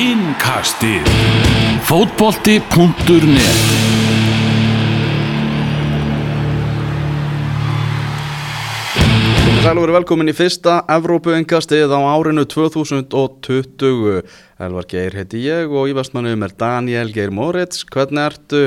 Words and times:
Innkastið. 0.00 1.04
Fótbolti.net 1.84 3.58
Sæl 9.60 9.74
og 9.74 9.82
verið 9.82 9.98
velkomin 9.98 10.32
í 10.32 10.34
fyrsta 10.38 10.78
Evrópu-engastið 10.88 11.92
á 11.92 12.00
árinu 12.14 12.46
2020 12.48 14.22
Elvar 14.64 14.88
Geir 14.88 15.18
heiti 15.20 15.42
ég 15.44 15.68
og 15.68 15.92
í 15.92 15.96
vestmannum 15.98 16.48
er 16.48 16.56
Daniel 16.56 17.12
Geir 17.12 17.34
Moritz. 17.36 17.84
Hvernig 17.84 18.22
ertu, 18.24 18.62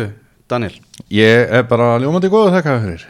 Daniel? 0.45 0.77
Ég 1.09 1.49
er 1.49 1.65
bara 1.65 1.95
ljómandi 2.03 2.29
góð 2.29 2.51
þakka 2.59 2.77
fyrir. 2.85 3.07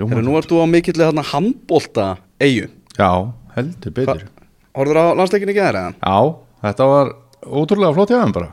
Ljómandi 0.00 0.24
nú 0.24 0.40
ert 0.40 0.48
þú 0.48 0.64
á 0.64 0.66
mikillir 0.78 1.10
hérna 1.10 1.28
handbólta 1.34 2.08
eigu 2.40 2.72
Já, 2.96 3.12
heldur 3.52 3.96
betur. 4.00 4.26
Horður 4.72 5.04
á 5.04 5.06
landsleikinni 5.20 5.60
eða? 5.60 5.86
Já, 6.00 6.18
þetta 6.64 6.90
var 6.94 7.14
ótrúlega 7.46 7.94
flott 7.96 8.12
hjá 8.12 8.20
þeim 8.22 8.34
bara. 8.36 8.50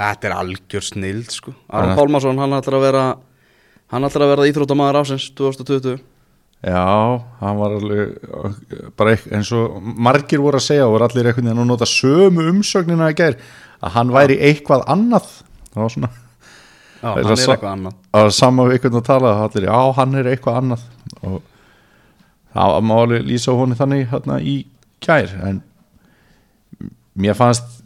Þetta 0.00 0.28
er 0.30 0.36
algjör 0.36 0.86
snild 0.86 1.34
sko. 1.34 1.52
Aron 1.74 1.96
Pálmarsson, 1.98 2.38
hann 2.40 2.56
ætlar 2.56 2.78
að 2.78 2.86
vera 2.86 3.04
hann 3.90 4.06
ætlar 4.06 4.26
að 4.26 4.32
vera 4.36 4.48
íþróttamaður 4.50 5.00
ásins 5.02 5.28
2020 5.38 5.98
Já, 6.60 6.84
hann 7.40 7.56
var 7.56 7.72
alveg 7.78 8.90
bara 9.00 9.14
eins 9.32 9.48
og 9.56 9.78
margir 9.80 10.42
voru 10.44 10.58
að 10.60 10.66
segja 10.66 10.84
og 10.84 10.92
voru 10.98 11.06
allir 11.06 11.30
einhvern 11.30 11.46
veginn 11.48 11.62
að 11.62 11.70
nota 11.70 11.88
sömu 11.88 12.44
umsögnina 12.50 13.08
í 13.08 13.16
gær 13.16 13.38
að 13.80 13.94
hann 13.94 14.12
væri 14.12 14.36
eitthvað 14.50 14.84
annað. 14.92 15.30
Það 15.72 15.80
var 15.80 15.94
svona 15.94 16.10
Já, 17.00 17.14
Það 17.14 17.16
hann 17.16 17.30
er 17.32 17.40
eitthvað 17.46 17.70
annað. 17.72 17.94
Að 18.20 18.30
sama 18.36 18.66
við 18.68 18.76
einhvern 18.76 18.98
að 19.00 19.06
tala 19.06 19.30
allir, 19.46 19.66
já, 19.70 19.78
hann 19.96 20.18
er 20.20 20.28
eitthvað 20.28 20.58
annað. 20.60 20.82
Og 21.24 21.38
það 22.52 22.76
má 22.84 22.94
alveg 22.98 23.24
lýsa 23.30 23.56
honi 23.56 23.78
þannig 23.78 24.04
hérna 24.10 24.36
í 24.44 24.56
kær 25.00 25.32
en 25.48 25.62
mér 27.20 27.38
fannst 27.38 27.80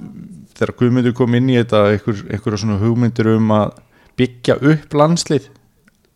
þegar 0.55 0.77
Guðmundur 0.79 1.17
kom 1.17 1.35
inn 1.35 1.51
í 1.51 1.59
þetta 1.59 1.87
einhver, 1.93 2.23
einhverja 2.31 2.63
svona 2.63 2.79
hugmyndir 2.83 3.33
um 3.35 3.51
að 3.55 3.75
byggja 4.19 4.61
upp 4.61 4.95
landslið? 4.95 5.51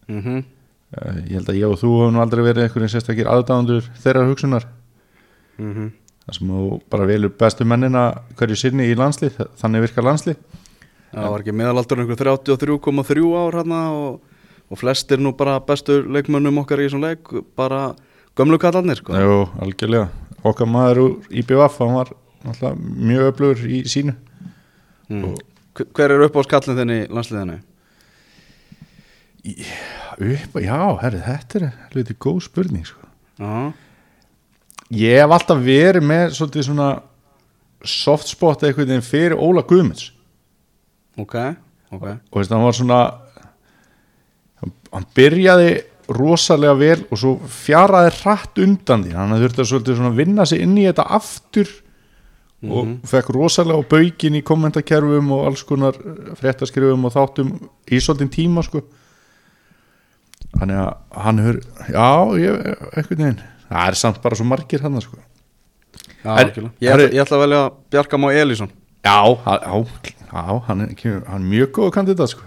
Mm 0.08 0.44
Eh, 0.88 1.16
ég 1.28 1.34
held 1.36 1.50
að 1.52 1.58
ég 1.58 1.68
og 1.68 1.76
þú 1.76 1.88
hefum 2.00 2.14
nú 2.16 2.20
aldrei 2.22 2.40
verið 2.46 2.64
einhverjum 2.64 2.92
sérstakir 2.94 3.28
aðdáðandur 3.28 3.88
þeirra 4.00 4.24
hugsunar. 4.24 4.64
-hmm. 5.58 5.90
þar 6.24 6.34
sem 6.34 6.48
þú 6.48 6.80
bara 6.90 7.06
velur 7.06 7.28
bestu 7.28 7.64
mennina 7.64 8.22
hverju 8.36 8.56
sinni 8.56 8.84
í 8.88 8.96
landslið, 8.96 9.36
þannig 9.60 9.80
virkar 9.80 10.04
landslið. 10.04 10.36
Það 11.12 11.30
var 11.30 11.40
ekki 11.40 11.52
meðalaldur 11.52 12.00
einhver 12.00 12.16
33,3 12.16 13.36
ár 13.36 13.52
hérna 13.52 13.80
og, 13.92 14.20
og 14.70 14.78
flestir 14.78 15.18
nú 15.18 15.36
bara 15.36 15.60
bestu 15.60 16.02
leikmönnum 16.04 16.58
okkar 16.58 16.80
í 16.80 16.88
þessum 16.88 17.02
leik 17.02 17.28
bara 17.56 17.94
gömlu 18.36 18.58
kallarnir 18.58 18.96
sko. 18.96 19.12
Jú, 19.12 19.48
algjörlega. 19.60 20.08
Okkar 20.44 20.66
maður 20.66 20.98
úr 20.98 21.12
IBF 21.30 21.78
hann 21.78 21.94
var 21.94 22.08
náttúrulega 22.44 22.76
mjög 22.76 23.32
öflugur 23.32 23.66
í 23.68 23.84
sínu 23.84 24.14
mm. 25.08 25.34
Hver- 25.78 26.14
er 26.14 26.24
upp 26.26 26.38
á 26.38 26.42
skallin 26.46 26.78
þinn 26.80 26.94
í 26.94 27.00
landsliðinu? 27.06 27.58
upp, 29.48 30.56
já, 30.60 30.78
herri, 31.02 31.20
þetta 31.24 31.60
er 31.60 31.68
hluti 31.92 32.16
góð 32.18 32.40
spurning 32.48 32.84
sko. 32.88 33.06
Já, 33.38 33.70
ég 34.98 35.20
hef 35.22 35.34
alltaf 35.36 35.62
verið 35.62 36.04
með 36.08 36.34
svolítið 36.36 36.66
svona 36.66 36.88
soft 37.86 38.30
spot 38.30 38.64
eitthvað 38.66 38.90
veginn 38.90 39.06
fyrir 39.06 39.38
Óla 39.38 39.62
Guðmunds 39.66 40.08
ok, 41.18 41.36
ok 41.94 42.06
og 42.08 42.40
veist, 42.40 42.54
hann 42.54 42.64
var 42.64 42.76
svona 42.76 43.00
hann, 44.58 45.06
byrjaði 45.14 45.68
rosalega 46.18 46.74
vel 46.78 47.02
og 47.06 47.20
svo 47.20 47.34
fjaraði 47.52 48.14
hratt 48.22 48.62
undan 48.64 49.04
því 49.04 49.14
hann 49.14 49.36
þurfti 49.36 49.62
að 49.62 49.70
svolítið 49.72 50.00
svona 50.00 50.16
vinna 50.16 50.48
sig 50.48 50.64
inn 50.64 50.76
í 50.80 50.86
þetta 50.88 51.06
aftur 51.18 51.70
og 52.66 52.88
fekk 53.06 53.28
rosalega 53.36 53.78
á 53.78 53.90
baugin 53.90 54.34
í 54.34 54.42
kommentakerfum 54.42 55.28
og 55.36 55.44
alls 55.46 55.62
konar 55.66 55.94
fréttaskrifum 56.40 57.04
og 57.06 57.14
þáttum 57.14 57.52
í 57.86 58.00
svolítið 58.02 58.32
tíma 58.34 58.64
sko. 58.66 58.82
Þannig 60.58 60.80
að 60.80 61.22
hann 61.22 61.40
hefur 61.44 61.60
já, 61.92 62.08
ég, 62.42 62.68
einhvern 62.96 63.22
veginn 63.22 63.40
það 63.68 63.88
er 63.92 63.98
samt 64.00 64.20
bara 64.24 64.38
svo 64.38 64.46
margir 64.48 64.82
hann 64.82 64.98
sko. 65.04 65.20
Já, 66.24 66.32
Er- 66.34 66.50
ég, 66.50 66.90
ætla, 66.90 67.08
ég 67.14 67.22
ætla 67.22 67.36
að 67.38 67.42
velja 67.44 67.62
Bjarka 67.92 68.18
Má 68.18 68.28
Elísson 68.34 68.70
já, 69.06 69.18
já, 69.46 69.84
já 70.32 70.42
hann, 70.66 70.80
er, 70.82 70.94
hann 71.28 71.42
er 71.42 71.46
mjög 71.46 71.70
góð 71.78 71.92
kandidat 71.94 72.32
sko. 72.34 72.42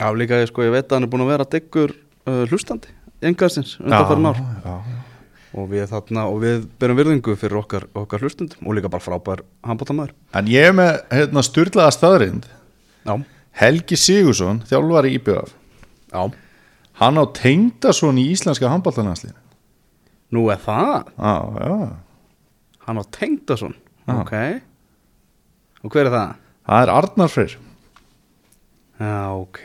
Já, 0.00 0.10
líka 0.12 0.42
ég 0.42 0.50
sko, 0.50 0.64
ég 0.66 0.74
veit 0.74 0.90
að 0.90 0.96
hann 0.98 1.06
er 1.06 1.12
búin 1.12 1.22
að 1.24 1.30
vera 1.36 1.46
diggur 1.54 1.94
uh, 2.26 2.42
hlustandi 2.50 2.90
engastins 3.22 3.76
undanfærin 3.80 4.26
ár. 4.32 4.40
já, 4.42 4.74
já. 4.74 5.05
Og 5.56 5.70
við, 5.72 5.86
þarna, 5.90 6.26
og 6.30 6.42
við 6.44 6.66
berum 6.80 6.98
virðingu 7.00 7.36
fyrir 7.40 7.60
okkar, 7.62 7.88
okkar 7.96 8.24
hlustundum 8.24 8.68
og 8.68 8.76
líka 8.76 8.90
bara 8.92 9.04
frábær 9.04 9.42
handbóltamæður 9.66 10.12
En 10.36 10.50
ég 10.52 10.68
er 10.70 10.76
með 10.76 10.92
hérna, 11.14 11.44
styrlaða 11.46 11.94
staðrind 11.96 12.50
Já, 13.06 13.14
Helgi 13.62 13.96
Sigursson, 14.00 14.60
þjálfari 14.68 15.14
í 15.14 15.18
IBF 15.20 15.56
já, 16.12 16.22
Hann 17.00 17.20
á 17.20 17.24
tengdason 17.36 18.20
í 18.20 18.28
íslenska 18.34 18.70
handbóltananslinu 18.72 19.36
nú 20.34 20.48
er 20.50 20.60
það? 20.62 21.12
Já, 21.16 21.36
já. 21.62 21.76
Hann 22.86 23.00
á 23.02 23.04
Tengdason. 23.10 23.74
Ok. 24.06 24.34
Og 25.82 25.94
hver 25.94 26.06
er 26.08 26.14
það? 26.14 26.34
Það 26.66 26.82
er 26.82 26.92
Arnar 26.94 27.32
Freyr. 27.32 27.56
Já, 28.98 29.16
ok. 29.34 29.62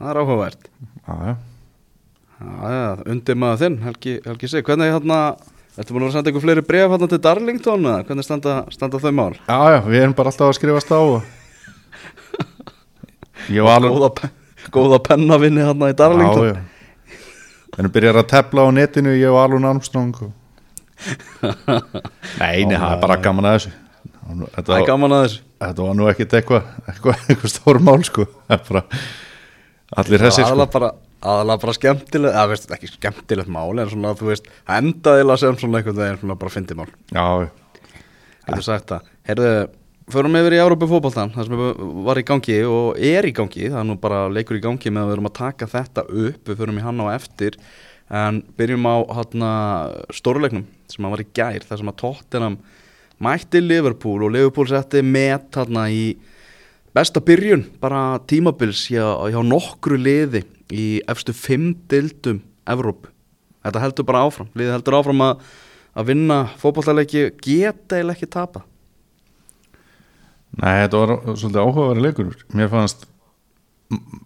Það 0.00 0.10
er 0.12 0.20
áhugavert. 0.22 0.68
Já, 1.06 1.14
já 1.30 1.36
Já, 2.40 2.70
já, 2.72 2.84
undir 3.12 3.36
maður 3.36 3.58
þinn, 3.60 3.74
Helgi, 3.84 4.12
Helgi 4.24 4.48
Sig. 4.48 4.64
Hvernig 4.64 4.88
hérna, 4.94 5.16
ertu 5.76 5.92
búin 5.92 6.00
að 6.00 6.06
vera 6.06 6.10
að 6.10 6.14
senda 6.16 6.30
ykkur 6.32 6.44
fleiri 6.46 6.62
bref 6.64 6.94
hérna 6.94 7.08
til 7.12 7.18
Darlington 7.26 7.84
eða? 7.84 8.04
Hvernig 8.08 8.24
standa, 8.26 8.54
standa 8.72 9.00
þau 9.02 9.12
mál? 9.18 9.34
Já, 9.44 9.58
já, 9.74 9.78
við 9.84 9.98
erum 10.06 10.14
bara 10.16 10.32
alltaf 10.32 10.48
að 10.48 10.56
skrifast 10.56 10.92
á 10.96 11.00
og... 11.00 11.18
Ég 13.56 13.66
var 13.66 13.76
alveg 13.76 13.92
Góða, 13.92 14.10
pe- 14.16 14.70
góða 14.72 15.00
pennavinni 15.10 15.66
hérna 15.66 15.90
í 15.92 15.96
Darlington. 15.98 16.48
Já, 16.48 16.56
já. 16.56 17.18
Þannig 17.76 17.94
byrjar 17.94 18.20
að 18.22 18.30
tepla 18.32 18.64
á 18.64 18.68
netinu 18.74 19.12
ég 19.18 19.30
og 19.34 19.42
Alun 19.42 19.68
Armstrong 19.68 20.16
og... 20.24 20.32
Nei, 22.40 22.64
nei, 22.68 22.76
það 22.76 22.90
er 22.94 22.98
bara 23.04 23.20
gaman 23.24 23.46
að 23.48 23.54
þessu. 23.58 23.76
Það 24.56 24.74
er 24.78 24.88
gaman 24.88 25.14
að 25.16 25.22
þessu. 25.26 25.44
Þetta 25.60 25.86
var 25.86 25.94
nú 25.96 26.08
ekkit 26.10 26.34
eitthvað 26.40 26.66
eitthvað, 26.88 27.22
eitthvað 27.28 27.52
stór 27.54 27.80
mál 27.84 28.00
sko. 28.08 28.26
Það 28.48 28.56
er 28.56 28.66
bara 28.68 28.82
Allir 30.00 30.24
hessir 30.24 30.48
sko 30.48 30.90
aðalega 31.20 31.62
bara, 31.64 31.74
skemmtilegt 31.76 32.32
eða 32.34 32.46
veist, 32.50 32.70
ekki 32.76 32.92
skemmtilegt 32.94 33.52
mál 33.52 33.74
en 33.78 33.90
svona 33.92 34.14
þú 34.18 34.30
veist, 34.30 34.48
það 34.68 34.84
endaðila 34.84 35.36
sem 35.40 35.58
svona 35.60 35.80
einhvern 35.80 36.00
veginn 36.00 36.22
svona 36.22 36.38
bara 36.40 36.54
fyndi 36.54 36.78
mál 36.78 36.88
Já, 37.12 37.50
getur 38.46 38.66
sagt 38.66 38.88
það, 38.92 39.12
heyrðu 39.28 39.52
förum 40.10 40.38
yfir 40.40 40.56
í 40.56 40.60
Európa 40.62 40.88
fótboltan 40.90 41.32
það 41.34 41.46
sem 41.46 41.62
var 42.06 42.18
í 42.18 42.26
gangi 42.26 42.56
og 42.66 42.98
er 43.10 43.28
í 43.28 43.34
gangi 43.36 43.68
það 43.68 43.78
er 43.82 43.88
nú 43.90 43.96
bara 44.00 44.24
leikur 44.32 44.58
í 44.58 44.64
gangi 44.64 44.90
með 44.90 45.04
að 45.04 45.10
við 45.10 45.16
erum 45.16 45.30
að 45.30 45.38
taka 45.38 45.70
þetta 45.70 46.06
upp, 46.08 46.42
við 46.48 46.60
förum 46.62 46.80
í 46.80 46.84
hann 46.84 47.02
á 47.04 47.06
eftir 47.14 47.58
en 48.10 48.40
byrjum 48.58 48.88
á 48.90 48.96
hana, 49.20 49.52
stórleiknum 50.14 50.66
sem 50.90 51.06
að 51.06 51.14
var 51.14 51.22
í 51.22 51.28
gær 51.36 51.66
þar 51.68 51.82
sem 51.82 51.92
að 51.92 52.00
Tottenham 52.02 52.56
mætti 53.22 53.62
Liverpool 53.62 54.24
og 54.26 54.34
Liverpool 54.34 54.66
setti 54.70 55.04
met 55.06 55.60
hana 55.60 55.86
í 55.92 56.04
besta 56.96 57.22
byrjun 57.22 57.66
bara 57.82 58.18
tímabils 58.26 58.88
hjá, 58.90 59.04
hjá 59.30 59.40
nokkru 59.46 60.00
liði 60.00 60.42
í 60.70 60.86
efstu 61.10 61.34
fimm 61.36 61.74
dildum 61.90 62.42
Evrópu. 62.70 63.10
Þetta 63.64 63.82
heldur 63.82 64.06
bara 64.08 64.24
áfram, 64.24 64.48
liði 64.56 64.72
heldur 64.72 64.96
áfram 65.00 65.22
að, 65.26 65.46
að 65.98 66.10
vinna 66.12 66.42
fótballtaleiki 66.60 67.26
geta 67.44 67.98
eða 68.00 68.14
ekki 68.14 68.28
tapa 68.30 68.64
Nei, 70.58 70.82
þetta 70.82 71.00
var 71.00 71.12
svolítið 71.38 71.60
áhugaverið 71.62 72.06
leikur. 72.06 72.30
Mér 72.58 72.70
fannst 72.72 73.06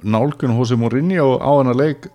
nálgun 0.04 0.54
Hosei 0.56 0.78
Mourinho 0.80 1.36
á 1.40 1.50
hana 1.50 1.74
leik 1.76 2.08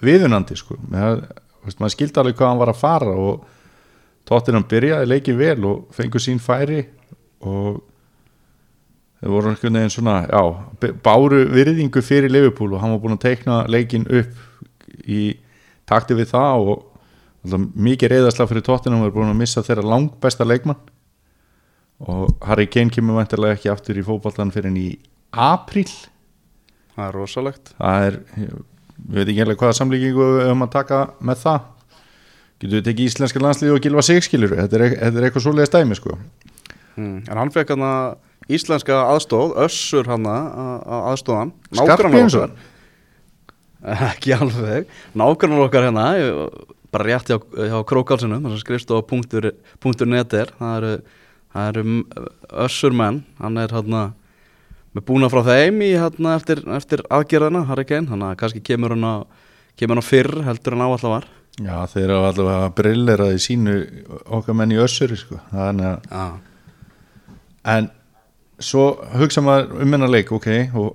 viðunandi 0.00 0.56
sko. 0.56 0.78
Mér, 0.92 1.20
veist, 1.66 1.80
maður 1.80 1.94
skildi 1.94 2.22
alveg 2.22 2.38
hvað 2.38 2.52
hann 2.52 2.62
var 2.62 2.72
að 2.72 2.80
fara 2.80 3.12
og 3.12 3.44
tóttir 4.28 4.56
hann 4.56 4.66
byrjaði 4.68 5.10
leikið 5.10 5.40
vel 5.40 5.68
og 5.68 5.84
fengur 5.96 6.22
sín 6.22 6.40
færi 6.42 6.82
og 7.44 7.82
þeir 9.20 9.32
voru 9.32 9.52
einhvern 9.52 9.78
veginn 9.80 9.94
svona 9.94 10.16
já, 10.28 10.42
báru 11.04 11.44
virðingu 11.52 12.02
fyrir 12.04 12.32
Liverpool 12.32 12.74
og 12.74 12.82
hann 12.82 12.92
var 12.94 13.02
búin 13.04 13.16
að 13.16 13.24
teikna 13.24 13.62
leikin 13.70 14.06
upp 14.06 15.06
í 15.06 15.22
takti 15.88 16.16
við 16.18 16.32
það 16.34 16.66
og 16.66 16.84
alltaf, 17.46 17.64
mikið 17.74 18.12
reyðasla 18.12 18.48
fyrir 18.50 18.66
tóttina 18.66 18.96
hann 18.96 19.06
var 19.06 19.14
búin 19.14 19.32
að 19.32 19.40
missa 19.40 19.64
þeirra 19.66 19.86
langbesta 19.86 20.46
leikmann 20.46 20.82
og 22.06 22.34
Harry 22.44 22.66
Kane 22.68 22.92
kemur 22.92 23.16
vantilega 23.16 23.56
ekki 23.56 23.72
aftur 23.72 23.96
í 23.96 24.04
fótboltan 24.04 24.52
fyrir 24.52 24.68
en 24.72 24.80
í 24.80 24.88
apríl 25.32 25.88
það 25.88 27.06
er 27.06 27.16
rosalegt 27.16 27.72
það 27.78 28.08
er, 28.10 28.18
við 28.36 29.16
veit 29.20 29.30
ekki 29.30 29.40
heila 29.40 29.56
hvaða 29.62 29.78
samlíkingu 29.80 30.28
við 30.34 30.44
höfum 30.50 30.66
að 30.66 30.74
taka 30.76 31.00
með 31.20 31.42
það 31.46 31.72
getur 32.60 32.78
við 32.78 32.86
tekið 32.88 33.10
íslenska 33.10 33.42
landslið 33.42 33.74
og 33.74 33.82
gilva 33.84 34.04
sig 34.04 34.22
skilur, 34.24 34.54
þetta 34.56 34.78
er, 34.78 34.84
þetta 35.00 35.20
er 35.20 35.26
eitthvað 35.28 35.44
svoleiðis 35.44 35.72
dæmi 35.74 35.98
sko. 35.98 36.16
mm. 36.96 37.18
en 37.28 37.40
hann 37.40 37.52
fekk 37.52 37.74
hann 37.74 37.88
íslenska 38.52 39.02
aðstóð 39.12 39.56
össur 39.66 40.08
hann 40.10 40.26
aðstóðan 40.26 41.52
Skarphéðinsson? 41.72 42.56
ekki 44.10 44.34
alveg. 44.34 44.90
Nákvæmlega 45.14 45.68
okkar 45.68 45.86
hérna 45.86 46.06
bara 46.94 47.06
rétt 47.06 47.30
hjá, 47.30 47.38
hjá 47.38 47.78
Krókálsinum 47.86 48.44
þar 48.44 48.54
sem 48.54 48.62
skrifst 48.62 48.90
á 48.90 48.98
punktur, 49.06 49.50
punktur 49.82 50.08
net 50.10 50.34
er. 50.34 50.52
Það 50.58 50.76
eru, 50.78 50.92
það 51.54 51.72
eru 51.72 51.96
össur 52.66 52.96
menn. 52.96 53.22
Hann 53.40 53.60
er 53.62 53.74
hérna 53.74 54.04
með 54.96 55.06
búna 55.10 55.30
frá 55.32 55.42
þeim 55.46 55.82
í 55.84 55.92
hérna 55.94 56.36
eftir, 56.38 56.62
eftir 56.72 57.04
aðgerðina 57.12 57.66
Harry 57.68 57.84
Kane, 57.88 58.08
þannig 58.10 58.32
að 58.32 58.38
kannski 58.42 58.64
kemur 58.64 58.96
hann 58.96 59.06
á 59.06 59.14
kemur 59.76 59.98
hann 59.98 60.06
á 60.06 60.10
fyrr 60.10 60.32
heldur 60.46 60.76
en 60.76 60.86
áallega 60.86 61.12
var. 61.12 61.28
Já, 61.56 61.76
þeir 61.88 62.06
eru 62.10 62.24
allavega 62.28 62.72
brillera 62.76 63.28
í 63.32 63.38
sínu 63.40 63.76
okkar 64.38 64.56
menn 64.56 64.74
í 64.74 64.80
össuri 64.80 65.16
sko. 65.16 65.38
þannig 65.52 66.08
að 66.12 66.34
en 67.76 67.88
svo 68.62 68.86
hugsa 69.16 69.42
maður 69.44 69.82
um 69.84 69.96
hennar 69.96 70.12
leik 70.12 70.32
ok, 70.32 70.48
og 70.78 70.94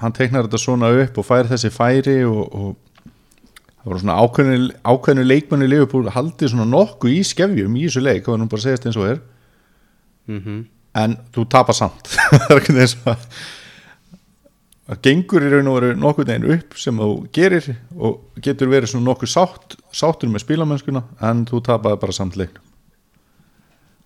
hann 0.00 0.14
teiknar 0.16 0.46
þetta 0.46 0.60
svona 0.60 0.90
upp 1.04 1.18
og 1.20 1.26
fær 1.26 1.48
þessi 1.50 1.70
færi 1.72 2.18
og, 2.26 2.42
og 2.52 3.10
það 3.80 3.90
voru 3.90 4.02
svona 4.02 4.20
ákveðinu, 4.20 4.70
ákveðinu 4.84 5.26
leikmenni 5.28 5.70
Liverpool 5.70 6.12
haldið 6.12 6.54
svona 6.54 6.68
nokkuð 6.68 7.16
í 7.16 7.20
skefjum 7.26 7.76
í 7.78 7.88
þessu 7.88 8.04
leik 8.04 8.28
og 8.28 8.38
hann 8.38 8.50
bara 8.52 8.64
segist 8.64 8.88
eins 8.88 9.00
og 9.00 9.10
er. 9.14 9.20
Mhm. 10.30 10.64
En 10.94 11.16
þú 11.34 11.48
tapar 11.50 11.74
samt. 11.74 12.06
Það 12.30 12.50
er 12.54 12.60
ekki 12.60 12.74
eins 12.78 12.96
og 13.02 13.22
það 14.84 15.00
gengur 15.06 15.44
í 15.44 15.50
raun 15.52 15.70
og 15.70 15.78
veru 15.78 15.96
nokkuð 15.96 16.28
neginn 16.28 16.58
upp 16.58 16.76
sem 16.80 16.98
þú 17.00 17.10
gerir 17.34 17.70
og 17.96 18.42
getur 18.44 18.68
verið 18.72 18.92
svona 18.92 19.08
nokkuð 19.08 19.32
sátt 19.32 19.76
sáttur 19.96 20.28
með 20.32 20.44
spílamennskuna 20.44 21.02
en 21.24 21.44
þú 21.48 21.62
tapaði 21.64 22.00
bara 22.02 22.16
samt 22.16 22.36
leiknum 22.36 22.73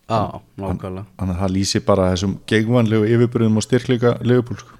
Já, 0.09 0.41
nákvæmlega. 0.57 1.05
þannig 1.19 1.35
að 1.35 1.41
það 1.43 1.55
lýsi 1.55 1.81
bara 1.85 2.09
þessum 2.15 2.39
gegvanlegu 2.49 3.09
yfirbyrðum 3.13 3.61
og 3.61 3.65
styrkleika 3.67 4.15
Liverpool 4.25 4.61
sko. 4.63 4.79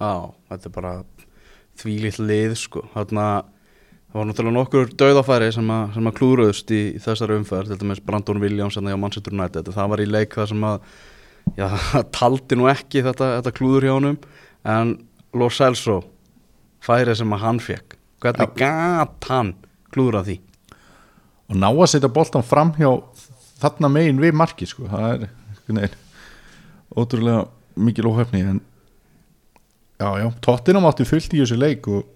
Já, 0.00 0.12
þetta 0.50 0.68
er 0.70 0.74
bara 0.74 0.92
þvílitt 1.80 2.18
lið 2.18 2.56
sko. 2.58 2.82
Þarna, 2.94 3.26
það 4.10 4.18
var 4.18 4.28
náttúrulega 4.30 4.56
nokkur 4.56 4.90
dauðafæri 5.02 5.52
sem, 5.54 5.70
að, 5.70 5.94
sem 5.94 6.10
að 6.10 6.16
klúruðust 6.18 6.74
í, 6.74 6.82
í 6.96 7.04
þessari 7.04 7.38
umferð 7.38 7.72
til 7.72 7.80
dæmis 7.84 8.02
Brandon 8.04 8.42
Williams 8.42 8.76
en 8.80 8.88
það 8.90 8.98
á 8.98 9.02
Manchester 9.04 9.36
United. 9.36 9.72
Það 9.76 9.94
var 9.94 10.02
í 10.02 10.08
leik 10.10 10.34
þar 10.40 10.50
sem 10.50 10.66
að 10.66 10.90
já, 11.60 11.68
taldi 12.18 12.58
nú 12.58 12.68
ekki 12.72 13.04
þetta, 13.06 13.32
þetta 13.38 13.54
klúður 13.56 13.86
hjá 13.86 13.94
honum 13.96 14.18
en 14.66 14.96
Lo 15.38 15.46
Celso 15.54 16.00
færi 16.82 17.14
sem 17.14 17.36
að 17.36 17.44
hann 17.44 17.60
fekk 17.62 17.96
hvernig 18.20 18.54
gat 18.58 19.28
hann 19.30 19.54
klúður 19.94 20.20
að 20.20 20.30
því? 20.30 20.36
Og 21.50 21.58
ná 21.58 21.66
að 21.70 21.88
setja 21.90 22.10
boltan 22.14 22.44
fram 22.46 22.70
hjá 22.76 22.88
þarna 23.60 23.90
megin 23.92 24.22
við 24.22 24.36
marki 24.36 24.68
sko. 24.68 24.88
það 24.90 25.28
er 25.80 25.96
ótrúlega 26.90 27.46
mikil 27.76 28.08
óhefni 28.10 28.40
en 28.42 28.60
já, 30.00 30.08
já, 30.18 30.26
tóttina 30.42 30.82
mátti 30.82 31.06
fullt 31.06 31.34
í 31.34 31.42
þessu 31.42 31.58
leik 31.60 31.88
og 31.88 32.06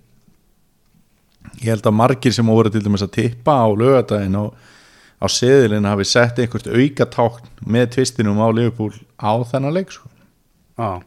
ég 1.61 1.70
held 1.70 1.87
að 1.87 1.99
margir 1.99 2.35
sem 2.35 2.49
voru 2.49 2.73
til 2.73 2.82
dæmis 2.85 3.05
að 3.05 3.14
tippa 3.19 3.58
á 3.62 3.69
lögadaginn 3.70 4.38
á, 4.41 4.44
á 5.20 5.26
seðilin 5.31 5.88
hafi 5.88 6.06
sett 6.08 6.41
einhvert 6.41 6.67
auka 6.69 7.06
tákn 7.12 7.69
með 7.70 7.93
tvistinum 7.96 8.41
á 8.43 8.49
Liverpool 8.50 8.94
á 9.20 9.32
þennan 9.46 9.76
leik 9.76 9.93
sko. 9.94 10.08
Já, 10.75 11.05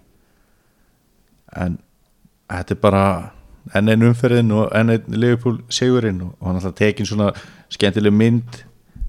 en 1.57 1.81
þetta 2.47 2.77
er 2.77 2.81
bara 2.81 3.03
enn 3.75 3.91
einn 3.91 4.05
umferðin 4.07 4.53
og 4.55 4.71
enn 4.77 4.93
einn 4.93 5.19
Liverpool 5.19 5.59
sigurinn 5.73 6.21
og 6.23 6.35
hann 6.45 6.59
alltaf 6.59 6.77
tekin 6.77 7.09
svona 7.09 7.33
skemmtileg 7.73 8.15
mynd 8.15 8.61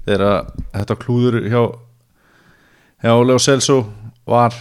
þegar 0.08 0.50
þetta 0.72 0.99
klúður 1.05 1.38
hjá 1.44 1.62
hjá 3.05 3.14
Leo 3.22 3.38
Celso 3.38 3.78
var 4.28 4.55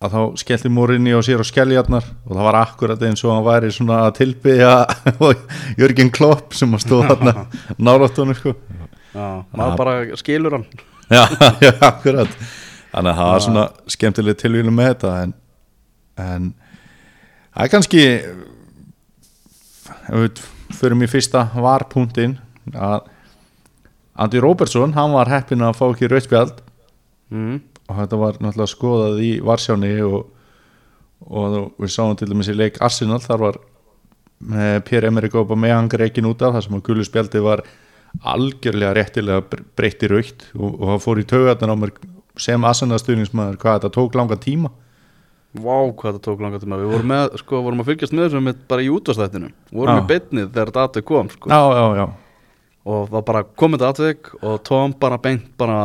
að 0.00 0.14
þá 0.14 0.20
skellti 0.40 0.70
Morinni 0.72 1.12
á 1.12 1.20
sér 1.24 1.42
og 1.42 1.48
skelljarnar 1.48 2.06
og 2.24 2.32
það 2.32 2.46
var 2.46 2.58
akkurat 2.62 3.02
eins 3.04 3.22
og 3.24 3.34
hann 3.34 3.44
væri 3.46 3.72
svona 3.74 3.98
að 4.06 4.14
tilbyggja 4.22 4.72
Jörgen 5.80 6.12
Klopp 6.14 6.56
sem 6.56 6.72
að 6.76 6.86
stóða 6.86 7.16
þarna 7.18 7.44
náláttunum 7.86 8.38
sko. 8.38 8.54
Já, 9.10 9.26
maður 9.52 9.76
bara 9.80 9.94
skilur 10.20 10.56
hann. 10.58 10.66
Já, 11.10 11.24
já, 11.58 11.72
akkurat. 11.82 12.30
Þannig 12.92 13.10
að 13.10 13.16
það 13.18 13.28
var 13.32 13.40
svona 13.42 13.62
skemmtileg 13.90 14.36
tilvílu 14.38 14.70
með 14.70 14.92
þetta 14.92 15.14
en, 15.24 15.32
en 16.22 16.44
það 17.50 17.64
er 17.64 17.72
kannski 17.72 18.04
ef 19.90 20.20
við 20.20 20.42
förum 20.78 21.02
í 21.02 21.08
fyrsta 21.10 21.48
varpunktinn 21.58 22.36
að 22.70 23.08
Andy 24.20 24.42
Robertson, 24.42 24.94
hann 24.96 25.14
var 25.14 25.30
heppin 25.32 25.64
að 25.64 25.78
fá 25.78 25.86
ekki 25.88 26.10
rauðspjald 26.10 26.60
mm. 27.32 27.58
og 27.88 28.00
þetta 28.02 28.20
var 28.20 28.40
náttúrulega 28.40 28.74
skoðað 28.74 29.22
í 29.24 29.30
Varsjáni 29.44 29.92
og, 30.04 30.18
og 31.26 31.60
við 31.80 31.94
sáum 31.94 32.16
til 32.18 32.28
dæmis 32.30 32.50
í 32.52 32.56
leik 32.56 32.80
Arsenal, 32.84 33.20
þar 33.24 33.44
var 33.46 33.60
með 34.40 34.82
Pierre-Emerick 34.88 35.36
Aubameyang 35.36 35.92
reikin 36.00 36.28
út 36.28 36.42
af 36.44 36.56
það 36.56 36.66
sem 36.66 36.76
að 36.78 36.84
gullu 36.88 37.06
spjaldi 37.06 37.42
var 37.44 37.64
algjörlega 38.26 38.94
réttilega 38.96 39.60
breytti 39.78 40.08
raukt 40.10 40.46
og, 40.56 40.70
og 40.72 40.86
það 40.92 41.02
fór 41.04 41.20
í 41.20 41.26
taugarnar 41.30 41.74
á 41.76 41.80
mér 41.80 41.92
sem 42.40 42.64
Arsenal 42.64 43.00
stuðningsmaður 43.00 43.58
hvað 43.60 43.76
þetta 43.78 43.92
tók 43.96 44.16
langa 44.18 44.38
tíma 44.40 44.72
Vá, 45.50 45.76
hvað 45.98 46.16
það 46.16 46.24
tók 46.28 46.42
langa 46.44 46.60
tíma 46.62 46.78
Við 46.78 46.92
vorum, 46.92 47.08
með, 47.10 47.36
sko, 47.42 47.60
vorum 47.64 47.80
að 47.82 47.88
fylgjast 47.90 48.14
með 48.14 48.28
þessum 48.28 48.44
með 48.46 48.58
bara 48.70 48.84
í 48.84 48.90
útvarstættinu 48.94 49.48
vorum 49.74 49.98
Já. 49.98 50.02
í 50.02 50.08
beinnið 50.12 50.50
þegar 50.52 50.70
þetta 50.70 50.84
atveg 50.86 51.06
kom 51.08 51.30
sko. 51.32 51.50
já, 51.50 51.62
já, 51.74 51.86
já, 51.98 52.04
og 52.88 53.08
það 53.12 53.24
bara 53.28 53.42
komið 53.60 53.82
þetta 53.82 53.90
atveg 53.94 54.30
og 54.40 54.60
Tom 54.68 54.94
bara 55.02 55.18
beint 55.20 55.48
bara 55.60 55.80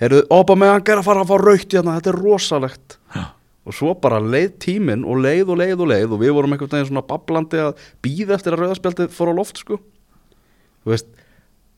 heyrðu, 0.00 0.24
opa 0.34 0.56
með 0.58 0.72
hann 0.74 0.86
er 0.92 1.00
að 1.02 1.06
fara 1.06 1.22
að 1.24 1.30
fá 1.30 1.36
raukt 1.42 1.76
hérna, 1.76 1.98
þetta 2.00 2.12
er 2.12 2.18
rosalegt 2.24 2.96
Já. 3.14 3.22
og 3.66 3.76
svo 3.78 3.94
bara 4.02 4.18
leið 4.22 4.56
tíminn 4.66 5.04
og 5.06 5.20
leið 5.22 5.52
og 5.54 5.60
leið 5.62 5.84
og 5.84 5.92
leið 5.92 6.16
og 6.16 6.24
við 6.24 6.34
vorum 6.36 6.56
einhvern 6.56 6.72
veginn 6.74 6.90
svona 6.90 7.04
bablandi 7.06 7.62
að 7.62 7.86
býða 8.04 8.36
eftir 8.40 8.56
að 8.56 8.64
rauðaspjaldið 8.64 9.14
fór 9.16 9.30
á 9.32 9.38
loft 9.38 9.62
sko 9.62 9.78
þú 9.78 10.92
veist 10.92 11.08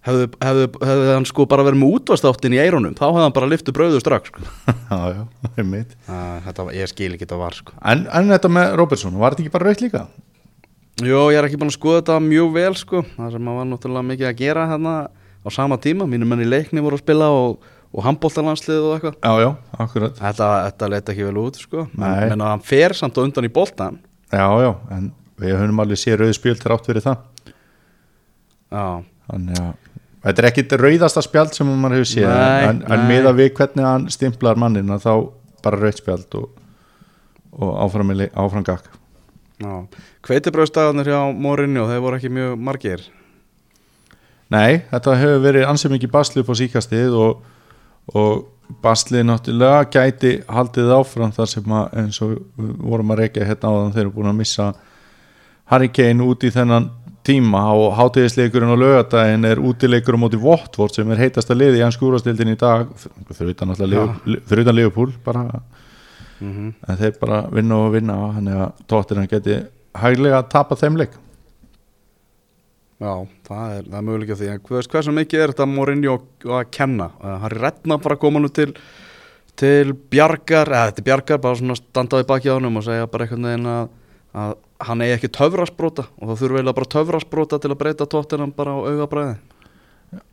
hefðu, 0.08 0.26
hefðu, 0.40 0.64
hefðu 0.88 1.12
hann 1.12 1.28
sko 1.28 1.46
bara 1.50 1.64
verið 1.66 1.82
með 1.82 1.94
útvastáttin 1.98 2.56
í 2.56 2.60
eironum 2.62 2.96
þá 2.96 3.04
hefði 3.10 3.24
hann 3.26 3.36
bara 3.36 3.50
lyftu 3.52 3.74
brauðu 3.76 4.00
strax 4.00 4.32
sko. 4.32 4.46
já, 4.90 4.98
já, 5.12 5.22
einmitt 5.60 5.92
uh, 6.08 6.38
þetta, 6.48 6.64
var- 6.68 6.76
ég 6.78 6.90
skil 6.90 7.12
ekki 7.12 7.26
þetta 7.26 7.40
var 7.44 7.56
sko 7.60 7.76
en, 7.84 8.06
en 8.16 8.32
þetta 8.32 8.50
með 8.56 8.74
Robertson, 8.80 9.18
var 9.20 9.36
þetta 9.36 9.44
ekki 9.46 9.54
bara 9.58 9.68
raukt 9.70 9.84
líka? 9.84 10.06
Jó, 10.98 11.28
ég 11.30 11.38
er 11.38 11.46
ekki 11.46 11.58
búin 11.60 11.70
að 11.70 11.76
skoða 11.76 12.00
þetta 12.00 12.18
mjög 12.24 12.52
vel 12.56 12.74
sko. 12.78 13.02
Það 13.14 13.34
sem 13.36 13.50
var 13.54 13.66
náttúrulega 13.70 14.08
mikið 14.08 14.28
að 14.30 14.38
gera 14.40 14.64
hérna 14.72 14.94
á 15.14 15.48
sama 15.54 15.78
tíma, 15.78 16.08
mínum 16.10 16.32
menn 16.32 16.42
í 16.42 16.48
leikni 16.48 16.82
voru 16.82 16.98
að 16.98 17.04
spila 17.04 17.28
og, 17.30 17.62
og 17.94 18.02
handbóltalandslið 18.02 18.82
og 18.88 18.96
eitthvað. 18.96 19.18
Já, 19.22 19.44
já, 19.44 19.50
akkurat. 19.84 20.18
Þetta, 20.18 20.48
þetta 20.66 20.90
leit 20.90 21.12
ekki 21.14 21.28
vel 21.28 21.40
út 21.44 21.60
sko. 21.62 21.86
Nei. 21.94 22.26
en 22.32 22.42
að 22.42 22.52
hann 22.56 22.66
fer 22.66 22.96
samt 22.98 23.20
og 23.20 23.28
undan 23.28 23.46
í 23.46 23.52
boltan 23.54 24.00
já, 24.32 24.48
já, 24.60 24.70
en 24.96 25.10
við 25.38 25.54
höfum 25.56 25.82
alveg 25.84 26.00
séð 26.00 26.20
rauð 26.22 26.34
spjöld 26.36 26.62
þrátt 26.64 26.88
fyrir 26.90 27.04
það. 27.04 27.22
Já, 28.68 28.84
þannig 29.30 29.62
að 29.62 29.72
þetta 30.26 30.42
er 30.42 30.48
ekkit 30.50 30.76
rauðasta 30.82 31.24
spjald 31.24 31.54
sem 31.56 31.69
maður 31.70 32.00
hefur 32.00 32.10
séð 32.10 32.31
Nei, 32.32 32.69
en, 32.69 32.81
en 32.90 33.06
miða 33.08 33.32
við 33.38 33.52
hvernig 33.56 33.86
hann 33.86 34.08
stimplar 34.12 34.58
mannin 34.60 34.90
að 34.93 35.06
þá 35.06 35.12
bara 35.64 35.81
rauð 35.81 36.00
spjald 36.02 36.38
og, 36.40 36.48
og 37.55 37.76
áfram, 37.86 38.12
áfram 38.34 38.67
gakk 38.67 38.97
já 39.58 39.72
Hveitibröðstæðanir 40.29 41.10
hjá 41.12 41.20
Morinni 41.34 41.81
og 41.82 41.88
þeir 41.91 42.05
voru 42.05 42.19
ekki 42.19 42.31
mjög 42.34 42.58
margir? 42.69 43.06
Nei, 44.48 44.81
þetta 44.91 45.17
hefur 45.20 45.43
verið 45.44 45.67
ansið 45.69 45.94
mikið 45.96 46.12
basli 46.15 46.43
upp 46.43 46.53
á 46.53 46.60
síkastið 46.60 47.17
og, 47.20 47.43
og 48.17 48.79
baslið 48.84 49.27
náttúrulega 49.29 49.88
gæti 49.93 50.31
haldið 50.48 50.93
áfram 50.98 51.32
þar 51.36 51.50
sem 51.53 51.74
að 51.81 51.98
eins 52.03 52.20
og 52.24 52.36
vorum 52.56 53.12
að 53.12 53.22
reykja 53.24 53.48
hérna 53.48 53.72
áðan 53.74 53.93
þeir 53.96 54.05
eru 54.06 54.15
búin 54.17 54.31
að 54.32 54.41
missa 54.41 54.70
Harry 55.69 55.91
Kane 55.93 56.24
út 56.24 56.44
í 56.48 56.53
þennan 56.53 56.88
tíma 57.29 57.60
og 57.77 57.93
hátíðisleikurinn 57.98 58.72
og 58.72 58.81
lögadaginn 58.81 59.44
er 59.44 59.60
útileikur 59.60 60.17
á 60.17 60.22
móti 60.22 60.38
Votvort 60.41 60.96
sem 60.96 61.10
er 61.12 61.20
heitasta 61.27 61.56
liði 61.56 61.81
í 61.81 61.84
hans 61.84 61.98
skúrastildin 61.98 62.55
í 62.55 62.56
dag 62.56 62.88
fyrir 63.34 63.53
utan, 63.53 63.74
Liverpool- 63.77 64.41
fyrir 64.48 64.65
utan 64.65 64.79
Liverpool 64.79 65.12
bara, 65.27 65.44
mm 66.40 66.74
en 66.88 67.00
þeir 67.00 67.16
bara 67.20 67.40
vinna 67.52 67.80
og 67.84 67.92
vinna 67.94 68.18
þannig 68.36 68.60
að 68.64 68.84
tóttir 68.90 69.20
hann 69.20 69.32
geti 69.32 69.58
hæglega 69.98 70.38
að 70.42 70.52
tapa 70.54 70.76
þeim 70.78 70.96
leik. 71.00 71.16
Já, 72.98 73.12
það 73.46 73.74
er, 73.76 73.82
það 73.84 73.98
er 73.98 74.06
möguleika 74.06 74.36
því. 74.38 74.48
En 74.52 74.62
hvað, 74.66 74.88
hversu 74.90 75.12
mikið 75.14 75.42
er 75.42 75.52
þetta 75.52 75.66
Morinni 75.70 76.08
að 76.10 76.64
kenna? 76.74 77.12
Uh, 77.22 77.36
Harry 77.44 77.60
Redknapp 77.62 78.02
bara 78.02 78.18
koma 78.18 78.42
nú 78.42 78.50
til 78.50 78.72
til 79.58 79.94
Bjargar 80.10 80.70
eða 80.70 80.90
þetta 80.90 81.02
er 81.02 81.06
Bjargar, 81.08 81.40
bara 81.42 81.58
svona 81.58 81.76
standaði 81.78 82.26
baki 82.28 82.50
á 82.50 82.54
honum 82.54 82.78
og 82.78 82.86
segja 82.86 83.08
bara 83.10 83.26
einhvern 83.26 83.48
veginn 83.48 83.70
að, 83.72 83.88
að 84.38 84.52
hann 84.86 85.02
eigi 85.02 85.16
ekki 85.16 85.30
töfrasbróta 85.34 86.04
og 86.14 86.30
það 86.30 86.42
þurfi 86.42 86.58
eiginlega 86.58 86.78
bara 86.78 86.92
töfrasbróta 86.94 87.58
til 87.62 87.72
að 87.72 87.80
breyta 87.80 88.06
tóttinam 88.06 88.54
bara 88.54 88.76
á 88.76 88.78
augabræði. 88.86 89.36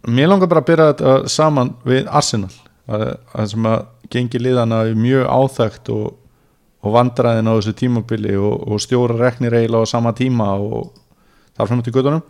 Mér 0.08 0.30
langar 0.30 0.52
bara 0.52 0.62
að 0.62 0.70
byrja 0.70 0.88
þetta 0.92 1.16
saman 1.34 1.74
við 1.88 2.06
Arsenal. 2.06 2.54
Að, 2.86 3.06
að 3.34 3.48
sem 3.50 3.66
að 3.66 3.80
gengi 4.12 4.42
liðana 4.42 4.84
er 4.86 4.96
mjög 5.00 5.28
áþægt 5.28 5.92
og, 5.94 6.16
og 6.86 6.96
vandræðin 6.96 7.50
á 7.50 7.54
þessu 7.58 7.76
tímabili 7.80 8.36
og, 8.38 8.68
og 8.68 8.82
stjóra 8.84 9.18
reknir 9.20 9.56
eiginlega 9.58 9.88
á 9.88 9.94
sama 9.94 10.14
tíma 10.16 10.52
og 10.60 10.92
þar 11.56 11.72
fram 11.72 11.84
til 11.84 11.94
göttunum 11.94 12.22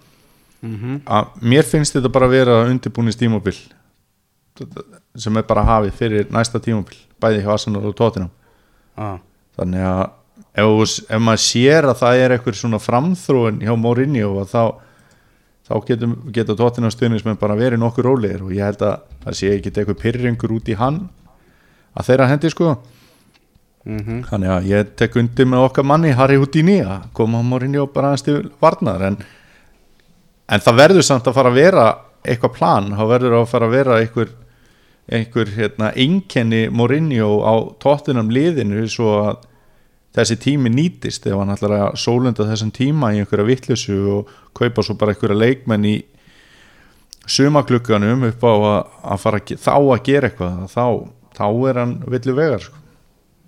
mm 0.62 0.76
-hmm. 0.76 1.00
að 1.06 1.26
mér 1.42 1.64
finnst 1.64 1.96
þetta 1.96 2.10
bara 2.10 2.26
að 2.26 2.36
vera 2.38 2.66
undirbúnist 2.70 3.20
tímabil 3.20 3.56
sem 5.16 5.38
er 5.38 5.44
bara 5.44 5.64
hafið 5.64 5.92
fyrir 5.92 6.32
næsta 6.32 6.60
tímabil 6.60 6.98
bæði 7.22 7.44
hjá 7.44 7.52
Arsenal 7.54 7.86
og 7.86 7.96
Tottenham. 7.96 8.32
Ah, 8.98 9.18
þannig 9.58 9.82
að 9.82 10.10
ef, 10.54 11.00
ef 11.10 11.22
maður 11.22 11.44
sér 11.44 11.88
að 11.90 12.00
það 12.00 12.16
er 12.16 12.32
eitthvað 12.32 12.56
svona 12.56 12.80
framþróin 12.80 13.62
hjá 13.62 13.76
Mourinho 13.76 14.40
að 14.42 14.52
þá 14.54 14.64
þá 15.66 15.76
getum, 15.88 16.16
geta 16.34 16.56
tóttina 16.58 16.92
stuðnismenn 16.94 17.40
bara 17.42 17.58
verið 17.58 17.82
nokkur 17.82 18.06
rólegir 18.06 18.44
og 18.46 18.54
ég 18.54 18.68
held 18.68 18.84
að 18.86 19.06
það 19.24 19.38
sé 19.40 19.54
ekki 19.56 19.72
eitthvað 19.72 20.02
pyrringur 20.04 20.54
út 20.54 20.70
í 20.70 20.78
hann 20.78 21.08
að 21.96 22.10
þeirra 22.10 22.30
hendi 22.32 22.52
sko. 22.54 22.76
Mm 23.86 24.22
þannig 24.26 24.50
að 24.50 24.68
ég 24.72 24.94
tek 24.98 25.16
undir 25.22 25.46
með 25.46 25.68
okkar 25.68 25.86
manni 25.86 26.14
Harry 26.18 26.40
Houdini 26.42 26.80
að 26.82 27.04
koma 27.14 27.38
á 27.38 27.46
Mourinho 27.46 27.86
bara 27.94 28.14
aðeins 28.14 28.26
til 28.26 28.52
varnar. 28.60 29.02
En, 29.02 29.18
en 30.50 30.60
það 30.60 30.80
verður 30.80 31.06
samt 31.06 31.28
að 31.28 31.36
fara 31.38 31.52
að 31.52 31.60
vera 31.60 31.86
eitthvað 32.26 32.56
plan, 32.56 32.90
þá 32.98 33.04
verður 33.06 33.38
að 33.40 33.50
fara 33.52 33.68
að 33.70 33.76
vera 33.76 34.00
einhver, 34.02 34.32
einhver 35.06 35.52
hérna, 35.54 35.92
einkenni 35.94 36.70
Mourinho 36.70 37.30
á 37.46 37.54
tóttinam 37.78 38.34
liðinu 38.34 38.88
svo 38.90 39.20
að 39.22 39.46
þessi 40.16 40.40
tími 40.42 40.72
nýtist. 40.74 41.28
Ef 41.28 41.38
hann 41.38 41.54
ætlar 41.54 41.78
að 41.78 42.00
sólunda 42.02 42.48
þessum 42.50 42.74
tíma 42.74 43.14
í 43.14 43.22
einhverja 43.22 43.46
vittlusu 43.46 44.00
og 44.16 44.36
kaupa 44.58 44.84
svo 44.84 44.98
bara 44.98 45.14
einhverja 45.14 45.38
leikmenn 45.38 45.86
í 45.86 45.96
sumaklukkanum 47.26 48.28
upp 48.30 48.44
á 48.46 48.54
að, 48.54 48.82
að 49.14 49.22
fara 49.24 49.42
að, 49.42 49.56
þá 49.62 49.74
að 49.76 50.04
gera 50.06 50.30
eitthvað 50.30 50.66
þá, 50.72 50.86
þá 51.36 51.46
er 51.70 51.82
hann 51.82 51.96
villu 52.08 52.36
vegar 52.38 52.64
sko. 52.64 52.82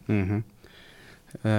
-hmm. 0.08 0.44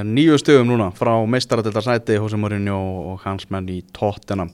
Nýju 0.08 0.38
stöðum 0.40 0.73
núna 0.73 0.88
frá 0.97 1.12
meistaradildar 1.28 1.85
sæti 1.85 2.16
Jose 2.16 2.37
Mourinho 2.37 2.78
og 3.12 3.20
hans 3.23 3.47
menn 3.50 3.68
í 3.68 3.82
Tottenham 3.92 4.50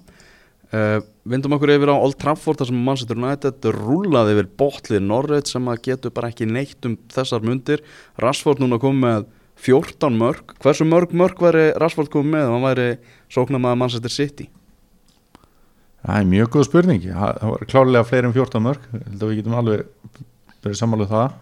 uh, 0.74 1.00
Vindum 1.24 1.54
okkur 1.56 1.72
yfir 1.76 1.92
á 1.94 1.96
Old 1.96 2.18
Trafford 2.20 2.60
þar 2.60 2.68
sem 2.68 2.82
Manchester 2.88 3.16
United 3.16 3.68
rúlaði 3.72 4.34
yfir 4.34 4.50
botlið 4.60 5.06
Norröð 5.06 5.46
sem 5.48 5.70
að 5.70 5.80
getur 5.86 6.12
bara 6.14 6.28
ekki 6.32 6.48
neitt 6.50 6.84
um 6.84 6.98
þessar 7.14 7.46
mundir 7.46 7.84
Rashford 8.20 8.60
núna 8.60 8.80
kom 8.82 9.00
með 9.00 9.24
14 9.64 10.18
mörg 10.18 10.56
Hversu 10.60 10.84
mörg 10.88 11.14
mörg 11.14 11.40
væri 11.40 11.70
Rashford 11.80 12.12
komið 12.12 12.34
með 12.34 12.44
ef 12.44 12.52
hann 12.52 12.68
væri 12.68 12.90
sóknamaður 13.32 13.80
Manchester 13.84 14.12
City? 14.12 14.50
Það 16.04 16.20
er 16.20 16.30
mjög 16.34 16.52
góð 16.52 16.68
spurning 16.68 17.08
það 17.08 17.42
var 17.54 17.66
klárlega 17.70 18.08
fleiri 18.10 18.28
en 18.28 18.36
14 18.36 18.66
mörg 18.66 18.90
ég 18.90 19.08
held 19.08 19.22
að 19.22 19.30
við 19.30 19.40
getum 19.40 19.58
alveg 19.62 19.86
verið 20.64 20.80
sammáluð 20.82 21.14
það 21.14 21.40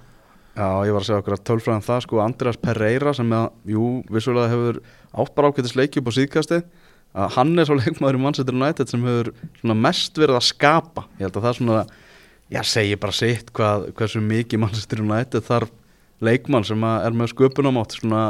Já, 0.52 0.68
ég 0.84 0.92
var 0.92 1.00
að 1.00 1.08
segja 1.08 1.20
okkur 1.22 1.36
að 1.38 1.44
tölfræðan 1.48 1.84
það 1.86 2.00
sko 2.04 2.18
Andreas 2.20 2.58
Pereira 2.60 3.12
sem 3.16 3.30
að, 3.32 3.46
jú, 3.72 3.86
vissulega 4.12 4.52
hefur 4.52 4.80
átt 5.22 5.34
bara 5.36 5.48
ákveðtis 5.48 5.76
leiki 5.78 6.02
upp 6.02 6.10
á 6.12 6.18
síðkasti 6.18 6.58
að 7.12 7.36
hann 7.38 7.52
er 7.60 7.68
svo 7.68 7.76
leikmaður 7.78 8.18
í 8.18 8.22
Manchester 8.26 8.56
United 8.56 8.92
sem 8.92 9.06
hefur 9.08 9.30
svona 9.60 9.76
mest 9.80 10.20
verið 10.20 10.38
að 10.38 10.48
skapa 10.48 11.06
ég 11.16 11.24
held 11.26 11.38
að 11.40 11.46
það 11.46 11.56
svona, 11.58 11.84
já, 12.52 12.60
segi 12.68 12.98
bara 13.00 13.16
sitt 13.16 13.52
hvað, 13.56 13.86
hversu 13.96 14.24
mikið 14.24 14.62
Manchester 14.66 15.04
United 15.04 15.48
þarf 15.48 15.72
leikmann 16.22 16.68
sem 16.68 16.84
er 16.90 17.16
með 17.16 17.32
sköpunamátt 17.32 17.96
svona 17.96 18.26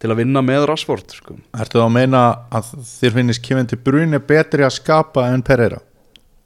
til 0.00 0.08
að 0.08 0.22
vinna 0.22 0.40
með 0.40 0.64
Rashford 0.70 1.12
sko. 1.12 1.36
Ertu 1.60 1.76
þá 1.76 1.84
að 1.84 1.94
meina 1.98 2.22
að 2.56 2.72
þér 2.88 3.16
finnist 3.18 3.44
Kevin 3.44 3.68
De 3.68 3.76
Bruyne 3.76 4.20
betri 4.24 4.64
að 4.64 4.78
skapa 4.78 5.28
en 5.28 5.44
Pereira? 5.44 5.82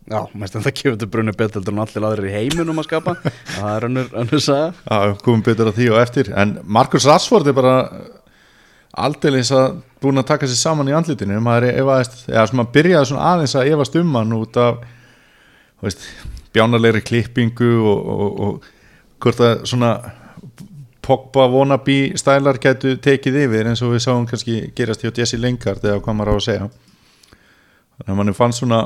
Já, 0.04 0.18
mest 0.36 0.56
en 0.58 0.64
það 0.66 0.74
kemur 0.76 0.98
til 1.00 1.08
brunni 1.08 1.32
betur 1.32 1.64
en 1.70 1.80
allir 1.80 2.06
aðrir 2.10 2.28
í 2.28 2.34
heiminum 2.34 2.82
að 2.82 2.90
skapa. 2.90 3.14
Það 3.54 3.70
er 3.70 3.86
önnur, 3.88 4.10
önnur 4.20 4.42
saga. 4.44 4.66
Já, 4.84 5.14
komum 5.24 5.44
betur 5.46 5.70
að 5.70 5.78
því 5.78 5.86
og 5.94 6.00
eftir. 6.02 6.28
En 6.36 6.58
Marcus 6.76 7.06
Rashford 7.08 7.48
er 7.48 7.56
bara 7.56 7.76
aldeilis 9.04 9.52
að 9.56 9.78
búin 10.04 10.20
að 10.20 10.28
taka 10.28 10.48
sér 10.50 10.60
saman 10.60 10.90
í 10.90 10.94
andlutinu 10.94 11.40
maður 11.42 11.70
er 11.70 11.80
efaðist, 11.80 12.18
eða 12.28 12.44
svona 12.50 12.66
byrjaði 12.74 13.08
svona 13.10 13.30
aðeins 13.32 13.54
að 13.58 13.70
efast 13.72 13.96
um 13.98 14.12
hann 14.18 14.36
út 14.36 14.58
af 14.60 14.84
veist, 15.82 16.04
bjánalegri 16.54 17.02
klippingu 17.08 17.70
og, 17.80 18.12
og, 18.14 18.44
og 18.44 18.68
hvort 19.24 19.42
að 19.42 19.64
svona 19.72 19.94
Pogba 21.04 21.44
wannabe 21.52 22.14
stælar 22.16 22.56
getur 22.62 22.94
tekið 23.04 23.42
yfir 23.42 23.68
eins 23.68 23.82
og 23.84 23.90
við 23.92 24.06
sáum 24.06 24.22
kannski 24.28 24.70
gerast 24.76 25.02
hjá 25.04 25.10
Jesse 25.12 25.36
Lingard 25.36 25.82
eða 25.84 25.98
hvað 26.00 26.16
maður 26.16 26.30
á 26.32 26.36
að 26.36 26.46
segja. 26.46 26.68
Þannig 27.98 28.14
að 28.14 28.20
mann 28.20 28.36
fann 28.38 28.56
svona 28.56 28.78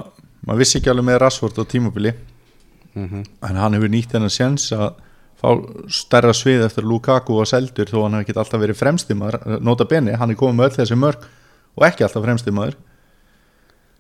maður 0.47 0.63
vissi 0.63 0.79
ekki 0.79 0.93
alveg 0.93 1.09
með 1.09 1.21
Rashford 1.25 1.61
á 1.61 1.65
tímabili. 1.69 2.15
Mm 2.95 3.09
-hmm. 3.09 3.25
en 3.49 3.57
hann 3.57 3.75
hefur 3.75 3.89
nýtt 3.89 4.13
hennar 4.13 4.33
séns 4.33 4.73
að 4.73 4.95
fá 5.39 5.53
stærra 5.93 6.35
svið 6.35 6.65
eftir 6.67 6.85
að 6.85 6.91
Lukaku 6.93 7.37
var 7.39 7.47
seldur 7.47 7.87
þó 7.91 8.03
hann 8.05 8.17
hefur 8.19 8.27
ekki 8.27 8.39
alltaf 8.43 8.63
verið 8.63 8.81
fremstimmaður 8.81 9.61
nota 9.63 9.87
beni, 9.89 10.17
hann 10.19 10.31
er 10.31 10.39
komið 10.39 10.59
með 10.59 10.71
öll 10.71 10.79
þessi 10.81 10.99
mörg 10.99 11.29
og 11.79 11.87
ekki 11.87 12.07
alltaf 12.07 12.25
fremstimmaður 12.27 12.75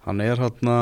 hann 0.08 0.24
er 0.24 0.42
hérna 0.42 0.78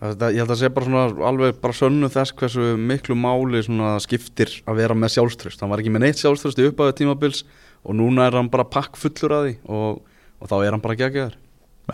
þetta, 0.00 0.32
ég 0.32 0.42
held 0.42 0.54
að 0.56 0.60
sé 0.62 0.72
bara 0.74 0.88
svona 0.88 1.28
alveg 1.30 1.62
bara 1.62 1.78
sönnu 1.80 2.10
þess 2.10 2.34
hversu 2.40 2.74
miklu 2.90 3.14
máli 3.18 3.62
skiptir 4.02 4.58
að 4.66 4.82
vera 4.82 4.98
með 4.98 5.14
sjálfströst 5.16 5.62
hann 5.62 5.70
var 5.70 5.84
ekki 5.84 5.94
með 5.94 6.06
neitt 6.08 6.22
sjálfströst 6.22 6.58
í 6.58 6.68
uppæðu 6.72 6.98
tímabils 6.98 7.44
og 7.84 7.94
núna 7.94 8.26
er 8.26 8.40
hann 8.40 8.50
bara 8.50 8.66
pakk 8.66 8.98
fullur 8.98 9.36
að 9.38 9.46
því 9.46 9.56
og, 9.70 10.02
og 10.42 10.50
þá 10.50 10.56
er 10.58 10.74
hann 10.74 10.82
bara 10.82 10.98
geggjæður 10.98 11.38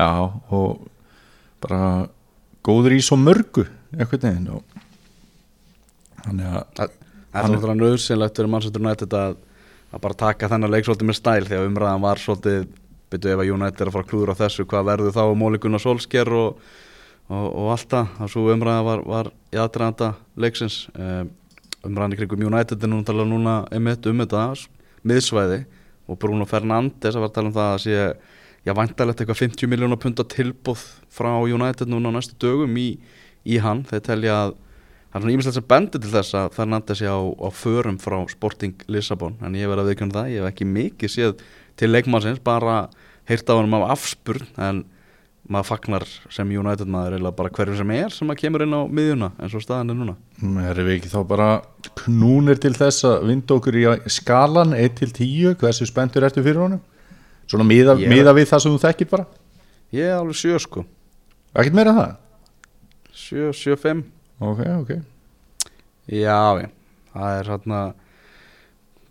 já 0.01 0.09
og 0.49 0.89
bara 1.65 1.81
góður 2.65 2.97
í 2.97 3.01
svo 3.05 3.19
mörgu 3.21 3.67
eitthvað 3.95 4.55
og 4.55 4.63
þannig 6.25 6.47
að 6.49 6.63
það 6.79 7.41
er 7.41 7.59
svona 7.59 7.77
nöðsynlegt 7.81 8.39
fyrir 8.39 8.51
Manchester 8.53 8.85
United 8.85 9.19
að, 9.19 9.37
að 9.91 10.03
bara 10.07 10.19
taka 10.25 10.51
þennan 10.53 10.73
leik 10.73 10.87
svolítið 10.87 11.11
með 11.11 11.19
stæl 11.21 11.45
því 11.49 11.59
að 11.59 11.69
umræðan 11.69 12.05
var 12.05 12.23
svolítið 12.23 12.67
byrju 13.13 13.35
ef 13.35 13.43
að 13.43 13.53
United 13.55 13.83
er 13.83 13.91
að 13.91 13.97
fara 13.97 14.09
klúður 14.11 14.35
á 14.35 14.41
þessu 14.41 14.67
hvað 14.71 14.89
verður 14.91 15.15
þá 15.15 15.23
um 15.27 15.41
Mólikuna 15.43 15.81
Solskjær 15.83 16.31
og, 16.35 16.61
og, 17.29 17.47
og 17.47 17.71
allt 17.75 17.89
það? 17.93 18.13
Og 18.25 18.33
svo 18.33 18.45
umræðan 18.55 18.89
var, 18.89 19.05
var 19.13 19.31
í 19.53 19.61
aðdraðanda 19.61 20.11
leiksins. 20.41 20.79
Um, 20.95 21.31
umræðan 21.85 22.17
í 22.17 22.21
krigum 22.21 22.47
United 22.49 22.81
er 22.81 22.91
núna 22.91 23.07
talað 23.07 23.31
núna 23.31 23.57
um 23.75 23.91
þetta 23.93 24.47
miðsvæði 25.05 25.65
og 26.09 26.21
Bruno 26.21 26.47
Fernandes 26.49 27.17
að 27.17 27.25
var 27.25 27.31
að 27.31 27.37
tala 27.37 27.51
um 27.51 27.57
það 27.57 27.73
að 27.75 27.83
sé 27.85 27.99
já 28.65 28.73
væntalegt 28.77 29.21
eitthvað 29.21 29.41
50 29.43 29.71
miljónar 29.71 30.01
punta 30.01 30.25
tilbúð 30.25 30.83
frá 31.13 31.31
United 31.45 31.91
núna 31.91 32.13
á 32.13 32.17
næstu 32.17 32.37
dögum 32.41 32.77
í, 32.81 32.95
í 33.45 33.61
hann. 33.61 33.85
Þeir 33.89 34.05
telja 34.09 34.39
að 34.39 34.55
það 34.55 35.19
er 35.19 35.25
svona 35.25 35.35
ímislegt 35.35 35.59
sem 35.59 35.69
bendir 35.75 36.03
til 36.03 36.15
þess 36.15 36.39
að 36.41 36.57
Fernandes 36.57 37.03
sé 37.03 37.11
á, 37.13 37.21
á 37.21 37.49
förum 37.53 38.01
frá 38.03 38.17
Sporting 38.33 38.81
Lissabon. 38.89 39.37
En 39.45 39.59
ég 39.59 39.69
verði 39.69 39.85
að 39.85 39.93
viðkjöna 39.93 40.17
það, 40.17 40.33
ég 40.33 40.43
hef 40.43 40.55
ekki 40.55 40.71
mikið 40.73 41.13
séð 41.13 41.37
til 41.79 41.91
leikmannsins, 41.93 42.41
bara 42.43 42.89
heyrt 43.29 43.53
á 43.53 43.55
hann 43.55 43.77
af 43.77 43.89
afspurn 43.95 44.49
en 44.57 44.85
maður 45.45 45.69
fagnar 45.69 46.07
sem 46.33 46.49
United 46.57 46.89
maður 46.89 47.19
eða 47.19 47.33
bara 47.37 47.53
hverjum 47.53 47.77
sem 47.77 47.91
er 47.93 48.15
sem 48.15 48.31
að 48.33 48.41
kemur 48.41 48.65
inn 48.65 48.73
á 48.73 48.89
miðjuna 48.89 49.31
eins 49.37 49.53
og 49.53 49.65
staðan 49.65 49.93
er 49.93 49.99
núna. 49.99 50.15
Erum 50.71 50.89
við 50.89 50.97
ekki 50.97 51.13
þá 51.13 51.19
bara 51.29 51.49
knúnir 52.01 52.61
til 52.63 52.73
þess 52.77 53.05
að 53.09 53.27
vinda 53.29 53.59
okkur 53.59 53.77
í 53.77 53.85
skalan 54.13 54.73
1 54.79 54.97
til 55.03 55.11
10, 55.13 55.59
hversu 55.61 55.89
spenntur 55.91 56.25
ertu 56.25 56.45
fyrir 56.45 56.63
honum? 56.65 56.81
Svona 57.51 57.67
miða, 57.69 57.97
Ég- 58.01 58.09
miða 58.09 58.33
við 58.37 58.49
það 58.51 58.63
sem 58.65 58.73
þú 58.77 58.81
þekkir 58.85 59.11
bara? 59.11 59.27
Ég 59.95 60.09
er 60.11 60.17
alveg 60.19 60.39
sjö 60.41 60.59
sko. 60.63 60.85
Ekkert 61.55 61.77
meira 61.77 61.91
en 61.95 61.99
það? 62.01 62.15
sjö, 63.15 63.51
sjö, 63.55 63.77
fimm. 63.79 64.05
Ok, 64.41 64.61
ok. 64.81 64.91
Já, 66.11 66.41
já, 66.61 66.69
það 67.15 67.37
er 67.39 67.51
hérna 67.53 67.83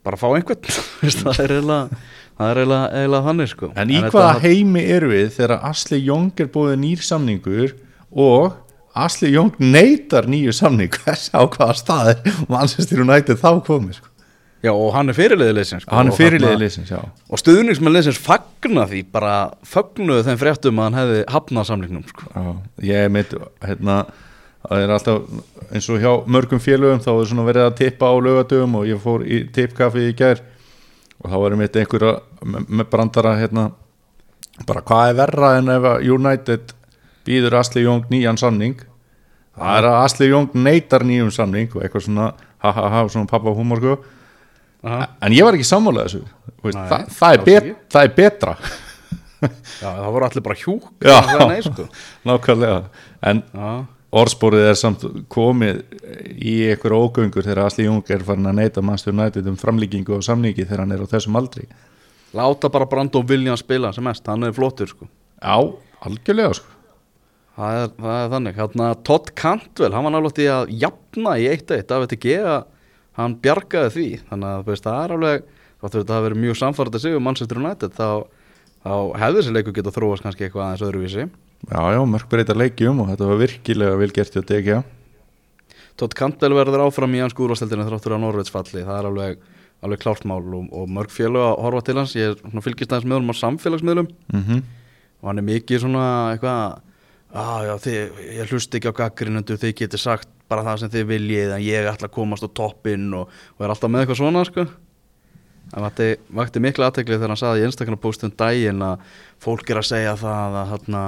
bara 0.04 0.18
að 0.18 0.22
fá 0.22 0.28
einhvern. 0.36 0.68
Það 1.24 1.40
er 1.44 1.54
eiginlega 1.56 2.02
það 2.34 2.50
er 2.52 2.60
eiginlega, 2.64 3.22
þannig 3.28 3.50
sko. 3.54 3.70
En 3.80 3.90
í 3.94 3.98
þetta- 4.02 4.12
hvaða 4.12 4.42
heimi 4.44 4.84
eru 4.98 5.10
við 5.14 5.32
þegar 5.38 5.64
Asli 5.70 6.00
Jóng 6.04 6.32
er 6.44 6.50
búið 6.54 6.76
nýr 6.82 7.04
samningur 7.06 7.74
og 8.12 8.58
Asli 8.96 9.32
Jóng 9.34 9.54
neytar 9.62 10.28
nýju 10.30 10.54
samning 10.54 10.90
hvers 11.00 11.30
á 11.38 11.42
hvaða 11.46 11.76
staði 11.80 12.34
Manchester 12.50 13.02
United 13.06 13.40
þá 13.42 13.50
komið 13.66 14.00
sko. 14.02 14.10
Já, 14.64 14.72
og 14.72 14.92
hann 14.96 15.12
er 15.12 15.18
fyrirliðið 15.18 15.58
liðsins 15.58 15.86
sko, 15.86 15.96
hann 15.98 16.10
er 16.10 16.14
og 16.14 16.20
fyrirliðið 16.20 16.62
liðsins, 16.62 16.92
já 16.94 17.00
Og 17.04 17.42
stuðningsmenn 17.42 17.96
leysins 17.96 18.20
fagna 18.22 18.86
því 18.90 19.02
bara 19.14 19.34
fögnuðu 19.68 20.28
þeim 20.28 20.40
fréttum 20.42 20.80
að 20.80 20.88
hann 20.88 21.00
hefði 21.02 21.24
hafnað 21.34 21.70
samlingnum 21.70 22.06
sko. 22.10 22.30
Já, 22.34 22.54
ég 22.90 23.12
meit 23.12 23.34
hérna, 23.66 23.98
það 24.64 24.86
er 24.86 24.96
alltaf 24.96 25.74
eins 25.74 25.90
og 25.92 26.02
hjá 26.04 26.12
mörgum 26.30 26.62
félögum 26.64 27.04
þá 27.04 27.12
er 27.14 27.30
svona 27.32 27.48
verið 27.48 27.68
að 27.68 27.78
tippa 27.82 28.12
á 28.12 28.16
lögadögum 28.24 28.80
og 28.80 28.88
ég 28.88 29.02
fór 29.04 29.26
í 29.28 29.44
tippkaffi 29.56 30.08
í 30.12 30.16
gær 30.18 30.44
og 31.24 31.32
þá 31.32 31.38
var 31.40 31.58
mitt 31.60 31.76
einhverja 31.80 32.14
með, 32.44 32.88
brandara 32.92 33.36
hérna 33.40 33.68
bara 34.68 34.84
hvað 34.86 35.10
er 35.10 35.20
verra 35.20 35.52
en 35.58 35.72
ef 35.74 35.90
United 36.06 36.74
býður 37.28 37.60
Asli 37.60 37.84
Jóng 37.86 38.08
nýjan 38.12 38.40
samning 38.40 38.80
það 39.58 39.78
er 39.80 39.88
að 39.90 40.00
Asli 40.04 40.30
Jóng 40.30 40.56
neytar 40.56 41.06
nýjum 41.08 41.32
samning 41.34 41.72
og 41.74 41.84
eitthvað 41.84 42.08
svona 42.08 42.32
ha 42.64 42.72
ha 42.72 42.90
ha 42.90 43.08
svona 43.10 43.28
pappa 43.28 43.52
húmor 43.52 43.82
sko. 43.82 43.98
Aha. 44.84 45.08
en 45.24 45.32
ég 45.36 45.46
var 45.48 45.56
ekki 45.56 45.68
sammálað 45.68 46.10
þessu 46.10 46.22
veist, 46.64 46.78
Nei, 46.78 46.88
það, 46.92 47.04
það, 47.18 47.34
er 47.38 47.44
bet, 47.48 47.70
það 47.94 48.08
er 48.08 48.16
betra 48.18 48.56
Já, 49.44 49.88
það 49.88 50.10
voru 50.16 50.28
allir 50.28 50.46
bara 50.46 50.60
hjúk 50.60 50.90
Já. 51.08 51.18
nei, 51.48 51.60
sko. 51.64 51.88
nákvæmlega 52.28 52.78
en 53.32 53.42
Já, 53.54 53.72
orðspórið 54.24 54.68
er 54.70 54.78
samt 54.80 55.08
komið 55.34 55.82
í 56.36 56.58
einhver 56.74 56.98
ógöngur 57.00 57.48
þegar 57.48 57.64
Asli 57.66 57.88
Jung 57.88 58.04
er 58.14 58.28
farin 58.28 58.52
að 58.52 58.60
neyta 58.60 58.84
Manchester 58.86 59.16
United 59.16 59.48
um 59.50 59.58
framlíkingu 59.60 60.18
og 60.20 60.28
samningi 60.28 60.68
þegar 60.68 60.84
hann 60.86 60.96
er 60.98 61.04
á 61.04 61.12
þessum 61.16 61.40
aldri 61.40 61.66
Láta 62.34 62.70
bara 62.74 62.90
Brandon 62.90 63.26
Williams 63.30 63.62
spila 63.62 63.92
sem 63.94 64.04
mest, 64.04 64.26
hann 64.26 64.42
er 64.48 64.56
flottur 64.58 64.90
sko. 64.90 65.06
Já, 65.38 65.58
algjörlega 66.02 66.56
sko 66.58 66.74
það, 67.58 67.80
er, 67.80 67.92
það 68.02 68.20
er 68.20 68.32
þannig 68.34 68.60
hérna, 68.60 68.92
Todd 69.06 69.34
Cantwell, 69.38 69.94
hann 69.94 70.08
var 70.08 70.16
náttúrulega 70.16 70.56
að 70.64 70.72
jafna 70.84 71.36
í 71.40 71.50
1-1 71.52 71.94
af 71.94 72.08
þetta 72.08 72.38
að 72.54 72.64
hann 73.20 73.36
bjargaði 73.44 73.94
því 73.94 74.08
þannig 74.30 74.50
að 74.50 74.66
veist, 74.70 74.88
það 74.88 75.00
er 75.04 75.16
alveg 75.18 75.46
þáttur 75.84 76.04
þetta 76.04 76.18
hafi 76.18 76.28
verið 76.28 76.42
mjög 76.44 76.60
samfærið 76.60 76.98
að 76.98 77.06
sig 77.06 77.18
um 77.18 77.26
Manchester 77.28 77.62
United 77.62 77.96
þá, 77.98 78.10
þá 78.84 78.94
hefði 79.24 79.40
þessi 79.40 79.56
leikur 79.58 79.78
getað 79.78 79.98
þróast 79.98 80.26
kannski 80.26 80.48
eitthvað 80.48 80.66
aðeins 80.66 80.86
öðruvísi. 80.88 81.26
Já, 81.64 81.82
já, 81.96 82.02
mörg 82.14 82.30
breyta 82.32 82.58
leikjum 82.58 83.02
og 83.04 83.10
þetta 83.14 83.30
var 83.30 83.42
virkilega 83.44 84.00
vel 84.00 84.12
gert 84.16 84.36
hjá 84.36 84.44
DG 84.44 84.84
Tótt 86.00 86.16
Kantbel 86.18 86.50
verður 86.58 86.88
áfram 86.88 87.14
í 87.14 87.22
hans 87.22 87.36
úrvasteldinu 87.38 87.86
þráttur 87.86 88.16
á 88.18 88.24
Norveitsfalli, 88.24 88.82
það 88.82 88.98
er 88.98 89.08
alveg, 89.12 89.44
alveg 89.86 90.00
klárt 90.02 90.24
mál 90.26 90.42
og, 90.42 90.72
og 90.74 90.88
mörg 90.90 91.14
félög 91.14 91.46
að 91.46 91.60
horfa 91.68 91.84
til 91.86 91.96
hans, 92.00 92.16
ég 92.18 92.34
er 92.34 92.64
fylgist 92.66 92.90
aðeins 92.90 93.06
með 93.06 93.20
honum 93.20 93.36
á 93.38 93.42
samfélagsmiðlum. 93.44 94.10
Mm 94.34 94.64
og 95.24 95.30
hann 95.32 95.40
er 95.40 95.48
mikið 95.48 95.86
svona 95.86 96.06
eitthvað 96.34 96.82
ah, 97.34 97.60
já, 97.66 97.74
þið, 97.82 98.24
ég 98.38 98.54
hlust 98.54 98.78
ekki 98.78 98.94
á 98.94 99.00
gaggrinundu 99.02 99.58
þið 99.60 99.76
getur 99.82 100.02
sagt 100.02 100.32
bara 100.52 100.66
það 100.66 100.82
sem 100.84 100.94
þið 100.94 101.06
viljið 101.10 101.54
en 101.56 101.66
ég 101.66 101.90
ætla 101.90 102.10
að 102.10 102.16
komast 102.16 102.46
á 102.46 102.50
toppinn 102.50 103.12
og, 103.18 103.30
og 103.58 103.64
er 103.66 103.74
alltaf 103.74 103.92
með 103.92 104.04
eitthvað 104.04 104.20
svona 104.22 104.44
sko. 104.48 104.66
það 105.74 105.86
vakti, 105.88 106.10
vakti 106.40 106.64
mikla 106.64 106.90
aðtekli 106.90 107.18
þegar 107.18 107.34
hann 107.34 107.42
saði 107.42 107.64
í 107.64 107.70
Instagram 107.70 108.02
postum 108.04 108.34
daginn 108.38 108.84
að 108.86 109.06
fólk 109.42 109.72
er 109.72 109.82
að 109.82 109.90
segja 109.90 110.18
það 110.22 110.60
að, 110.62 110.74
hana, 110.74 111.06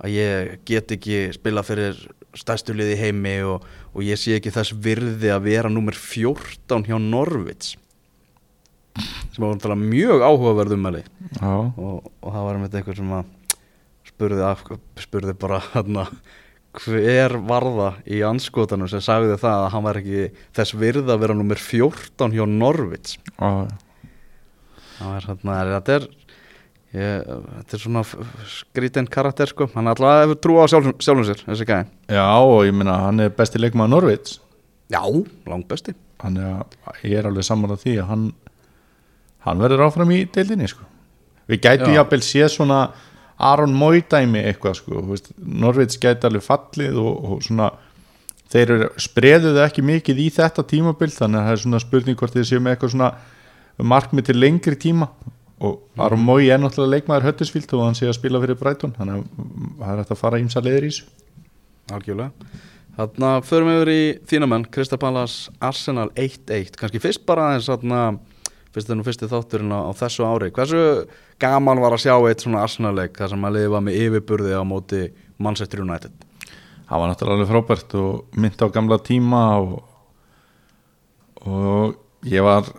að 0.00 0.16
ég 0.16 0.56
get 0.68 0.96
ekki 0.96 1.20
spila 1.36 1.64
fyrir 1.66 2.00
stærstu 2.38 2.74
liði 2.74 2.96
í 2.96 3.00
heimi 3.04 3.36
og, 3.46 3.66
og 3.94 4.06
ég 4.06 4.18
sé 4.18 4.36
ekki 4.38 4.52
þess 4.54 4.74
virði 4.82 5.32
að 5.34 5.46
vera 5.48 5.70
nummer 5.70 5.96
14 5.96 6.86
hjá 6.86 6.98
Norvits 7.02 7.76
sem 9.30 9.44
var 9.46 9.78
mjög 9.78 10.22
áhugaverð 10.26 10.74
umæli 10.74 11.04
og, 11.46 12.08
og 12.20 12.26
það 12.26 12.46
var 12.46 12.56
einmitt 12.56 12.74
einhver 12.78 12.98
sem 12.98 13.12
að 13.14 13.28
spurði, 14.20 14.44
af, 14.44 14.64
spurði 15.00 15.34
bara 15.40 15.60
hana, 15.72 16.06
hver 16.76 17.36
var 17.48 17.66
það 17.66 18.00
í 18.12 18.20
anskotanum 18.28 18.90
sem 18.90 19.02
sagði 19.02 19.38
það 19.40 19.64
að 19.64 19.70
hann 19.74 19.86
var 19.88 20.00
ekki 20.00 20.26
þess 20.56 20.76
virð 20.78 21.08
að 21.10 21.22
vera 21.24 21.36
nummer 21.38 21.60
14 21.60 22.36
hjá 22.36 22.44
Norvits 22.46 23.16
já, 23.16 23.48
það 25.00 25.16
er 25.16 25.26
hérna, 25.30 25.56
þetta 25.72 25.96
er 25.96 26.06
ég, 26.94 27.32
þetta 27.56 27.78
er 27.78 27.82
svona 27.86 28.04
skrítinn 28.52 29.10
karakter 29.10 29.50
sko, 29.50 29.70
hann 29.74 29.90
alltaf 29.90 30.22
hefur 30.26 30.38
trú 30.44 30.60
á 30.62 30.70
sjálfum, 30.70 30.94
sjálfum 31.02 31.26
sér, 31.26 31.42
þessi 31.48 31.66
gæði 31.72 32.20
já 32.20 32.28
og 32.44 32.62
ég 32.68 32.76
meina 32.76 33.00
hann 33.08 33.24
er 33.26 33.34
besti 33.34 33.62
leikmaður 33.62 33.96
Norvits 33.96 34.38
já, 34.92 35.02
langt 35.50 35.66
besti 35.70 35.96
að 36.20 37.02
ég 37.08 37.16
er 37.18 37.26
alveg 37.30 37.48
saman 37.48 37.74
að 37.74 37.82
því 37.86 37.98
að 38.04 38.10
hann 38.12 38.30
hann 39.46 39.60
verður 39.62 39.86
áfram 39.86 40.10
í 40.12 40.24
deildinni 40.28 40.68
sko. 40.68 40.84
Við 41.50 41.62
gætum 41.64 41.94
Já. 41.94 42.00
jafnvel 42.00 42.22
séð 42.24 42.50
svona 42.54 42.80
Aron 43.40 43.74
Mói 43.76 44.02
dæmi 44.04 44.42
eitthvað 44.44 44.78
sko. 44.80 45.02
Norvits 45.40 45.98
gæti 46.00 46.28
alveg 46.28 46.44
fallið 46.44 46.98
og, 47.00 47.12
og 47.24 47.44
svona 47.46 47.70
þeir 48.50 48.88
spreðuðu 49.00 49.62
ekki 49.64 49.84
mikið 49.86 50.22
í 50.24 50.30
þetta 50.34 50.64
tímabil 50.66 51.10
þannig 51.14 51.40
að 51.40 51.46
það 51.48 51.56
er 51.56 51.62
svona 51.64 51.82
spurning 51.84 52.18
hvort 52.18 52.34
þið 52.34 52.48
séu 52.48 52.62
með 52.62 52.74
eitthvað 52.74 52.94
svona 52.96 53.12
markmið 53.92 54.30
til 54.30 54.40
lengri 54.40 54.80
tíma. 54.80 55.10
Og 55.60 56.00
Aron 56.00 56.24
Mói 56.24 56.48
er 56.48 56.60
náttúrulega 56.60 56.96
leikmaður 56.96 57.28
Höttisvíld 57.28 57.72
og 57.76 57.84
hann 57.84 57.96
sé 57.98 58.08
að 58.08 58.16
spila 58.16 58.40
fyrir 58.40 58.58
Brighton 58.60 58.94
þannig 58.96 59.20
að 59.20 59.46
það 59.80 59.92
er 59.92 60.00
hægt 60.00 60.14
að 60.14 60.20
fara 60.22 60.40
ímsa 60.40 60.62
leiðir 60.64 60.86
í 60.86 60.92
þessu. 60.92 61.08
Algjörlega. 61.90 62.50
Þannig 62.96 63.26
að 63.28 63.46
förum 63.48 63.70
við 63.70 63.78
yfir 63.78 63.92
í 63.92 64.02
þína 64.30 64.48
menn 64.50 64.66
Krista 64.72 64.98
Pallas 65.00 65.34
Arsenal 65.62 66.08
1-1 66.18 66.74
kannski 66.80 67.02
fyrst 67.02 67.22
bara 67.28 67.50
aðeins 67.50 67.68
þarna 67.70 68.00
fyrst 68.74 68.92
nú 68.94 69.04
fyrsti 69.06 69.28
þátturinn 69.30 69.74
á, 69.74 69.90
á 69.90 69.92
þessu 69.98 70.26
ári. 70.26 70.50
Hversu 70.54 70.82
gaman 71.42 71.80
var 71.82 71.96
að 71.96 72.04
sjá 72.04 72.14
eitt 72.28 72.44
svona 72.44 72.64
Arsenal-leik 72.64 73.16
þar 73.18 73.32
sem 73.32 73.46
að 73.46 73.56
lifa 73.58 73.80
með 73.82 73.98
yfirburði 74.04 74.54
á 74.54 74.62
móti 74.66 75.02
Manchester 75.42 75.82
United? 75.82 76.14
Það 76.90 77.02
var 77.02 77.10
náttúrulega 77.10 77.38
alveg 77.38 77.50
frábært 77.50 77.96
og 77.98 78.38
myndi 78.38 78.66
á 78.66 78.74
gamla 78.74 78.98
tíma 79.06 79.42
og, 79.62 79.74
og 81.46 82.30
ég 82.30 82.46
var 82.46 82.70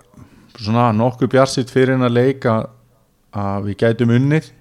svona 0.60 0.90
nokkuð 0.96 1.32
bjarsitt 1.32 1.72
fyrir 1.74 1.96
hennar 1.96 2.12
leik 2.14 2.48
að, 2.48 2.68
að 3.32 3.70
við 3.70 3.80
gætum 3.84 4.16
unnið. 4.16 4.52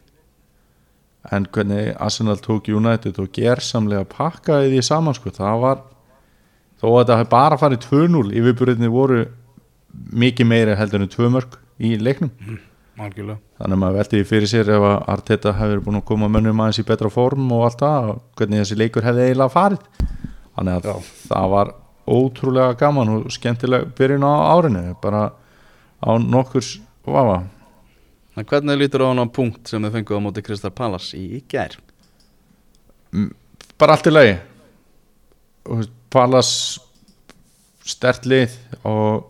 En 1.31 1.47
hvernig 1.53 1.91
Arsenal 2.01 2.39
tók 2.41 2.71
United 2.73 3.19
og 3.21 3.31
gersamlega 3.37 4.07
pakkaði 4.09 4.71
því 4.73 4.85
saman 4.87 5.19
sko, 5.19 5.35
það 5.35 5.65
var 5.67 5.83
þó 6.81 6.87
að 6.89 7.01
þetta 7.03 7.19
hefði 7.19 7.33
bara 7.35 7.59
farið 7.61 7.85
2-0 7.91 8.23
yfirburðinni 8.41 8.91
voru 8.91 9.27
mikið 9.93 10.49
meiri 10.51 10.77
heldur 10.79 11.05
en 11.05 11.13
2 11.13 11.31
mörg 11.35 11.57
í 11.81 11.95
leiknum. 12.01 12.31
Algjörlega. 13.01 13.39
Þannig 13.61 13.77
að 13.77 13.81
maður 13.81 13.99
veldi 14.01 14.23
fyrir 14.29 14.51
sér 14.51 14.73
ef 14.75 14.85
að 14.85 14.97
Arteta 15.15 15.53
hefur 15.57 15.85
búin 15.87 16.01
að 16.01 16.09
koma 16.11 16.29
mönnum 16.33 16.61
aðeins 16.61 16.81
í 16.83 16.87
betra 16.89 17.11
form 17.13 17.47
og 17.57 17.65
allt 17.69 17.85
það, 17.85 18.11
hvernig 18.37 18.63
þessi 18.63 18.79
leikur 18.81 19.07
hefði 19.07 19.29
eiginlega 19.29 19.55
farið. 19.55 19.87
Þannig 20.59 20.75
að 20.75 20.89
Já. 20.91 21.09
það 21.31 21.55
var 21.55 21.73
ótrúlega 22.11 22.77
gaman 22.81 23.15
og 23.15 23.31
skemmtileg 23.33 23.89
byrjun 23.97 24.27
á 24.27 24.33
árinu 24.53 24.85
bara 25.01 25.23
á 26.03 26.11
nokkurs 26.21 26.75
vafa. 27.07 27.43
Hvernig 28.41 28.81
lítur 28.81 29.05
á 29.05 29.11
hann 29.11 29.25
á 29.25 29.27
punkt 29.29 29.69
sem 29.69 29.83
þið 29.85 29.97
fenguð 29.99 30.21
á 30.21 30.25
móti 30.25 30.45
Krista 30.45 30.71
Pallas 30.73 31.13
í, 31.17 31.25
í 31.39 31.43
gær? 31.49 31.79
bara 33.81 33.97
allt 33.97 34.07
í 34.07 34.13
lagi. 34.13 34.37
Pallas 36.13 36.51
stert 37.87 38.27
lið 38.29 38.55
og 38.87 39.30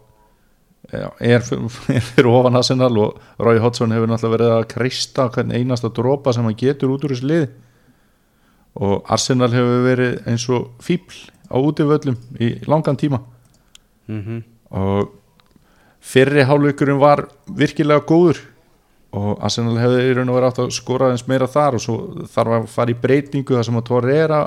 er, 0.92 1.44
fyrir- 1.76 2.12
er 2.18 2.28
ofan 2.30 2.56
Arsenal 2.58 2.98
og 2.98 3.20
Roy 3.38 3.58
Hodgson 3.62 3.92
hefur 3.94 4.10
náttúrulega 4.10 4.36
verið 4.36 4.54
að 4.56 4.68
kreista 4.74 5.28
hvern 5.30 5.52
einasta 5.54 5.90
dropa 5.94 6.32
sem 6.34 6.46
hann 6.46 6.58
getur 6.58 6.94
út 6.94 7.04
úr 7.06 7.14
þessu 7.14 7.28
lið 7.30 7.48
og 8.80 9.10
Arsenal 9.10 9.50
hefur 9.54 9.84
verið 9.86 10.18
eins 10.30 10.46
og 10.50 10.70
fíbl 10.82 11.16
á 11.50 11.56
útivöllum 11.58 12.16
í 12.38 12.52
langan 12.70 12.98
tíma. 13.00 13.22
Mm 14.10 14.42
og 14.70 15.08
fyrri 16.00 16.44
hálfleikurinn 16.46 17.00
var 17.02 17.24
virkilega 17.58 18.04
góður 18.06 18.38
og 19.10 19.40
Arsenal 19.42 19.74
hefði 19.82 20.04
í 20.06 20.12
raun 20.14 20.30
og 20.30 20.36
verið 20.38 20.48
átt 20.52 20.60
að 20.62 20.68
skora 20.76 21.08
eins 21.10 21.24
meira 21.26 21.48
þar 21.50 21.74
og 21.74 21.82
svo 21.82 21.96
þarf 22.30 22.54
að 22.54 22.68
fara 22.70 22.94
í 22.94 22.98
breytingu 23.02 23.56
þar 23.56 23.66
sem 23.66 23.78
að 23.80 23.86
Torreira 23.88 24.38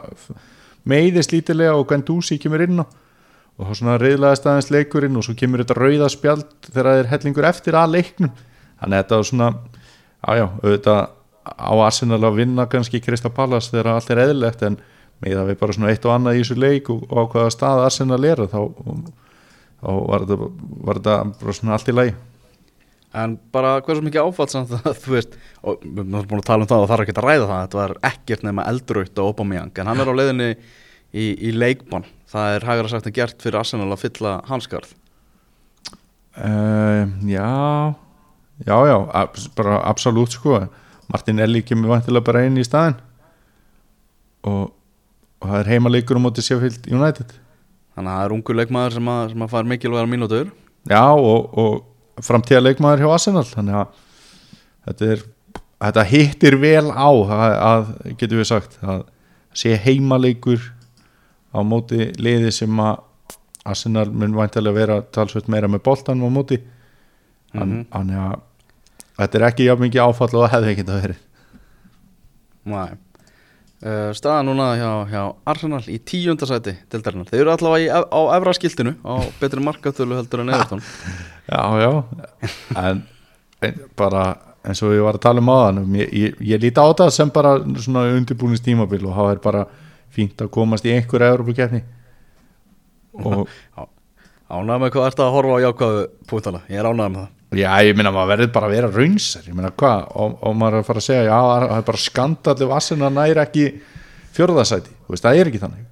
meiðist 0.87 1.35
lítilega 1.35 1.75
og 1.75 1.89
Guendouzi 1.91 2.37
kemur 2.39 2.63
inn 2.63 2.79
á 2.79 2.85
og 3.57 3.69
þá 3.69 3.77
svona 3.77 3.97
reyðlaðist 4.01 4.47
aðeins 4.49 4.71
leikurinn 4.73 5.19
og 5.19 5.25
svo 5.27 5.35
kemur 5.37 5.61
þetta 5.61 5.77
rauða 5.77 6.09
spjald 6.11 6.47
þegar 6.69 6.89
það 6.89 7.01
er 7.01 7.11
hellingur 7.11 7.49
eftir 7.49 7.77
að 7.77 7.93
leiknum. 7.97 8.31
Þannig 8.81 8.97
að 8.97 9.03
þetta 9.03 9.19
var 9.19 9.29
svona 9.29 9.49
ájá, 10.23 10.45
auðvitað 10.63 11.01
á 11.43 11.73
Arsenal 11.85 12.21
að 12.23 12.39
vinna 12.39 12.65
kannski 12.71 13.01
Krista 13.03 13.29
Pallas 13.33 13.69
þegar 13.71 13.93
allt 13.93 14.11
er 14.13 14.23
eðlilegt 14.23 14.65
en 14.65 14.79
með 15.23 15.37
það 15.37 15.49
við 15.51 15.59
bara 15.61 15.77
svona 15.77 15.93
eitt 15.93 16.05
og 16.07 16.15
annað 16.15 16.37
í 16.37 16.43
þessu 16.43 16.59
leik 16.59 16.91
og, 16.91 17.03
á 17.11 17.21
hvaða 17.31 17.53
stað 17.53 17.85
Arsenal 17.85 18.21
er 18.27 18.43
þá, 18.51 18.59
þá 19.83 19.89
var 19.91 20.25
þetta, 20.25 20.51
var 20.87 21.01
þetta 21.01 21.17
bara 21.41 21.57
svona 21.59 21.75
allt 21.77 21.91
í 21.91 21.97
lagi. 21.97 22.15
En 23.13 23.35
bara 23.53 23.75
hversu 23.85 24.01
mikið 24.01 24.25
áfall 24.25 24.49
samt 24.49 24.71
að 24.79 24.95
þú 25.03 25.11
veist 25.13 25.35
og 25.61 25.83
við 25.83 25.99
erum 26.01 26.29
búin 26.31 26.41
að 26.41 26.47
tala 26.47 26.65
um 26.65 26.69
það 26.71 26.83
og 26.83 26.87
það 26.89 26.95
er 26.95 27.03
ekki 27.03 27.13
að 27.13 27.27
ræða 27.27 27.49
það 27.51 27.59
þetta 27.59 27.79
var 27.79 27.93
ekkert 28.09 28.45
nema 28.47 28.65
eldraut 28.71 29.19
og 29.21 29.29
Aubameyang 29.29 29.81
en 29.83 29.91
hann 29.91 30.01
er 30.01 30.09
á 30.09 30.17
leiðinni 30.17 30.47
í, 31.13 31.27
í 31.29 31.51
leikbann 31.53 32.07
það 32.33 32.55
er 32.57 32.65
hægra 32.69 32.91
sagt 32.91 33.07
en 33.09 33.15
gert 33.15 33.41
fyrir 33.45 33.59
Arsenal 33.61 33.91
að 33.93 34.01
fylla 34.07 34.33
hanskarð 34.49 34.91
uh, 36.37 37.03
já 37.29 37.49
já, 38.67 38.77
já, 38.87 38.97
ab- 39.13 39.37
bara 39.57 39.79
absolutt 39.89 40.31
sko. 40.37 40.59
Martinelli 41.11 41.61
kemur 41.67 41.89
vantilega 41.91 42.23
bara 42.25 42.45
inn 42.47 42.57
í 42.57 42.63
staðin 42.65 42.95
og, 44.47 44.69
og 45.41 45.47
það 45.49 45.57
er 45.59 45.69
heimaleikur 45.73 46.17
á 46.19 46.21
móti 46.23 46.43
Sheffield 46.45 46.87
United. 46.91 47.33
Þannig 47.93 48.09
að 48.09 48.17
það 48.17 48.25
er 48.27 48.35
ungur 48.37 48.57
leikmaður 48.57 48.95
sem 48.97 49.09
að, 49.11 49.23
sem 49.33 49.43
að 49.45 49.51
fara 49.51 49.69
mikilvægar 49.69 50.09
mínútur. 50.09 50.47
Já 50.89 51.03
og, 51.11 51.51
og 51.59 52.23
framtíða 52.23 52.63
leikmaður 52.63 53.03
hjá 53.03 53.11
Arsenal. 53.17 53.43
Þannig 53.51 53.77
að 53.81 53.99
þetta 54.87 55.09
er 55.13 55.25
þetta 55.83 56.05
hittir 56.13 56.57
vel 56.63 56.87
á 56.95 57.09
að, 57.11 57.43
að 57.67 57.91
getum 58.21 58.39
við 58.41 58.49
sagt 58.53 58.79
að 58.81 59.03
sé 59.59 59.75
heimaleikur 59.83 60.63
á 61.53 61.59
móti 61.61 62.09
liði 62.17 62.51
sem 62.53 62.81
að 62.81 63.03
Arsenal 63.63 64.09
mun 64.11 64.35
væntilega 64.35 64.75
vera 64.75 64.97
talsveit 65.15 65.47
meira 65.51 65.69
með 65.71 65.85
boltan 65.85 66.23
á 66.23 66.27
móti. 66.27 66.59
Þannig 67.53 68.19
að 68.19 68.35
þetta 69.21 69.39
er 69.39 69.47
ekki 69.47 69.69
jafn 69.69 69.85
mikið 69.85 70.03
áfall 70.03 70.31
og 70.33 70.43
það 70.43 70.53
hefði 70.55 70.71
ekki 70.73 70.83
þetta 70.83 70.99
verið. 71.05 71.23
Nei. 72.73 72.91
Uh, 73.83 74.13
Staða 74.15 74.45
núna 74.47 74.69
hjá, 74.79 74.89
hjá 75.11 75.21
Arsenal 75.51 75.81
í 75.91 75.97
tíundasæti 76.07 76.71
dildarinnar 76.87 77.27
Þeir 77.27 77.41
eru 77.41 77.51
allavega 77.51 77.97
á 78.07 78.21
efra 78.37 78.53
skiltinu 78.55 78.93
á 79.03 79.19
betri 79.41 79.59
markatölu 79.59 80.15
heldur 80.15 80.45
en 80.45 80.53
Everton. 80.55 80.83
Já, 81.51 81.59
já. 81.83 81.89
En, 82.79 83.01
en 83.59 83.81
bara 83.99 84.21
eins 84.63 84.79
og 84.79 84.93
ég 84.95 85.03
var 85.03 85.17
að 85.17 85.25
tala 85.25 85.41
um 85.43 85.49
áðan 85.51 85.97
ég, 85.99 86.13
ég, 86.15 86.37
ég 86.53 86.61
líti 86.63 86.79
á 86.79 86.87
þetta 86.87 87.09
sem 87.11 87.31
bara 87.35 87.57
svona 87.83 88.05
undirbúnins 88.15 88.63
tímabil 88.63 89.03
og 89.09 89.17
það 89.17 89.31
er 89.33 89.41
bara 89.43 89.65
fínt 90.13 90.43
að 90.43 90.51
komast 90.53 90.85
í 90.87 90.93
einhverja 90.93 91.33
Európa-keppni 91.33 91.83
og 93.23 93.47
Ánægð 94.53 94.83
með 94.83 94.91
hvað 94.93 95.07
ertu 95.07 95.23
að 95.23 95.33
horfa 95.33 95.55
á 95.57 95.63
jákvæðu 95.63 96.03
púntana 96.29 96.59
Ég 96.69 96.77
er 96.77 96.89
ánægð 96.89 97.13
með 97.13 97.21
það. 97.23 97.31
Já, 97.53 97.69
ég 97.85 97.97
minna 97.97 98.11
maður 98.13 98.31
verður 98.33 98.51
bara 98.53 98.67
að 98.67 98.73
vera 98.73 98.91
raunsar 98.91 99.47
ég 99.47 99.57
minna 99.57 99.71
hvað, 99.77 100.05
og, 100.17 100.35
og 100.41 100.55
maður 100.57 100.77
er 100.77 100.83
að 100.83 100.87
fara 100.89 101.01
að 101.01 101.07
segja 101.07 101.25
já, 101.27 101.39
það 101.63 101.73
er 101.77 101.87
bara 101.89 102.01
skandall 102.01 102.55
ef 102.65 102.73
Arsenal 102.77 103.11
næri 103.13 103.41
ekki 103.43 103.65
fjörðasæti, 104.33 104.93
þú 105.05 105.13
veist, 105.13 105.25
það 105.25 105.39
er 105.39 105.51
ekki 105.51 105.61
þannig. 105.61 105.83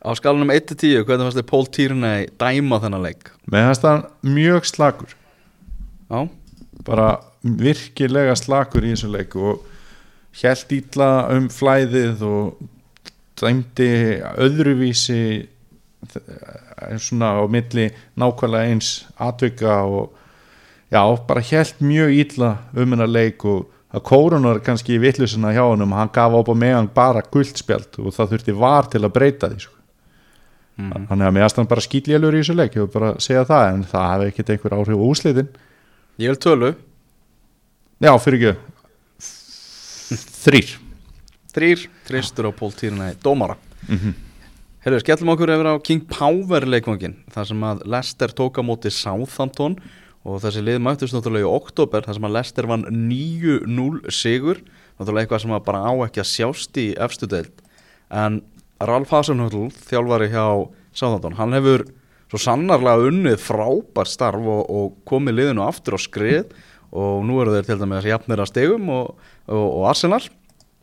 Á 0.00 0.10
skalanum 0.18 0.50
1-10, 0.54 1.04
hvernig 1.06 1.28
fannst 1.28 1.38
þið 1.38 1.48
Pól 1.50 1.66
Tierney 1.70 2.26
dæma 2.40 2.80
þennan 2.82 3.06
leik? 3.06 3.30
með 3.50 3.66
þess 3.68 3.86
að 3.90 4.04
mjög 4.26 4.68
slakur. 4.70 5.14
Já, 6.10 6.20
bara 6.86 7.08
virkilega 7.42 8.36
slakur 8.38 8.86
í 8.86 8.94
þessu 8.94 9.10
leik 9.12 9.36
og 9.38 9.64
hjælt 10.40 10.74
ítla 10.74 11.10
um 11.34 11.48
flæðið 11.52 12.24
og 12.26 12.60
dæmdi 13.40 13.90
öðruvísi 14.40 15.20
eh, 15.40 16.96
svona 17.00 17.34
á 17.40 17.44
milli 17.50 17.90
nákvæmlega 18.20 18.70
eins 18.70 18.90
atvika 19.18 19.82
og 19.84 20.12
já, 20.92 21.02
bara 21.26 21.40
hjælt 21.40 21.80
mjög 21.80 22.16
ítla 22.24 22.50
um 22.76 22.92
hennar 22.94 23.10
leik 23.10 23.44
og 23.44 23.68
að 23.90 24.04
kórunar 24.06 24.60
kannski 24.62 24.94
í 24.94 25.02
vittlusina 25.02 25.52
hjá 25.54 25.64
honum 25.64 25.92
hann 25.96 26.12
gaf 26.14 26.30
á 26.30 26.54
meðan 26.54 26.90
bara 26.94 27.22
guldspjald 27.22 27.98
og 27.98 28.14
það 28.14 28.34
þurfti 28.34 28.54
var 28.54 28.90
til 28.90 29.02
að 29.02 29.14
breyta 29.16 29.50
því 29.50 29.64
sko. 29.64 29.76
Þannig 30.80 31.26
að 31.26 31.34
mér 31.36 31.44
aðstæðan 31.44 31.68
bara 31.68 31.84
skýtlélur 31.84 32.36
í 32.36 32.40
þessu 32.40 32.54
leik 32.56 32.76
ég 32.76 32.86
vil 32.86 32.92
bara 32.94 33.10
segja 33.20 33.42
það 33.44 33.64
en 33.72 33.82
það 33.90 34.06
hefði 34.12 34.28
ekkert 34.30 34.52
einhver 34.54 34.76
áhrif 34.78 35.02
á 35.02 35.06
úslitin 35.10 35.50
Ég 36.20 36.28
vil 36.28 36.36
tölu. 36.36 36.74
Já, 38.00 38.12
fyrir 38.20 38.50
ekki 38.50 38.70
þrýr 40.44 40.70
Þrýr, 41.50 41.86
þristur 42.06 42.46
á 42.46 42.52
Pól 42.54 42.70
Týrnæði, 42.74 43.16
dómara. 43.24 43.56
Mm 43.88 43.98
-hmm. 43.98 44.14
Herru, 44.80 45.00
skellum 45.02 45.32
okkur 45.34 45.50
yfir 45.50 45.66
á 45.66 45.82
King 45.82 46.04
Power 46.08 46.64
leikvangin 46.64 47.16
þar 47.32 47.46
sem 47.46 47.64
að 47.68 47.82
Leicester 47.84 48.30
tók 48.32 48.56
á 48.56 48.62
móti 48.64 48.90
Southampton 48.90 49.76
og 50.24 50.40
þessi 50.40 50.62
lið 50.62 50.78
mættist 50.80 51.12
náttúrulega 51.12 51.48
í 51.48 51.52
oktober 51.52 52.06
þar 52.06 52.14
sem 52.14 52.24
að 52.24 52.34
Leicester 52.36 52.66
vann 52.66 52.84
9-0 52.88 54.10
sigur. 54.10 54.62
Náttúrulega 54.98 55.26
eitthvað 55.26 55.42
sem 55.42 55.52
að 55.52 55.64
bara 55.64 55.84
á 55.84 55.92
ekki 56.06 56.20
að 56.20 56.32
sjást 56.32 56.76
í 56.76 56.94
efstu 56.96 57.26
deild. 57.26 57.52
En 58.10 58.42
Ralf 58.80 59.10
Hasenhöll, 59.10 59.70
þjálfari 59.90 60.30
hjá 60.30 60.68
Southampton, 60.92 61.36
hann 61.36 61.52
hefur 61.52 61.84
svo 62.30 62.38
sannarlega 62.38 63.10
unnið 63.10 63.40
frábært 63.42 64.08
starf 64.08 64.40
og, 64.40 64.64
og 64.70 64.98
komið 65.04 65.40
liðinu 65.40 65.66
aftur 65.66 65.98
á 65.98 66.00
skrið 66.00 66.52
og 66.90 67.24
nú 67.26 67.40
eru 67.42 67.54
þeir 67.54 67.66
til 67.66 67.80
dæmis 67.82 68.06
jafnir 68.06 68.40
að 68.42 68.50
stegum 68.50 68.88
og, 68.94 69.16
og, 69.50 69.66
og 69.66 69.88
Arsenal 69.90 70.22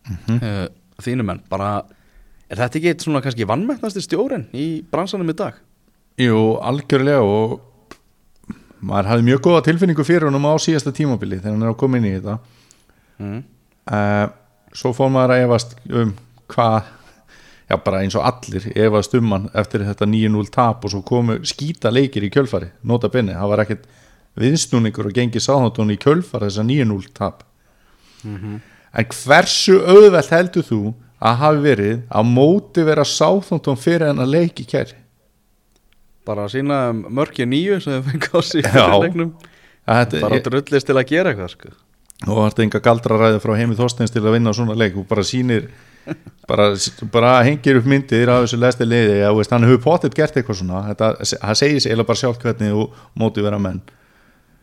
mm 0.08 0.40
Mhm. 0.40 0.68
þínu 1.04 1.24
menn, 1.26 1.42
bara 1.50 1.84
er 2.50 2.58
þetta 2.58 2.80
ekki 2.80 2.90
eitt 2.94 3.04
svona 3.06 3.22
kannski 3.22 3.46
vannmættnasti 3.46 4.02
stjórin 4.02 4.48
í 4.54 4.84
bransanum 4.92 5.30
í 5.30 5.36
dag? 5.36 5.54
Jú, 6.18 6.58
algjörlega 6.62 7.22
og 7.22 7.60
maður 8.82 9.10
hafði 9.12 9.26
mjög 9.28 9.42
góða 9.46 9.64
tilfinningu 9.68 10.04
fyrir 10.06 10.26
honum 10.30 10.46
á 10.50 10.54
síðasta 10.62 10.94
tímabili 10.94 11.40
þegar 11.42 11.54
hann 11.58 11.64
er 11.64 11.74
að 11.74 11.78
koma 11.82 11.98
inn 11.98 12.06
í 12.06 12.14
þetta 12.20 12.40
Mm. 13.20 13.44
uh, 13.92 14.28
svo 14.74 14.92
fór 14.94 15.10
maður 15.10 15.32
að 15.34 15.44
efast 15.48 15.76
um 15.90 16.12
hvað 16.48 16.84
já 17.70 17.78
bara 17.84 18.02
eins 18.04 18.16
og 18.16 18.24
allir 18.24 18.68
efast 18.78 19.14
um 19.18 19.32
hann 19.32 19.50
eftir 19.54 19.82
þetta 19.82 20.06
9-0 20.06 20.50
tap 20.54 20.86
og 20.86 20.92
svo 20.92 21.02
komu 21.04 21.40
skýta 21.42 21.90
leikir 21.92 22.22
í 22.24 22.30
kjölfari 22.30 22.70
nota 22.84 23.10
benni, 23.10 23.34
það 23.34 23.50
var 23.50 23.64
ekkert 23.66 23.86
viðsnúningur 24.38 25.10
og 25.10 25.14
gengi 25.18 25.42
sáðantón 25.42 25.92
í 25.92 25.98
kjölfari 25.98 26.46
þessa 26.50 26.64
9-0 26.66 27.08
tap 27.14 27.44
Mhm. 28.24 28.62
En 28.94 29.12
hversu 29.24 29.82
auðvelt 29.84 30.32
heldur 30.32 30.68
þú 30.68 30.82
að 31.18 31.42
hafi 31.42 31.62
verið 31.66 32.00
að 32.14 32.32
móti 32.32 32.86
vera 32.86 33.06
sáðantón 33.08 33.80
fyrir 33.82 34.12
en 34.12 34.22
að 34.22 34.34
leiki 34.38 34.68
kæri 34.70 34.98
bara 36.28 36.48
að 36.48 36.58
sína 36.58 36.80
mörkja 36.94 37.48
nýju 37.48 37.80
sem 37.84 37.98
þau 37.98 38.10
fengið 38.12 38.36
á 38.36 38.42
sig 38.52 38.66
bara 39.88 40.40
drullist 40.44 40.90
til 40.90 40.98
að 40.98 41.08
gera 41.12 41.32
eitthvað 41.32 41.54
sko. 41.54 41.74
og 42.28 42.42
þetta 42.50 42.66
enga 42.66 42.82
galdraræði 42.84 43.44
frá 43.44 43.54
heimi 43.60 43.78
Þorsteins 43.78 44.12
til 44.12 44.24
að 44.26 44.36
vinna 44.36 44.54
svona 44.56 44.76
leik. 44.76 44.98
Og 45.00 45.08
bara 45.08 45.24
sýnir 45.24 45.70
bara, 46.50 46.70
bara 47.14 47.34
hengir 47.48 47.80
upp 47.80 47.88
myndir 47.88 48.32
af 48.32 48.46
þessu 48.46 48.60
lesti 48.60 48.88
liði. 48.88 49.22
Að 49.28 49.40
veist, 49.40 49.54
hann 49.56 49.68
hefur 49.68 49.84
potið 49.86 50.18
gert 50.18 50.40
eitthvað 50.40 50.60
svona. 50.62 50.84
Það 50.98 51.60
segir 51.62 51.84
sig 51.84 51.96
eða 51.96 52.08
bara 52.10 52.22
sjálf 52.24 52.42
hvernig 52.42 52.76
og 52.76 52.98
móti 53.20 53.46
vera 53.46 53.62
menn. 53.62 53.84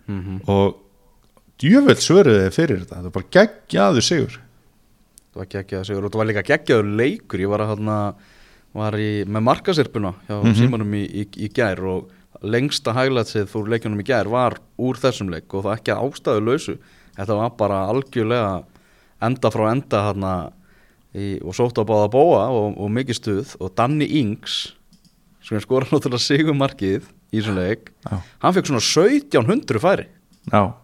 Mm 0.05 0.41
og 0.53 0.81
djöfell 1.63 2.01
svöruði 2.03 2.51
fyrir 2.55 2.83
þetta. 2.83 2.97
Þetta 3.01 3.11
er 3.11 3.15
bara 3.19 3.31
geggjaður 3.37 4.07
sigur. 4.09 4.39
Það 5.35 5.41
var 5.43 5.51
geggjaður 5.55 5.89
sigur 5.91 6.05
og 6.09 6.13
það 6.15 6.21
var 6.23 6.31
líka 6.31 6.45
geggjaður 6.51 6.91
leikur. 7.01 7.41
Ég 7.45 7.51
var 7.53 7.65
hérna 7.69 7.99
var 8.75 8.97
í, 8.99 9.09
með 9.25 9.45
markasirpuna 9.47 10.15
hjá 10.29 10.37
Mhm. 10.43 10.55
símanum 10.59 10.95
í, 10.99 11.05
í, 11.07 11.25
í 11.47 11.49
gær 11.55 11.79
og 11.87 12.11
lengsta 12.43 12.93
hæglætsið 12.93 13.47
fór 13.49 13.69
leikunum 13.71 14.01
í 14.03 14.05
gær 14.05 14.27
var 14.29 14.59
úr 14.79 14.99
þessum 14.99 15.31
leik 15.31 15.53
og 15.55 15.65
það 15.65 15.77
ekki 15.79 15.95
ástæðu 15.95 16.45
lausu. 16.45 16.79
Þetta 17.17 17.37
var 17.39 17.51
bara 17.57 17.87
algjörlega 17.89 18.65
enda 19.23 19.51
frá 19.51 19.71
enda 19.71 20.53
í, 21.15 21.39
og 21.47 21.55
sótt 21.55 21.79
á 21.79 21.85
báða 21.87 22.11
bóa 22.11 22.49
og, 22.51 22.75
og 22.79 22.91
mikið 22.91 23.15
stuð. 23.21 23.55
Og 23.63 23.71
Danny 23.79 24.05
Ings 24.21 24.75
sem 25.45 25.61
skora 25.61 25.87
náttúrulega 25.87 26.19
sigur 26.25 26.57
markið 26.59 27.05
í 27.31 27.39
þessum 27.39 27.55
leik 27.59 27.93
já, 28.11 28.19
hann 28.43 28.55
fekk 28.57 28.67
svona 28.67 28.83
1700 28.83 29.79
færi. 29.83 30.07
Já, 30.51 30.75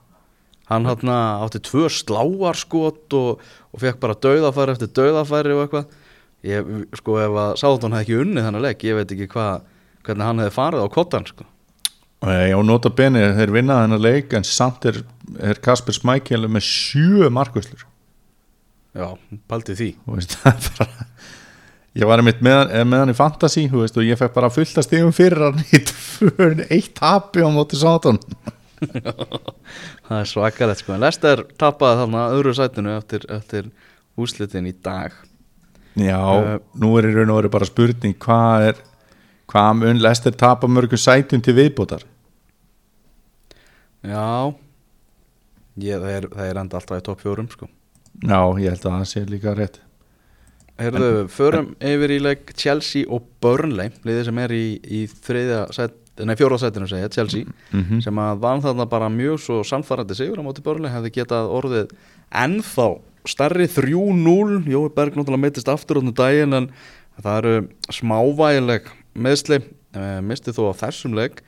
hann 0.71 0.87
hann 0.89 1.11
átti 1.45 1.61
tvö 1.67 1.89
sláarskot 1.93 3.17
og, 3.19 3.43
og 3.75 3.83
fekk 3.83 4.01
bara 4.03 4.17
dauðafæri 4.23 4.77
eftir 4.77 4.93
dauðafæri 4.97 5.55
og 5.57 5.65
eitthvað. 5.67 5.97
Ég, 6.47 6.69
sko 6.97 7.19
ef 7.21 7.35
að 7.37 7.51
Sáðun 7.61 7.93
hefði 7.99 8.07
ekki 8.07 8.21
unnið 8.23 8.47
þannig 8.47 8.63
leik 8.65 8.85
ég 8.89 8.97
veit 8.97 9.11
ekki 9.13 9.27
hvað 9.35 9.67
hvernig 10.07 10.25
hann 10.25 10.39
hefði 10.41 10.55
farið 10.57 10.85
á 10.87 10.95
kottan 10.95 11.27
sko. 11.29 11.45
og 12.25 12.31
já, 12.33 12.57
nota 12.65 12.91
beni 12.97 13.21
þeir 13.37 13.53
vinna 13.53 13.77
þennan 13.83 14.01
leik 14.01 14.33
en 14.39 14.47
samt 14.49 14.87
er, 14.89 15.03
er 15.37 15.61
Kasper 15.61 15.93
Smækjel 15.97 16.49
með 16.49 16.65
sjö 16.65 17.29
markuslur 17.33 17.85
já, 18.97 19.07
paldi 19.49 19.77
því. 19.77 19.91
Veist, 20.17 20.39
bara 20.45 20.89
ég 22.01 22.09
var 22.09 22.23
einmitt 22.23 22.41
með, 22.45 22.73
eh, 22.73 22.85
með 22.89 23.05
hann 23.05 23.13
í 23.13 23.19
fantasy 23.21 23.67
þú 23.69 23.85
veist, 23.85 24.01
og 24.01 24.09
ég 24.09 24.19
fekk 24.21 24.33
bara 24.37 24.51
fullt 24.55 24.81
að 24.81 24.87
stegum 24.89 25.13
fyrir 25.17 25.45
hann 25.51 25.61
í 25.61 25.83
tvö- 25.93 26.65
eitt 26.77 26.95
tapi 26.97 27.45
á 27.45 27.49
móti 27.53 27.77
Sáton 27.81 28.17
það 30.07 30.19
er 30.21 30.29
svakalegt 30.31 30.83
sko. 30.83 30.95
En 30.97 31.03
Lester 31.05 31.43
tapaði 31.61 32.03
þarna 32.05 32.23
öðru 32.37 32.55
sætinu 32.57 32.95
eftir, 32.97 33.27
eftir 33.33 33.69
úslitin 34.21 34.69
í 34.71 34.75
dag. 34.85 35.13
Já, 35.99 36.21
Eh, 36.21 36.57
nú 36.81 36.95
er 36.99 37.09
í 37.11 37.13
raun 37.17 37.33
og 37.35 37.41
veru 37.41 37.51
bara 37.53 37.67
spurning 37.69 38.15
hvað 38.23 38.69
er 38.71 38.81
hvað 39.51 39.71
mun 39.81 39.99
Lester 40.01 40.33
tapa 40.39 40.69
mörgum 40.71 41.01
sætum 41.01 41.43
til 41.43 41.57
viðbótar? 41.59 42.05
Já 44.07 44.55
ég, 45.81 45.99
það, 46.01 46.11
er, 46.15 46.27
það 46.33 46.47
er 46.47 46.61
enda 46.63 46.79
alltaf 46.79 47.01
í 47.01 47.05
topp 47.05 47.23
fjórum 47.25 47.49
sko. 47.53 47.69
Já, 48.21 48.41
ég 48.61 48.73
held 48.73 48.85
að 48.85 48.95
það 48.95 49.09
sé 49.11 49.23
líka 49.29 49.55
rétt. 49.57 49.81
Heyrðu, 50.81 51.27
förum 51.29 51.75
yfir 51.85 52.15
í 52.15 52.21
leik 52.25 52.55
Chelsea 52.57 53.05
og 53.13 53.27
Burnley 53.45 53.91
liðið 54.07 54.25
sem 54.31 54.39
er 54.41 54.55
í, 54.57 54.65
í 54.81 55.01
þriðja 55.11 55.61
set, 55.77 55.99
nei 56.19 56.37
fjóra 56.37 56.59
setinu 56.59 56.89
segja, 56.89 57.09
Chelsea 57.09 57.45
mm 57.45 57.85
-hmm. 57.85 58.01
sem 58.05 58.15
að 58.15 58.41
vann 58.41 58.63
þarna 58.63 58.87
bara 58.87 59.09
mjög 59.09 59.41
svo 59.41 59.63
samfærandi 59.65 60.15
sigur 60.15 60.39
á 60.39 60.45
móti 60.45 60.63
Burnley 60.63 60.91
hefði 60.91 61.11
getað 61.11 61.49
orðið 61.49 61.89
ennþá 62.31 63.01
starri 63.29 63.67
3-0 63.67 64.65
Jói 64.69 64.89
Berg 64.95 65.17
náttúrulega 65.17 65.41
meittist 65.41 65.69
aftur 65.69 66.01
átnum 66.01 66.15
daginn 66.15 66.57
en 66.57 66.71
það 67.21 67.39
eru 67.39 67.69
smávægileg 67.93 68.89
meðsli 69.15 69.61
e, 69.61 70.05
misti 70.25 70.55
þó 70.55 70.71
á 70.73 70.81
þessum 70.87 71.17
leik. 71.19 71.43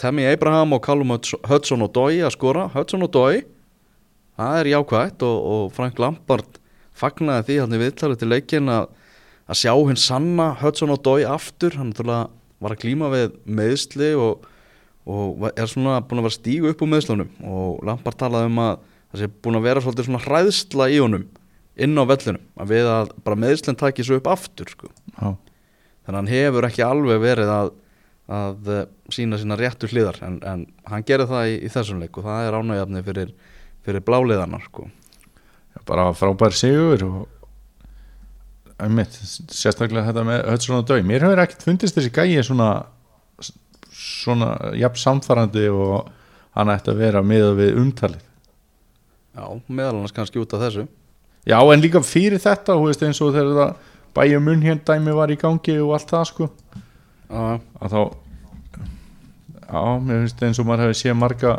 Tammy 0.00 0.26
Abraham 0.26 0.74
og 0.76 0.82
Callum 0.84 1.14
Hudson 1.48 1.84
og 1.84 1.92
Dói 1.94 2.22
að 2.22 2.34
skora. 2.36 2.68
Hudson 2.74 3.04
og 3.06 3.12
Dói 3.14 3.42
það 4.38 4.58
er 4.60 4.72
jákvægt 4.72 5.24
og, 5.26 5.38
og 5.54 5.72
Frank 5.76 6.00
Lampard 6.02 6.60
fagnaði 6.96 7.48
því 7.48 7.58
hann 7.62 7.76
í 7.76 7.82
viðtalið 7.82 8.22
til 8.22 8.30
leikin 8.30 8.70
að, 8.72 8.88
að 9.48 9.60
sjá 9.62 9.74
hinn 9.74 10.00
sanna 10.00 10.52
Hudson 10.62 10.94
og 10.94 11.02
Dói 11.04 11.26
aftur. 11.28 11.76
Hann 11.78 11.92
náttúrulega 11.92 12.30
var 12.62 12.74
að 12.74 12.82
klíma 12.84 13.10
við 13.12 13.36
meðsli 13.44 14.12
og, 14.18 14.46
og 15.08 15.46
er 15.52 15.70
svona 15.70 16.00
búin 16.06 16.22
að 16.22 16.28
vera 16.28 16.38
stígu 16.38 16.72
upp 16.72 16.82
úr 16.84 16.90
meðslunum 16.92 17.30
og 17.50 17.84
Lampard 17.86 18.18
talaði 18.20 18.50
um 18.50 18.62
að 18.62 18.74
það 19.12 19.22
sé 19.22 19.30
búin 19.44 19.58
að 19.58 19.68
vera 19.68 19.84
svolítið 19.84 20.08
svona 20.08 20.24
hræðsla 20.26 20.88
í 20.92 20.98
honum 21.02 21.28
inn 21.82 21.96
á 21.96 22.04
vellunum 22.08 22.62
að 22.62 22.74
við 22.74 22.90
að 22.92 23.12
bara 23.26 23.40
meðslinn 23.44 23.78
taki 23.80 24.04
svo 24.06 24.18
upp 24.20 24.30
aftur 24.32 24.72
sko. 24.72 24.90
já, 25.16 25.28
þannig 26.04 26.12
að 26.12 26.18
hann 26.18 26.32
hefur 26.32 26.68
ekki 26.68 26.84
alveg 26.86 27.22
verið 27.22 27.52
að, 27.52 27.70
að 28.38 28.72
eh, 28.76 28.88
sína 29.12 29.40
sína 29.40 29.58
réttu 29.60 29.90
hliðar 29.90 30.20
en, 30.26 30.40
en 30.46 30.66
hann 30.88 31.06
gerir 31.08 31.30
það 31.30 31.52
í, 31.52 31.60
í 31.66 31.72
þessum 31.72 32.02
leik 32.02 32.18
og 32.20 32.28
það 32.28 32.48
er 32.48 32.58
ánægjafni 32.58 33.04
fyrir, 33.08 33.36
fyrir 33.86 34.06
bláliðanar 34.06 34.66
sko. 34.68 34.88
bara 35.88 36.10
frábær 36.16 36.56
sigur 36.56 37.06
og 37.08 37.41
einmitt, 38.82 39.14
sérstaklega 39.52 40.08
þetta 40.08 40.24
með 40.26 40.42
Hudson 40.50 40.80
og 40.80 40.88
Dói, 40.88 41.02
mér 41.06 41.26
hefur 41.26 41.42
ekkert 41.44 41.64
fundist 41.66 41.98
þessi 41.98 42.12
gæi 42.14 42.42
svona 42.46 42.72
svona 43.92 44.50
jafn 44.78 45.00
samfærandi 45.00 45.68
og 45.72 46.10
hann 46.56 46.72
ætti 46.72 46.92
að 46.92 47.00
vera 47.00 47.22
með 47.24 47.48
við 47.60 47.78
umtalið. 47.80 48.24
Já, 49.32 49.44
meðal 49.68 49.96
annars 49.96 50.14
kannski 50.16 50.40
út 50.42 50.52
af 50.56 50.66
þessu. 50.66 50.86
Já, 51.48 51.58
en 51.58 51.82
líka 51.82 52.02
fyrir 52.04 52.42
þetta, 52.42 52.76
þú 52.76 52.88
veist, 52.88 53.04
eins 53.06 53.20
og 53.24 53.32
þegar 53.34 53.54
það 53.58 53.92
bæja 54.16 54.40
munn 54.44 54.64
hér 54.64 54.82
dæmi 54.86 55.14
var 55.16 55.32
í 55.32 55.38
gangi 55.40 55.78
og 55.80 55.94
allt 55.96 56.12
það, 56.12 56.26
sko, 56.28 56.48
Já, 57.32 57.60
að 57.80 57.94
þá 57.94 58.00
já, 59.72 59.84
mér 60.04 60.18
finnst 60.20 60.42
eins 60.44 60.58
og 60.60 60.66
maður 60.68 60.84
hefði 60.84 60.98
séð 61.00 61.14
marga 61.16 61.52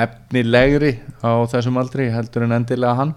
efnilegri 0.00 0.94
á 1.20 1.44
þessum 1.52 1.76
aldri 1.80 2.06
heldur 2.14 2.46
en 2.46 2.56
endilega 2.56 2.96
hann 2.96 3.12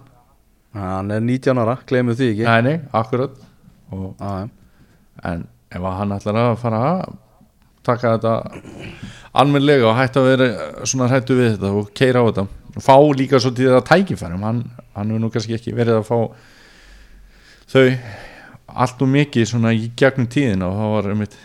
hann 0.74 1.12
er 1.14 1.22
19 1.22 1.62
ára, 1.62 1.78
glemur 1.88 2.18
því 2.18 2.30
ekki. 2.34 2.46
Nei, 2.48 2.62
nei, 2.66 2.78
akkurat. 2.96 3.36
Og, 3.94 4.16
en 5.24 5.46
ef 5.74 5.86
hann 6.00 6.16
ætlar 6.16 6.40
að 6.42 6.56
fara 6.62 6.82
að 6.90 7.14
taka 7.84 8.16
þetta 8.16 8.34
almennlega 9.42 9.90
og 9.90 9.98
hætta 9.98 10.22
að 10.22 10.30
vera 10.32 10.50
svona 10.88 11.10
hrættu 11.12 11.38
við 11.38 11.56
þetta 11.56 11.72
og 11.78 11.90
keira 11.98 12.22
á 12.22 12.28
þetta 12.30 12.82
fá 12.82 12.96
líka 13.14 13.40
svo 13.42 13.54
til 13.54 13.70
það 13.72 13.88
tækifærum. 13.90 14.46
Hann, 14.48 14.62
hann 14.96 15.14
hefur 15.14 15.24
nú 15.24 15.32
kannski 15.34 15.58
ekki 15.58 15.76
verið 15.78 16.02
að 16.02 16.08
fá 16.10 16.18
þau 17.74 17.88
allt 18.84 19.02
og 19.06 19.10
mikið 19.14 19.50
svona 19.50 19.74
í 19.76 19.90
gegnum 19.98 20.30
tíðin 20.32 20.64
og 20.66 20.78
það 20.78 20.94
var 20.96 21.10
einmitt 21.14 21.36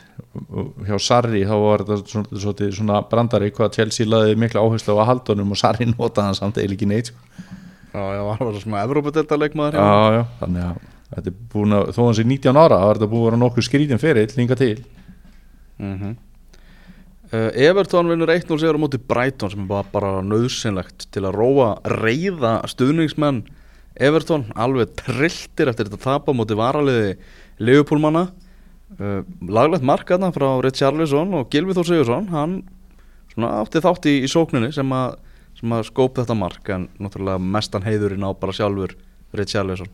hjá 0.88 0.96
Sarri 1.02 1.42
þá 1.46 1.54
var 1.60 1.84
þetta 1.84 2.12
svona, 2.12 2.40
svona, 2.42 2.70
svona 2.78 3.00
brandari 3.10 3.50
hvað 3.54 3.74
Chelsea 3.76 4.08
laði 4.08 4.36
mikla 4.40 4.62
áherslu 4.64 4.96
á 4.96 5.02
að 5.02 5.08
haldunum 5.12 5.52
og 5.52 5.60
Sarri 5.60 5.88
notaði 5.90 6.30
hann 6.30 6.38
samt 6.38 6.60
eða 6.62 6.76
ekki 6.76 6.88
neitt 6.88 7.12
sko. 7.12 7.56
Já, 7.92 8.04
já, 8.14 8.22
hann 8.28 8.46
var 8.46 8.60
svona 8.62 8.84
Evrópadelta 8.84 9.38
leikmaður 9.40 9.78
já, 9.80 10.16
já, 10.18 10.22
þannig 10.42 10.64
að 10.66 10.80
þetta 11.08 11.30
er 11.30 11.36
búin 11.52 11.76
að, 11.76 11.90
þó 11.96 12.00
hann 12.04 12.16
sé 12.18 12.24
19 12.28 12.60
ára 12.60 12.80
þá 12.80 12.86
er 12.88 12.98
þetta 12.98 13.10
búin 13.12 13.20
að 13.22 13.28
vera 13.28 13.42
nokkuð 13.42 13.66
skrítin 13.68 14.02
fyrir 14.02 14.34
linga 14.36 14.58
til. 14.60 14.74
Mm 15.78 15.94
-hmm. 15.98 16.16
uh, 17.32 17.50
Everton 17.68 18.10
vinnur 18.12 18.34
1-0 18.34 18.58
sigur 18.58 18.76
á 18.76 18.84
móti 18.84 18.98
Brighton 18.98 19.50
sem 19.50 19.68
var 19.68 19.86
bara 19.92 20.18
nöðsynlegt 20.22 21.08
til 21.10 21.24
að 21.24 21.38
róa 21.38 21.78
reyða 21.84 22.60
stuðningsmenn 22.66 23.44
Everton 23.98 24.44
alveg 24.54 24.94
trilltir 24.96 25.68
eftir 25.68 25.88
þetta 25.88 26.02
tapa 26.02 26.32
móti 26.32 26.54
varaliði 26.54 27.16
Leopoldmanna 27.58 28.28
uh, 29.00 29.22
laglegt 29.48 29.86
mark 29.86 30.10
aðna 30.10 30.32
frá 30.34 30.60
Richarlison 30.62 31.34
og 31.34 31.48
Gilvi 31.50 31.74
Þór 31.76 31.88
Sigursson 31.88 32.28
hann 32.32 32.62
átti 33.38 33.82
þátt 33.82 34.08
í, 34.10 34.14
í 34.24 34.30
sókninni 34.30 34.72
sem 34.74 34.92
að, 34.94 35.18
sem 35.58 35.74
að 35.74 35.88
skóp 35.90 36.18
þetta 36.20 36.36
mark 36.38 36.70
en 36.74 36.88
náttúrulega 37.02 37.42
mestan 37.42 37.86
heiðurinn 37.86 38.26
á 38.26 38.30
bara 38.38 38.54
sjálfur 38.54 38.94
Richarlison 39.36 39.90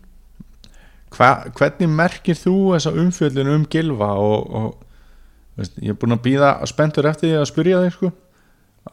Hva, 1.14 1.46
hvernig 1.54 1.90
merkir 1.90 2.38
þú 2.38 2.74
þessa 2.74 2.92
umfjöldin 2.98 3.52
um 3.52 3.64
Gilva 3.70 4.10
og, 4.18 4.48
og 4.50 5.60
veist, 5.60 5.76
ég 5.78 5.94
er 5.94 5.98
búin 6.00 6.16
að 6.16 6.24
býða 6.26 6.50
spenntur 6.70 7.08
eftir 7.10 7.30
því 7.30 7.38
að 7.38 7.48
spyrja 7.50 7.82
þig 7.84 7.94
sko. 7.94 8.10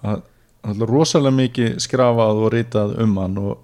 Að, 0.01 0.21
að 0.69 0.85
rosalega 0.89 1.37
mikið 1.39 1.79
skrafað 1.83 2.43
og 2.45 2.53
ritað 2.53 2.95
um 3.01 3.17
hann 3.21 3.39
og, 3.41 3.55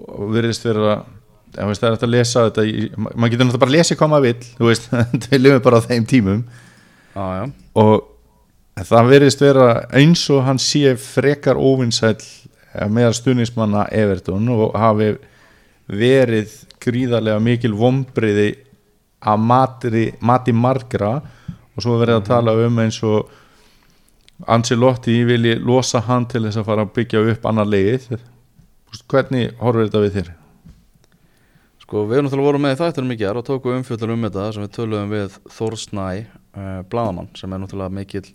og 0.00 0.32
virðist 0.34 0.64
vera 0.64 0.94
að 0.94 1.68
veist, 1.68 1.82
það 1.82 1.88
er 1.88 1.96
eftir 1.98 2.08
að 2.08 2.14
lesa 2.14 2.46
þetta 2.46 2.64
maður 3.04 3.34
getur 3.34 3.48
náttúrulega 3.48 3.62
bara 3.64 3.70
að 3.70 3.76
lesa 3.76 3.98
hvað 3.98 4.12
maður 4.14 4.46
veist, 4.70 4.88
við 5.32 5.42
lifum 5.42 5.66
bara 5.68 5.82
á 5.82 5.86
þeim 5.88 6.08
tímum. 6.08 6.42
Já. 7.18 7.44
Og 7.82 7.94
það 8.86 9.10
virðist 9.12 9.42
vera 9.42 9.68
eins 9.96 10.22
og 10.30 10.44
hann 10.46 10.60
sé 10.62 10.94
frekar 11.00 11.58
óvinnsæll 11.58 12.20
meðal 12.92 13.16
stuðnismanna 13.16 13.86
Everton 13.94 14.48
og 14.52 14.76
hafi 14.78 15.14
verið 15.88 16.52
gríðarlega 16.82 17.40
mikil 17.42 17.72
vombriði 17.78 18.50
að 19.24 19.44
matri, 19.50 20.04
mati 20.20 20.54
margra. 20.54 21.18
Og 21.74 21.84
svo 21.84 21.96
verið 21.98 22.20
að 22.20 22.26
tala 22.28 22.54
um 22.66 22.80
eins 22.82 22.98
og 23.06 23.30
Ancelotti 24.46 25.16
vilji 25.26 25.56
losa 25.58 26.02
hann 26.06 26.26
til 26.30 26.44
þess 26.44 26.60
að 26.60 26.68
fara 26.68 26.84
að 26.86 26.92
byggja 26.94 27.22
upp 27.32 27.46
annar 27.50 27.66
leið 27.66 28.12
hvernig 29.08 29.54
horfur 29.60 29.86
þetta 29.86 30.02
við 30.04 30.18
þér? 30.18 30.28
Sko 31.82 32.04
við 32.06 32.18
erum 32.18 32.28
náttúrulega 32.28 32.48
voru 32.48 32.60
með 32.62 32.76
þættunum 32.82 33.12
mikið 33.14 33.40
og 33.40 33.46
tóku 33.48 33.72
umfjöldun 33.74 34.14
um 34.14 34.26
þetta 34.26 34.46
sem 34.54 34.64
við 34.64 34.74
töluðum 34.76 35.14
við 35.14 35.38
Þórsnæ 35.56 36.04
uh, 36.08 36.80
Bladamann 36.90 37.30
sem 37.38 37.52
er 37.52 37.62
náttúrulega 37.62 37.96
mikill 37.98 38.26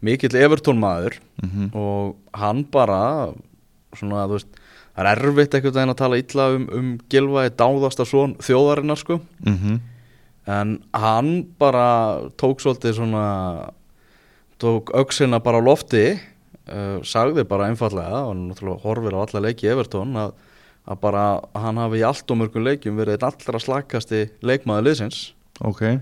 mikill 0.00 0.36
Evertón 0.36 0.80
maður 0.80 1.18
Mm 1.42 1.50
-hmm. 1.50 1.76
og 1.76 2.16
hann 2.34 2.64
bara 2.64 3.32
svona 3.96 4.26
þú 4.26 4.32
veist 4.32 4.48
það 4.96 5.06
er 5.06 5.18
erfitt 5.18 5.54
einhvern 5.54 5.74
veginn 5.74 5.94
að 5.94 5.96
tala 6.02 6.18
illa 6.18 6.48
um, 6.54 6.68
um 6.72 6.98
Gilvaði 7.10 7.50
dáðasta 7.56 8.04
svon 8.04 8.34
þjóðarinnar 8.36 8.98
sko 8.98 9.20
Mm 9.46 9.56
-hmm. 9.56 9.80
en 10.46 10.82
hann 10.92 11.46
bara 11.58 12.20
tók 12.36 12.60
svolítið 12.60 12.94
svona 12.94 13.70
tók 14.58 14.90
auksina 14.94 15.40
bara 15.40 15.58
á 15.58 15.62
lofti 15.64 16.20
uh, 16.68 17.00
sagði 17.02 17.44
bara 17.44 17.68
einfallega 17.68 18.26
og 18.28 18.36
náttúrulega 18.36 18.82
horfir 18.82 19.14
á 19.16 19.20
alla 19.24 19.40
leiki 19.48 19.66
Evertón 19.68 20.16
að, 20.16 20.32
að 20.86 21.00
bara 21.00 21.40
hann 21.54 21.76
hafi 21.76 22.00
í 22.00 22.06
allt 22.06 22.30
og 22.30 22.36
mörgum 22.36 22.64
leikjum 22.64 22.96
verið 22.96 23.16
einn 23.16 23.32
allra 23.32 23.58
slakasti 23.58 24.30
leikmaður 24.42 24.84
liðsins 24.84 25.32
ok, 25.60 26.00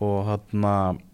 og 0.00 0.24
hann 0.26 0.64
og 0.64 1.07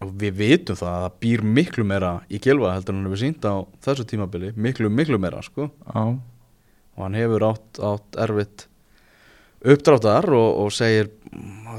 við 0.00 0.36
vitum 0.36 0.76
það 0.76 0.92
að 0.92 1.02
það 1.04 1.18
býr 1.24 1.42
miklu 1.58 1.84
meira 1.88 2.12
í 2.28 2.40
Gilva 2.42 2.74
heldur 2.74 2.94
en 2.94 3.00
hann 3.00 3.10
hefur 3.10 3.22
sínt 3.22 3.46
á 3.46 3.54
þessu 3.86 4.06
tímabili. 4.10 4.52
Miklu 4.56 4.90
miklu 4.92 5.20
meira 5.22 5.42
sko. 5.44 5.70
Á 5.88 6.18
og 6.94 7.02
hann 7.06 7.18
hefur 7.18 7.44
átt, 7.48 7.80
átt 7.82 8.18
erfitt 8.22 8.66
uppdráttar 9.64 10.28
og, 10.34 10.48
og 10.64 10.72
segir 10.74 11.10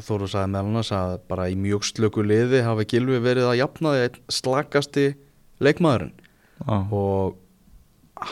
Þóru 0.03 0.27
sagði 0.27 0.51
meðal 0.51 0.67
annars 0.67 0.89
að 0.91 1.13
bara 1.29 1.45
í 1.47 1.53
mjög 1.55 1.85
slöku 1.87 2.23
liði 2.25 2.59
hafi 2.65 2.83
Gilvi 2.91 3.21
verið 3.23 3.45
að 3.47 3.59
jafna 3.61 3.93
því 3.93 4.01
einn 4.03 4.17
slakasti 4.35 5.05
leikmaðurinn. 5.63 6.11
Á, 6.67 6.75
og 6.91 7.37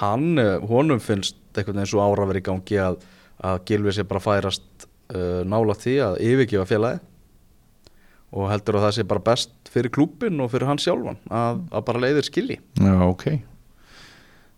hann, 0.01 0.25
eh, 0.41 0.57
honum 0.67 0.99
finnst 0.99 1.39
einhvern 1.55 1.79
veginn 1.79 1.91
svo 1.93 2.03
ára 2.03 2.27
verið 2.27 2.43
í 2.43 2.47
gangi 2.49 2.81
að, 2.83 2.97
að 3.39 3.61
Gilvi 3.69 3.95
sé 3.95 4.03
bara 4.09 4.23
færast 4.25 4.87
uh, 5.15 5.45
nála 5.47 5.77
því 5.79 5.95
að 6.09 6.19
yfirgefa 6.27 6.67
félagi 6.73 6.99
og 8.33 8.49
heldur 8.49 8.79
að 8.79 8.87
það 8.87 8.95
sé 8.97 9.07
bara 9.07 9.25
best 9.29 9.71
fyrir 9.73 9.93
klúbin 9.93 10.41
og 10.41 10.51
fyrir 10.51 10.69
hann 10.69 10.81
sjálfan 10.81 11.19
að, 11.29 11.63
að 11.69 11.87
bara 11.89 12.03
leiðir 12.03 12.27
skilji. 12.27 12.59
Já, 12.81 12.93
ok. 13.05 13.25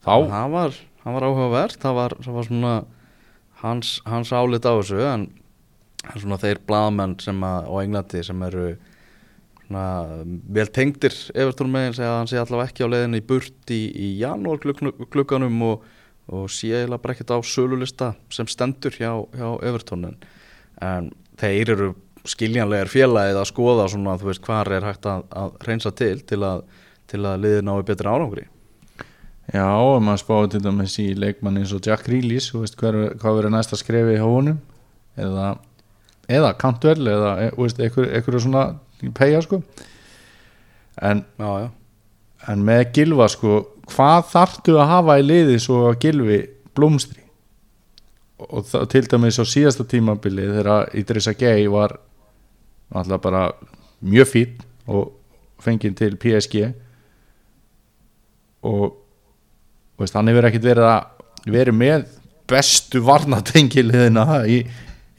Þá, 0.05 0.13
það 0.31 0.53
var, 0.53 0.77
var 1.03 1.25
áhugavert. 1.27 1.79
Það 1.81 1.97
var, 1.99 2.15
það 2.23 2.37
var 2.37 2.47
svona 2.49 2.75
hans, 3.63 3.95
hans 4.07 4.31
álit 4.35 4.67
á 4.67 4.73
þessu 4.77 5.01
en, 5.05 5.27
svona 6.15 6.39
þeir 6.41 6.61
blaðmenn 6.69 7.17
sem 7.23 7.43
að, 7.45 7.67
á 7.67 7.73
Englandi 7.81 8.23
sem 8.25 8.45
eru 8.47 8.65
svona, 9.65 9.85
vel 10.57 10.67
tengdir 10.73 11.15
Evertón 11.33 11.73
meginn 11.73 11.97
segja 11.97 12.13
að 12.13 12.19
hann 12.21 12.31
sé 12.31 12.39
allavega 12.41 12.71
ekki 12.71 12.87
á 12.87 12.91
leiðinni 12.93 13.21
í 13.21 13.27
burt 13.27 13.73
í, 13.73 13.81
í 13.91 14.09
janúar 14.21 14.61
klukkanum 14.61 15.61
og, 15.71 15.85
og 16.31 16.47
sé 16.53 16.71
eiginlega 16.73 17.01
bara 17.01 17.17
ekkert 17.17 17.35
á 17.35 17.39
sölulista 17.43 18.13
sem 18.33 18.49
stendur 18.51 18.95
hjá, 18.95 19.11
hjá 19.35 19.47
Evertón 19.65 20.11
en, 20.11 20.19
en 20.83 21.11
þeir 21.41 21.75
eru 21.75 21.93
skiljanlegar 22.29 22.89
félagið 22.91 23.39
að 23.41 23.47
skoða 23.51 23.87
svona, 23.91 24.17
þú 24.21 24.29
veist, 24.31 24.43
hvar 24.45 24.71
er 24.73 24.87
hægt 24.87 25.07
að, 25.09 25.23
að 25.35 25.55
reynsa 25.67 25.91
til 25.95 26.17
til 26.27 26.41
að, 26.45 26.63
til 27.11 27.21
að 27.21 27.45
liðið 27.45 27.65
nái 27.67 27.77
betri 27.87 28.11
árangri? 28.11 28.45
Já, 29.53 29.67
og 29.77 29.99
maður 30.01 30.23
spáði 30.23 30.51
til 30.55 30.63
dæmis 30.65 30.95
í 31.01 31.11
leikmann 31.21 31.59
eins 31.61 31.73
og 31.75 31.85
Jack 31.85 32.07
Grealish 32.07 32.49
þú 32.49 32.63
veist 32.63 32.79
hver, 32.81 32.97
hvað 33.21 33.39
verður 33.39 33.53
næsta 33.53 33.77
skrefi 33.77 34.17
hjá 34.17 34.25
honum? 34.25 34.57
Eða, 35.21 35.51
eða 36.25 36.55
Cantwell 36.61 37.05
eða, 37.11 37.35
e, 37.43 37.51
þú 37.53 37.67
veist, 37.67 37.83
einhver, 37.85 38.09
einhver 38.17 38.41
svona 38.41 38.63
peyja 39.15 39.43
sko. 39.45 39.61
En, 40.95 41.21
Já, 41.37 41.51
já, 41.61 41.69
en 42.49 42.65
með 42.65 42.83
Gilva 42.95 43.27
sko 43.29 43.59
hvað 43.91 44.25
þarftu 44.31 44.79
að 44.79 44.89
hafa 44.91 45.19
í 45.21 45.25
liði 45.25 45.59
svo 45.61 45.83
að 45.91 45.99
Gilvi 46.05 46.39
blómstri? 46.77 47.21
Og 48.45 48.65
það, 48.67 48.87
til 48.91 49.03
dæmis 49.11 49.39
á 49.39 49.45
síðasta 49.47 49.85
tímabili 49.87 50.47
þegar 50.49 50.89
Idrissa 50.97 51.35
Gay 51.37 51.69
var 51.71 51.95
alltaf 52.93 53.21
bara 53.23 53.47
mjög 54.05 54.29
fín 54.29 54.59
og 54.85 55.15
fengið 55.63 55.95
til 55.97 56.17
PSG 56.21 56.61
og 58.65 58.95
veist, 59.99 60.15
hann 60.15 60.29
hefur 60.29 60.49
ekkert 60.49 60.69
verið 60.69 60.89
að 60.89 61.51
verið 61.55 61.77
með 61.77 62.05
bestu 62.49 63.01
varnatengiliðina 63.05 64.43
í, 64.49 64.61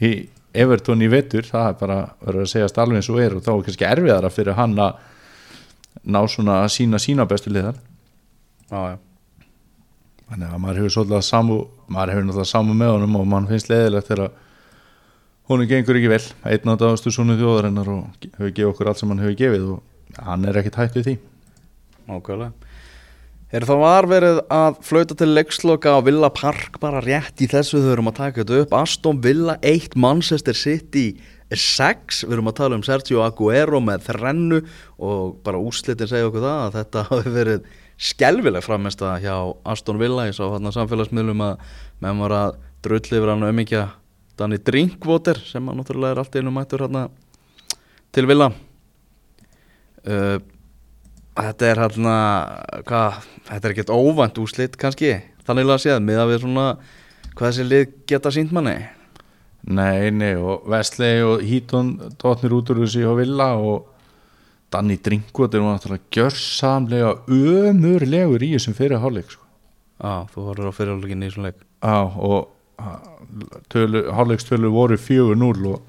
í 0.02 0.12
Everton 0.56 1.02
í 1.04 1.10
vetur, 1.12 1.46
það 1.46 1.68
er 1.68 1.76
bara 1.80 1.98
verið 2.24 2.44
að 2.44 2.52
segja 2.52 2.70
alveg 2.82 3.00
eins 3.00 3.10
og 3.12 3.20
er 3.22 3.36
og 3.36 3.44
þá 3.44 3.50
er 3.52 3.64
kannski 3.66 3.88
erfiðara 3.88 4.32
fyrir 4.32 4.58
hann 4.58 4.76
að 4.80 5.02
ná 6.06 6.20
svona 6.30 6.62
að 6.62 6.72
sína 6.76 7.00
sína 7.02 7.26
bestu 7.28 7.50
liðar. 7.52 7.78
Já, 8.70 8.78
já. 8.92 8.96
þannig 10.30 10.48
að 10.48 10.62
maður 10.62 10.80
hefur 10.80 10.94
svolítið 10.94 11.24
samu 11.26 11.58
maður 11.86 12.12
hefur 12.14 12.26
náttúrulega 12.26 12.50
samu 12.50 12.74
með 12.74 12.92
honum 12.94 13.18
og 13.20 13.28
mann 13.30 13.48
finnst 13.50 13.70
leðilegt 13.70 14.10
þegar 14.10 14.32
honum 15.50 15.68
gengur 15.70 15.98
ekki 15.98 16.10
vel. 16.10 16.22
Einn 16.46 16.72
á 16.72 16.74
dagastu 16.74 17.12
svona 17.14 17.38
þjóðarinnar 17.38 17.90
og 17.92 18.28
hefur 18.36 18.52
gefið 18.52 18.70
okkur 18.72 18.90
allt 18.90 19.02
sem 19.02 19.12
hann 19.12 19.24
hefur 19.24 19.40
gefið 19.40 19.66
og 19.76 20.22
hann 20.28 20.46
er 20.48 20.60
ekkit 20.60 20.78
hætt 20.80 20.96
við 20.98 21.08
því. 21.10 21.16
Nákvæmlega. 22.06 22.52
Er 23.54 23.62
það 23.62 23.78
var 23.78 24.06
verið 24.10 24.38
að 24.50 24.78
flauta 24.82 25.14
til 25.14 25.28
leiksloka 25.30 25.92
á 25.94 26.02
Villa 26.02 26.32
Park 26.34 26.80
bara 26.82 26.98
rétt 27.04 27.38
í 27.44 27.46
þessu? 27.46 27.78
Þau 27.78 27.92
erum 27.92 28.10
að 28.10 28.16
taka 28.18 28.42
þetta 28.42 28.62
upp. 28.64 28.72
Aston 28.74 29.20
Villa 29.22 29.54
1, 29.62 29.94
Manchester 30.02 30.58
City 30.58 31.04
6, 31.54 32.24
við 32.26 32.34
erum 32.34 32.50
að 32.50 32.56
tala 32.58 32.78
um 32.78 32.82
Sergio 32.82 33.22
Aguero 33.22 33.78
með 33.78 34.08
þrennu 34.08 34.58
og 34.98 35.36
bara 35.46 35.60
úrslitin 35.62 36.10
segja 36.10 36.26
okkur 36.26 36.42
það 36.42 36.64
að 36.64 36.78
þetta 36.80 37.04
hafi 37.12 37.34
verið 37.36 37.70
skelvileg 38.08 38.66
framist 38.66 39.06
að 39.06 39.28
hjá 39.28 39.36
Aston 39.76 40.02
Villa. 40.02 40.26
Ég 40.26 40.34
sá 40.34 40.42
hann 40.50 40.66
að 40.66 40.80
samfélagsmiðlum 40.80 41.46
að 41.46 41.62
meðan 42.02 42.24
var 42.26 42.36
að 42.40 42.58
drulli 42.82 43.20
yfir 43.20 43.30
hann 43.30 43.46
um 43.46 43.62
Danny 44.36 44.58
Drinkwater 44.60 45.40
sem 45.44 45.64
að 45.68 45.78
náttúrulega 45.80 46.16
er 46.16 46.20
allt 46.22 46.36
einu 46.36 46.52
mættur 46.52 46.84
hérna 46.84 47.06
til 48.12 48.26
Villa 48.28 48.50
uh, 50.06 50.38
Þetta 51.36 51.66
er 51.68 51.80
hérna, 51.82 52.12
hvað, 52.88 53.16
þetta 53.44 53.68
er 53.68 53.72
ekkert 53.74 53.90
óvænt 53.92 54.38
úslit 54.40 54.78
kannski, 54.80 55.10
þannig 55.44 55.68
að 55.68 55.82
séð, 55.82 55.98
með 56.00 56.20
að 56.22 56.30
við 56.30 56.38
svona, 56.46 56.64
hvað 57.34 57.50
þessi 57.50 57.66
lið 57.66 57.82
geta 58.08 58.32
sínt 58.32 58.54
manni? 58.56 58.72
Nei, 59.66 60.08
nei, 60.16 60.32
og 60.40 60.64
Vestley 60.72 61.20
og 61.26 61.44
Hítón 61.44 61.92
dotnir 62.22 62.54
út 62.56 62.72
úr 62.72 62.80
þessu 62.86 63.04
á 63.04 63.12
Villa 63.18 63.50
og 63.60 63.84
Danny 64.72 64.96
Drinkwater 64.96 65.60
var 65.60 65.76
náttúrulega 65.76 66.08
gjörsamlega 66.16 67.12
ömurlegur 67.28 68.46
í 68.46 68.54
þessum 68.54 68.76
fyrir 68.78 69.04
hálfleik 69.04 69.36
sko. 69.36 69.44
Já, 70.00 70.24
þú 70.32 70.48
horfður 70.48 70.72
á 70.72 70.78
fyrirháleikin 70.78 71.26
í 71.26 71.28
þessum 71.28 71.48
leik 71.50 71.60
á, 71.84 71.96
og 72.00 72.55
tölu, 73.72 74.02
hálfleikstölu 74.12 74.70
voru 74.72 74.96
4-0 75.00 75.70
og 75.70 75.80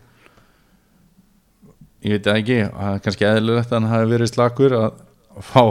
ég 2.05 2.15
veit 2.15 2.29
ekki 2.31 2.57
það 2.63 2.93
er 2.93 3.03
kannski 3.03 3.27
eðlilegt 3.27 3.71
að 3.71 3.79
hann 3.79 3.91
hafi 3.91 4.09
verið 4.13 4.31
slakur 4.31 4.75
að 4.77 4.99
fá 5.43 5.63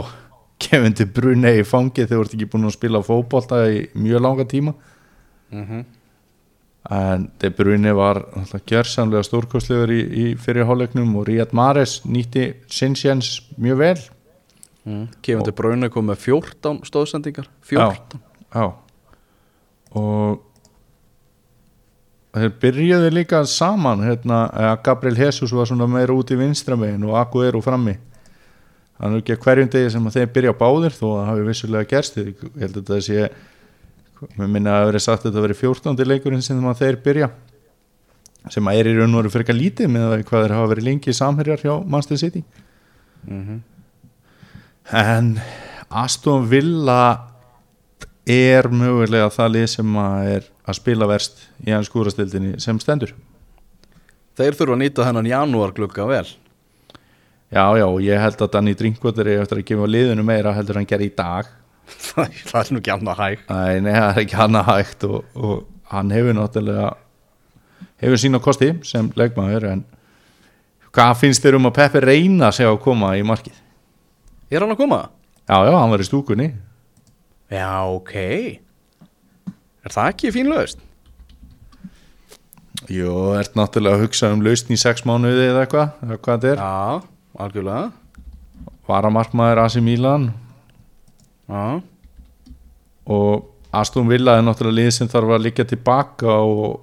Kevin 0.61 0.95
De 0.97 1.05
Bruyne 1.05 1.53
í 1.59 1.65
fangið 1.67 2.09
þegar 2.09 2.17
þú 2.17 2.25
ert 2.25 2.35
ekki 2.37 2.49
búin 2.53 2.69
að 2.69 2.75
spila 2.77 3.03
fótbolta 3.05 3.61
í 3.69 3.83
mjög 3.97 4.23
langa 4.25 4.47
tíma 4.49 4.73
mm 4.73 5.65
-hmm. 5.65 5.85
en 6.97 7.29
De 7.39 7.49
Bruyne 7.49 7.93
var 7.93 8.23
gjörsamlega 8.65 9.23
stórkostlegur 9.23 9.91
í, 9.91 10.01
í 10.01 10.35
fyrirháleiknum 10.35 11.15
og 11.15 11.27
Riyad 11.27 11.53
Mahrez 11.53 12.01
nýtti 12.05 12.53
Sinsjens 12.67 13.41
mjög 13.57 13.77
vel 13.77 13.99
mm. 14.85 15.07
Kefandi 15.21 15.51
Bruyne 15.51 15.89
kom 15.89 16.05
með 16.05 16.15
14 16.15 16.83
stóðsendingar 16.83 17.47
14 17.61 18.19
Já 18.53 18.73
og 19.97 20.46
þeir 22.43 22.53
byrjuðu 22.63 23.11
líka 23.13 23.41
saman 23.49 24.03
hérna, 24.05 24.43
að 24.51 24.77
Gabriel 24.85 25.19
Jesus 25.19 25.53
var 25.55 25.69
svona 25.69 25.87
meira 25.91 26.15
út 26.15 26.31
í 26.33 26.39
vinstramegin 26.39 27.05
og 27.07 27.17
Aguero 27.19 27.61
frammi. 27.63 27.97
Þannig 28.97 29.21
ekki 29.21 29.35
að 29.35 29.43
hverjum 29.45 29.71
degi 29.75 29.93
sem 29.93 30.09
að 30.09 30.17
þeir 30.17 30.31
byrja 30.37 30.55
báðir 30.57 30.97
þó 30.97 31.05
að 31.07 31.17
það 31.17 31.29
hafi 31.31 31.45
vissulega 31.47 31.89
gerst. 31.91 32.17
Ég 32.17 32.47
held 32.63 32.79
að 32.79 32.79
þetta 32.79 32.99
sé 33.05 33.29
mér 34.39 34.49
minna 34.49 34.73
að 34.73 34.79
það 34.79 34.89
verið 34.91 35.05
sagt 35.05 35.21
að 35.21 35.29
þetta 35.29 35.45
verið 35.45 35.61
14. 35.61 36.07
leikurinn 36.11 36.45
sem 36.45 36.65
að 36.65 36.79
þeir 36.81 36.99
byrja 37.05 37.31
sem 38.47 38.69
að 38.71 38.79
er 38.79 38.87
í 38.87 38.93
raun 38.95 39.13
og 39.13 39.19
veru 39.19 39.31
fyrir 39.33 39.43
eitthvað 39.43 39.59
lítið 39.59 39.89
með 39.91 40.13
hvað 40.25 40.45
þeir 40.45 40.53
hafa 40.55 40.69
verið 40.71 40.85
lengi 40.87 41.13
samherjar 41.13 41.63
hjá 41.65 41.73
Manchester 41.83 42.21
City. 42.21 42.45
Mm 43.27 43.57
en 44.91 45.39
Aston 45.89 46.47
Villa 46.49 47.26
er 48.27 48.67
mögulega 48.71 49.29
það 49.31 49.53
lið 49.55 49.67
sem 49.71 49.99
að 50.01 50.31
er 50.35 50.49
að 50.67 50.79
spila 50.79 51.07
verst 51.09 51.45
í 51.63 51.71
hans 51.71 51.87
skúrastildinni 51.87 52.57
sem 52.63 52.79
stendur. 52.83 53.13
Þeir 54.37 54.57
þurfa 54.57 54.75
að 54.75 54.81
nýta 54.83 55.05
þennan 55.07 55.29
janúar 55.31 55.73
glugga 55.75 56.05
vel. 56.09 56.25
Já 57.53 57.63
já 57.79 57.87
ég 58.03 58.19
held 58.19 58.41
að 58.43 58.51
Danny 58.57 58.73
Drinkwater 58.75 59.29
er 59.31 59.45
eftir 59.45 59.61
að 59.61 59.69
gefa 59.69 59.87
liðinu 59.87 60.25
meira 60.27 60.51
heldur 60.53 60.81
hann 60.81 60.89
gerði 60.89 61.07
í 61.07 61.15
dag. 61.15 61.47
Það 62.49 62.59
er 62.59 62.71
nú 62.73 62.81
ekki 62.81 62.91
annað 62.91 63.19
hæg 63.21 63.43
Æ, 63.47 63.59
nei 63.79 63.93
það 63.93 64.09
er 64.09 64.21
ekki 64.25 64.35
hann 64.35 64.59
að 64.59 64.69
hægt 64.73 65.05
og, 65.07 65.19
og 65.39 65.59
hann 65.93 66.11
hefur 66.11 66.35
náttúrulega 66.35 66.89
hefur 68.03 68.19
sína 68.21 68.41
kosti 68.43 68.73
sem 68.87 69.07
leikmaður 69.15 69.69
en 69.71 69.83
hvað 70.91 71.13
finnst 71.21 71.45
þér 71.45 71.59
um 71.61 71.69
að 71.69 71.77
Peppi 71.77 72.01
reyna 72.03 72.51
sig 72.51 72.67
að 72.67 72.81
koma 72.83 73.13
í 73.15 73.23
markið? 73.23 73.55
Er 74.51 74.65
hann 74.65 74.73
að 74.75 74.81
koma? 74.81 74.99
já 75.47 75.57
já 75.63 75.73
hann 75.77 75.93
var 75.93 76.03
í 76.03 76.09
stúkunni 76.09 76.49
Já, 77.47 77.87
ok. 77.87 78.13
Er 79.87 79.93
það 79.93 80.09
ekki 80.11 80.33
fín 80.35 80.49
lögst? 80.51 80.81
Jú, 82.91 83.11
ert 83.35 83.55
náttúrulega 83.57 83.97
að 83.97 84.03
hugsa 84.05 84.31
um 84.35 84.43
lausn 84.43 84.73
í 84.75 84.79
sex 84.79 85.05
mánuði 85.07 85.47
eða 85.49 85.63
eitthvað, 85.63 85.93
eða 86.05 86.17
hvað 86.23 86.41
þetta 86.43 86.49
er. 86.51 86.63
Já, 86.63 87.43
algjörlega. 87.43 87.85
Varamarkmaður 88.87 89.61
AC 89.63 89.77
Milan. 89.83 90.27
Já, 91.47 91.63
og 93.07 93.47
Aston 93.75 94.07
Villa 94.11 94.37
er 94.37 94.43
náttúrulega 94.45 94.81
lið 94.81 94.89
sem 94.97 95.11
þarf 95.11 95.35
að 95.35 95.45
liggja 95.45 95.67
tilbaka 95.67 96.37
og, 96.43 96.81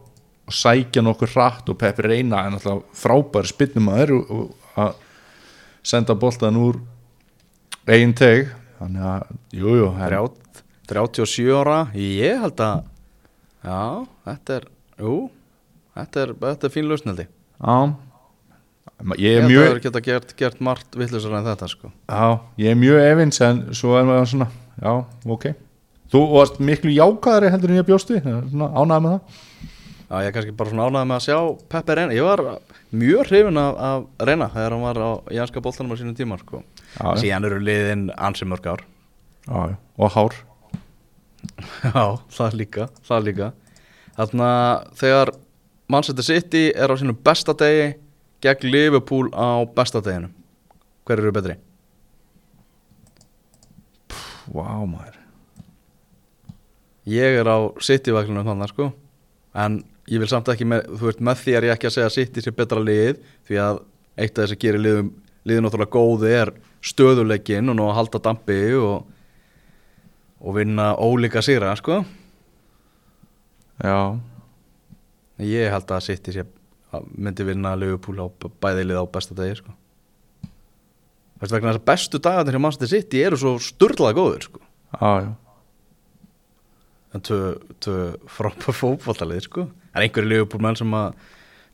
og 0.48 0.56
sækja 0.56 1.04
nokkur 1.04 1.32
hratt 1.32 1.68
og 1.68 1.78
Peppi 1.80 2.06
Reina 2.06 2.44
er 2.44 2.54
náttúrulega 2.54 3.00
frábær 3.00 3.48
spinnumæður 3.48 4.14
og, 4.16 4.30
og 4.32 4.80
að 4.84 4.94
senda 5.84 6.16
boltan 6.16 6.60
úr 6.60 6.80
eigin 7.84 8.16
teg. 8.16 8.48
Þannig 8.80 9.12
að, 9.12 9.36
jú, 9.56 9.76
jú 9.80 9.92
her, 9.96 10.16
30 10.16 10.43
37 10.90 11.54
ára. 11.60 11.78
Ég 11.96 12.40
held 12.44 12.60
að 12.60 12.82
Já, 13.64 14.04
þetta 14.28 14.56
er 14.58 14.64
Jú, 15.00 15.14
þetta 15.96 16.20
er, 16.22 16.32
þetta 16.42 16.68
er 16.68 16.72
fín 16.74 16.90
lögsneldi 16.90 17.24
á 17.58 17.76
ég. 19.18 19.24
Ég 19.24 19.38
er 19.38 19.42
held 19.42 19.48
að 19.48 19.50
mjög 19.50 19.64
það 19.70 19.80
geta 19.86 20.02
gert, 20.04 20.34
gert 20.38 20.60
margt 20.62 20.98
vittlusar 20.98 21.34
en 21.38 21.48
þetta 21.48 21.68
sko. 21.72 21.90
Já, 22.06 22.26
ég 22.60 22.70
er 22.74 22.78
mjög 22.78 23.00
efins 23.08 23.40
en 23.42 23.62
svo 23.74 23.96
er 23.98 24.06
maður 24.06 24.30
svona, 24.30 24.48
já, 24.78 24.92
ok. 25.34 25.48
Þú 26.14 26.22
varst 26.30 26.60
miklu 26.62 26.94
jákaðari 26.94 27.50
heldur 27.50 27.72
en 27.72 27.80
ég 27.80 27.88
bjósti 27.88 28.20
svona 28.22 28.70
ánægð 28.70 29.04
með 29.06 29.16
það? 29.16 29.42
Já, 30.04 30.14
ég 30.20 30.28
er 30.28 30.34
kannski 30.36 30.56
bara 30.60 30.70
svona 30.70 30.86
ánægð 30.86 31.10
með 31.10 31.16
að 31.16 31.24
sjá 31.24 31.38
Peppi 31.72 31.98
reyna 31.98 32.14
Ég 32.14 32.28
var 32.28 32.42
mjög 32.94 33.30
hrifin 33.32 33.60
af, 33.64 33.78
af 33.88 34.28
reyna 34.28 34.50
þegar 34.52 34.76
hann 34.76 34.84
var 34.84 35.00
á 35.00 35.10
Janska 35.40 35.64
boltanum 35.64 35.96
á 35.96 35.98
sínum 35.98 36.14
tíma 36.14 36.38
sko. 36.38 36.62
já, 36.94 37.02
já, 37.02 37.22
Síðan 37.24 37.48
eru 37.48 37.62
liðin 37.64 38.10
ansi 38.14 38.46
mörg 38.46 38.68
ár. 38.76 38.84
Já, 39.48 39.72
já. 39.72 39.78
og 39.98 40.14
hár 40.14 40.36
Já, 41.94 42.04
það 42.36 42.56
líka, 42.60 42.88
það 43.06 43.28
líka. 43.28 43.50
Þarna 44.14 44.48
þegar 44.98 45.34
Manchester 45.90 46.26
City 46.26 46.64
er 46.72 46.92
á 46.92 46.94
sínum 46.96 47.18
besta 47.26 47.54
degi 47.58 47.94
gegn 48.44 48.70
Liverpool 48.70 49.30
á 49.34 49.64
besta 49.74 50.02
deginu 50.04 50.30
Hver 51.04 51.20
eru 51.20 51.32
betri? 51.36 51.56
Vá 54.54 54.84
maður. 54.84 55.18
Ég 57.08 57.40
er 57.40 57.48
á 57.48 57.68
City-vaglunum 57.84 58.46
þannig 58.46 58.70
sko. 58.72 58.86
En 59.52 59.82
ég 60.08 60.22
vil 60.22 60.28
samt 60.30 60.48
ekki 60.52 60.66
með, 60.68 60.86
þú 60.96 61.08
veist, 61.10 61.20
með 61.24 61.42
því 61.42 61.56
er 61.56 61.66
ég 61.68 61.74
ekki 61.74 61.88
að 61.90 61.96
segja 61.96 62.08
að 62.08 62.16
City 62.16 62.44
sé 62.44 62.52
betra 62.56 62.80
lið 62.82 63.20
Því 63.48 63.60
að 63.60 63.82
eitt 64.16 64.38
af 64.38 64.44
þess 64.44 64.56
að 64.56 64.62
gera 64.64 64.80
liðum, 64.80 65.10
liðin 65.44 65.66
náttúrulega 65.66 65.94
góði 65.94 66.32
er 66.38 66.52
stöðuleikin 66.84 67.72
og 67.72 67.78
nú 67.78 67.88
að 67.88 67.96
halda 67.98 68.20
dampi 68.24 68.58
og, 68.78 69.04
og 70.40 70.56
vinna 70.58 70.92
ólíka 70.96 71.42
sigra 71.44 71.74
sko 71.78 72.02
Já, 73.82 74.18
Ég 75.42 75.72
held 75.72 75.88
að 75.90 76.04
City 76.06 76.30
sé, 76.30 76.44
að 76.94 77.08
myndi 77.18 77.46
vinna 77.46 77.74
Liverpool 77.74 78.20
á 78.22 78.26
bæði 78.62 78.84
lið 78.86 79.00
á 79.02 79.06
besta 79.10 79.34
degi 79.38 79.58
sko 79.62 79.74
Þú 81.34 81.42
veist 81.42 81.54
vegna 81.56 81.72
þess 81.72 81.82
að 81.82 81.88
bestu 81.90 82.20
dagarnir 82.22 82.54
hjá 82.56 82.62
Manchester 82.62 82.92
City 82.92 83.24
eru 83.26 83.40
svo 83.40 83.56
sturlaða 83.58 84.18
góður 84.20 84.46
sko 84.46 84.62
já, 84.62 85.10
já 85.26 85.32
en 87.14 87.22
tvö, 87.22 87.98
frábær 88.26 88.74
fótballtalið 88.74 89.46
sko. 89.46 89.68
en 89.94 90.02
einhverju 90.02 90.30
liðbúrmenn 90.32 90.78
sem 90.78 90.94
að 90.98 91.14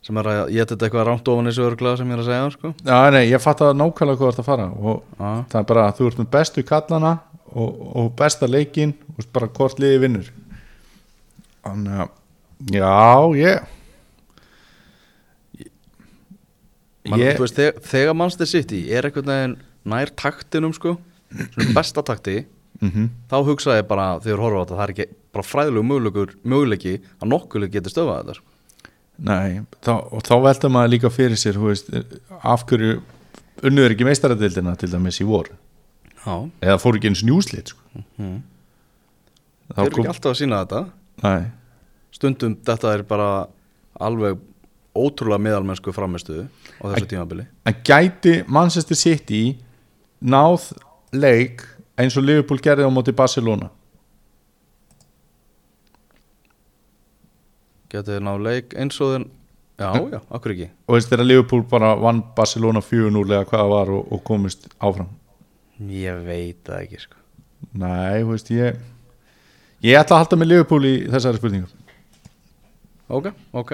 sem 0.01 0.17
er 0.17 0.27
að 0.31 0.39
ég 0.55 0.65
þetta 0.69 0.87
eitthvað 0.87 1.07
rámt 1.07 1.27
ofan 1.29 1.49
þessu 1.49 1.65
örglega 1.67 1.99
sem 1.99 2.09
ég 2.09 2.15
er 2.15 2.21
að 2.23 2.29
segja 2.29 2.53
sko. 2.55 2.69
Já, 2.81 2.95
nei, 3.13 3.23
ég 3.29 3.41
fatt 3.41 3.59
að 3.61 3.75
nákvæmlega 3.77 4.17
hvað 4.17 4.23
þú 4.23 4.29
ert 4.31 4.41
að 4.41 4.47
fara 4.47 4.65
og 4.73 5.03
Já. 5.19 5.29
það 5.51 5.57
er 5.59 5.67
bara 5.69 5.83
að 5.85 5.99
þú 5.99 6.07
ert 6.09 6.21
með 6.21 6.29
bestu 6.33 6.63
kallana 6.65 7.11
og, 7.51 7.83
og 7.97 8.09
besta 8.19 8.49
leikin 8.49 8.95
og 9.15 9.27
bara 9.33 9.49
hvort 9.51 9.79
liði 9.81 10.01
vinnur. 10.05 10.31
Þannig 11.61 12.01
að 12.05 12.17
já, 12.71 12.95
ég 13.41 13.69
Man, 17.09 17.17
ég, 17.17 17.39
veist, 17.41 17.57
þegar, 17.57 17.79
þegar 17.81 18.13
Manchester 18.13 18.49
City 18.49 18.81
er 18.93 19.07
einhvern 19.07 19.31
veginn 19.31 19.53
nær 19.89 20.11
taktinum 20.21 20.73
sko, 20.77 20.99
besta 21.75 22.03
takti 22.05 22.43
mm 22.81 23.09
þá 23.29 23.35
hugsa 23.45 23.75
ég 23.77 23.85
bara 23.85 24.19
þegar 24.23 24.39
horfa 24.41 24.57
á 24.57 24.63
þetta 24.63 24.77
það 24.77 24.83
er 24.83 24.91
ekki 24.93 25.05
bara 25.35 25.45
fræðilegu 25.45 26.23
möguleiki 26.49 26.93
að 27.21 27.29
nokkuleg 27.29 27.73
getur 27.75 27.93
stöfað 27.93 28.21
þetta 28.21 28.35
sko. 28.37 28.45
nei 29.21 29.61
þá, 29.85 29.91
og 30.09 30.23
þá 30.25 30.35
velta 30.47 30.71
maður 30.73 30.93
líka 30.95 31.11
fyrir 31.13 31.37
sér 31.37 31.59
veist, 31.61 31.91
af 32.41 32.65
hverju 32.65 32.95
unnur 33.69 33.93
ekki 33.93 34.07
meistaradildina 34.07 34.73
til 34.81 34.89
dæmis 34.89 35.21
í 35.21 35.27
vor 35.29 35.51
Já, 36.21 36.35
eða 36.61 36.77
fór 36.81 36.97
ekki 36.99 37.09
eins 37.11 37.23
njúslit 37.25 37.73
sko. 37.73 37.81
Mhm. 37.95 38.37
þá 39.71 39.75
þeir 39.75 39.87
eru 39.87 40.01
ekki 40.01 40.11
alltaf 40.13 40.31
að 40.31 40.39
sína 40.41 40.61
þetta. 40.65 40.81
Nei, 41.23 41.51
stundum 42.11 42.55
þetta 42.67 42.93
er 42.93 43.03
bara 43.07 43.29
alveg 43.99 44.39
ótrúlega 44.95 45.39
meðalmennsku 45.39 45.93
framistuðu 45.95 46.47
á 46.81 46.83
þessu 46.91 47.07
tímabili. 47.07 47.45
en 47.65 47.75
gæti 47.87 48.43
Manchester 48.47 48.95
City 48.95 49.57
náð 50.21 50.73
leik 51.13 51.63
eins 51.97 52.17
og 52.17 52.23
Liverpool 52.23 52.59
gerði 52.59 52.83
á 52.83 52.91
móti 52.91 53.15
Barcelona? 53.15 53.69
Getið 57.91 58.17
þið 58.17 58.23
ná 58.27 58.33
leik 58.39 58.75
eins 58.79 58.99
og 59.03 59.13
þeir 59.15 59.25
já, 59.79 59.89
já, 60.13 60.19
akkur 60.31 60.53
ekki? 60.55 60.69
Og 60.87 60.95
veist 60.95 61.09
þegar 61.11 61.27
Liverpool 61.27 61.63
bara 61.71 61.95
vann 61.99 62.21
Barcelona 62.35 62.83
4-0 62.83 63.25
eða 63.31 63.47
hvað 63.47 63.63
það 63.63 63.73
var 63.75 63.91
og, 63.95 64.11
og 64.11 64.23
komist 64.27 64.67
áfram 64.79 65.09
ég 65.89 66.23
veit 66.25 66.59
það 66.67 66.81
ekki 66.85 66.99
sko. 67.05 67.15
nei, 67.73 68.21
þú 68.23 68.31
veist 68.33 68.51
ég 68.53 68.75
ég 69.81 69.97
ætla 69.97 70.17
að 70.17 70.23
halda 70.25 70.37
með 70.41 70.51
Liverpool 70.51 70.85
í 70.89 70.95
þessari 71.09 71.39
spurningu 71.41 71.67
ok, 73.11 73.31
ok 73.53 73.71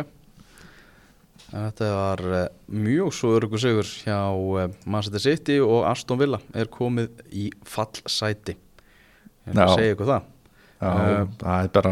en 1.47 1.64
þetta 1.70 1.89
var 1.95 2.24
uh, 2.28 2.45
mjög 2.76 3.14
svo 3.16 3.34
örugur 3.38 3.62
sigur 3.64 3.88
hjá 4.03 4.18
uh, 4.36 4.68
Manchester 4.86 5.24
City 5.24 5.60
og 5.64 5.86
Aston 5.88 6.20
Villa 6.20 6.39
er 6.58 6.68
komið 6.72 7.22
í 7.32 7.49
fallsæti 7.68 8.58
ég 9.47 9.55
að 9.64 9.76
segja 9.78 9.93
ykkur 9.97 10.12
það 10.16 10.34
Já, 10.78 10.89
Eh. 10.93 11.24
það 11.41 11.64
er 11.64 11.70
bara 11.74 11.91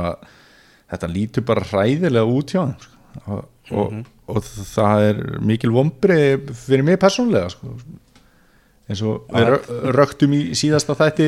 þetta 0.92 1.08
lítur 1.10 1.42
bara 1.48 1.64
hræðilega 1.66 2.34
út 2.38 2.52
hjá 2.54 2.60
þeim 2.62 2.74
sko. 2.84 2.98
og, 3.26 3.46
og, 3.72 3.94
Mhm. 3.96 4.04
og 4.30 4.44
það 4.76 5.06
er 5.08 5.22
mikil 5.42 5.72
vombri 5.74 6.18
fyrir 6.54 6.84
mig 6.86 7.00
persónlega 7.02 7.50
sko. 7.50 7.72
Eins 8.90 9.02
og 9.02 9.26
við 9.34 9.46
Já. 9.48 9.52
rö- 9.56 9.94
röktum 9.98 10.34
í 10.38 10.42
síðasta 10.58 10.96
þætti 11.00 11.28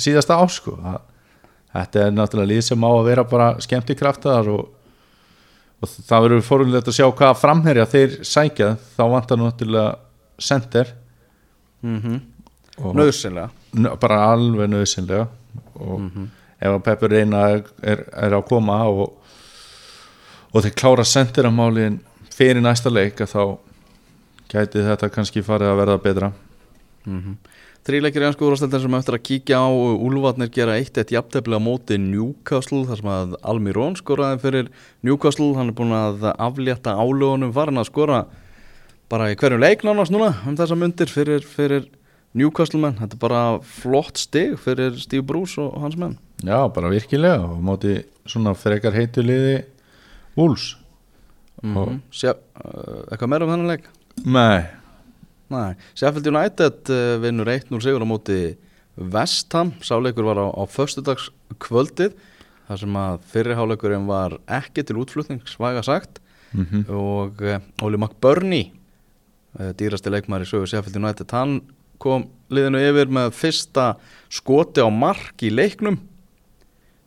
síðasta 0.00 0.38
ás 0.40 0.58
að 0.64 1.00
þetta 1.74 2.04
er 2.06 2.14
náttúrulega 2.16 2.50
lið 2.54 2.62
sem 2.66 2.84
á 2.86 2.90
að 2.90 3.04
vera 3.10 3.24
bara 3.30 3.48
skemmtikraftar 3.62 4.48
og, 4.50 4.68
og 5.80 5.92
það 6.08 6.24
verður 6.26 6.46
fórhundilegt 6.48 6.88
að 6.90 6.96
sjá 6.98 7.06
hvað 7.20 7.36
framherja 7.40 7.86
þeir 7.92 8.16
sækja. 8.26 8.70
Þá 8.96 9.02
vantar 9.12 9.38
náttúrulega 9.38 9.96
center. 10.40 10.94
Mm 11.82 12.20
og 12.80 12.94
Nauðsynlega. 12.96 13.50
Nö- 13.76 13.96
bara 14.00 14.18
alveg 14.32 14.70
nöðsynlega 14.72 15.26
og 15.84 16.06
ef 16.60 16.70
að 16.70 16.82
Pepper 16.86 17.10
reyna 17.12 17.40
er, 17.82 18.04
er 18.16 18.32
að 18.38 18.46
koma 18.48 18.78
og, 18.88 19.18
og 20.54 20.62
þeir 20.64 20.72
klára 20.80 21.04
sendiramálin 21.04 21.98
fyrir 22.32 22.62
næsta 22.64 22.88
leik 22.90 23.20
þá 23.20 23.58
gæti 24.48 24.80
þetta 24.86 25.10
kannski 25.12 25.42
farið 25.44 25.70
að 25.74 25.78
verða 25.82 25.98
betra 26.06 26.30
mm 27.06 27.36
Þrýleikir 27.80 28.20
í 28.20 28.26
ansku 28.28 28.44
úrvarsdeildin 28.44 28.82
sem 28.82 28.94
eftir 28.98 29.14
að 29.16 29.22
kíkja 29.24 29.58
á 29.64 29.68
Úlfarnir 29.72 30.50
gera 30.52 30.74
eitt 30.76 30.98
eitt 31.00 31.14
jafntefli 31.14 31.56
á 31.56 31.64
móti 31.64 31.96
Newcastle 31.96 32.82
þar 32.84 32.98
sem 33.00 33.08
að 33.08 33.30
Almirón 33.40 33.94
skoraði 33.96 34.40
fyrir 34.42 34.66
Newcastle. 35.00 35.54
Hann 35.56 35.72
er 35.72 35.76
búin 35.78 35.94
að 35.96 36.26
aflétta 36.34 36.92
álögunum 37.00 37.54
farin 37.56 37.80
að 37.80 37.88
skora 37.88 38.18
bara 39.10 39.30
í 39.32 39.38
hverju 39.40 39.58
leik 39.62 39.84
nánast 39.86 40.12
núna 40.12 40.28
um 40.44 40.58
þessa 40.60 40.76
myndir 40.76 41.08
fyrir, 41.08 41.40
fyrir 41.40 41.86
Newcastle 42.36 42.82
menn. 42.82 42.98
Þetta 43.00 43.16
er 43.16 43.22
bara 43.24 43.44
flott 43.64 44.20
stig 44.20 44.58
fyrir 44.60 45.00
Steve 45.00 45.24
Bruce 45.26 45.56
og 45.64 45.80
hans 45.80 45.96
menn. 45.96 46.18
Já, 46.44 46.60
bara 46.68 46.92
virkilega. 46.92 47.40
Og 47.48 47.64
móti 47.64 47.96
svona 48.28 48.52
frekar 48.52 48.92
heitu 48.92 49.24
liði 49.24 49.62
Wolves. 50.36 50.74
Mm 51.64 51.98
Sjá, 52.12 52.36
uh, 52.36 53.08
eitthvað 53.08 53.32
meira 53.32 53.48
um 53.48 53.50
þennan 53.52 53.72
leik? 53.72 53.88
Nei, 54.24 54.68
Nei, 55.50 55.74
Sheffield 55.98 56.28
United 56.30 56.90
uh, 56.94 57.16
vinnur 57.22 57.48
1-0 57.50 57.80
sigur 57.82 58.04
á 58.04 58.08
móti 58.08 58.40
Vestham, 58.94 59.72
sáleikur 59.82 60.28
var 60.28 60.38
á, 60.38 60.46
á 60.54 60.62
föstudags 60.70 61.30
kvöldið 61.62 62.14
þar 62.68 62.80
sem 62.84 62.98
að 63.00 63.24
fyrirháleikurinn 63.32 64.06
var 64.06 64.36
ekki 64.46 64.84
til 64.86 65.00
útflutning, 65.02 65.42
svaga 65.50 65.82
sagt. 65.86 66.22
Mm 66.54 66.84
og 66.90 67.42
uh, 67.46 67.58
Óli 67.82 67.98
McBurney 67.98 68.70
uh, 69.58 69.70
dýrasti 69.78 70.10
leikmaður 70.10 70.46
í 70.46 70.50
sögu 70.50 70.70
Sheffield 70.70 70.98
United 70.98 71.34
hann 71.34 71.60
kom 72.02 72.28
liðinu 72.50 72.80
yfir 72.82 73.10
með 73.12 73.34
fyrsta 73.38 73.92
skoti 74.32 74.82
á 74.82 74.88
mark 74.90 75.42
í 75.46 75.50
leiknum 75.50 75.98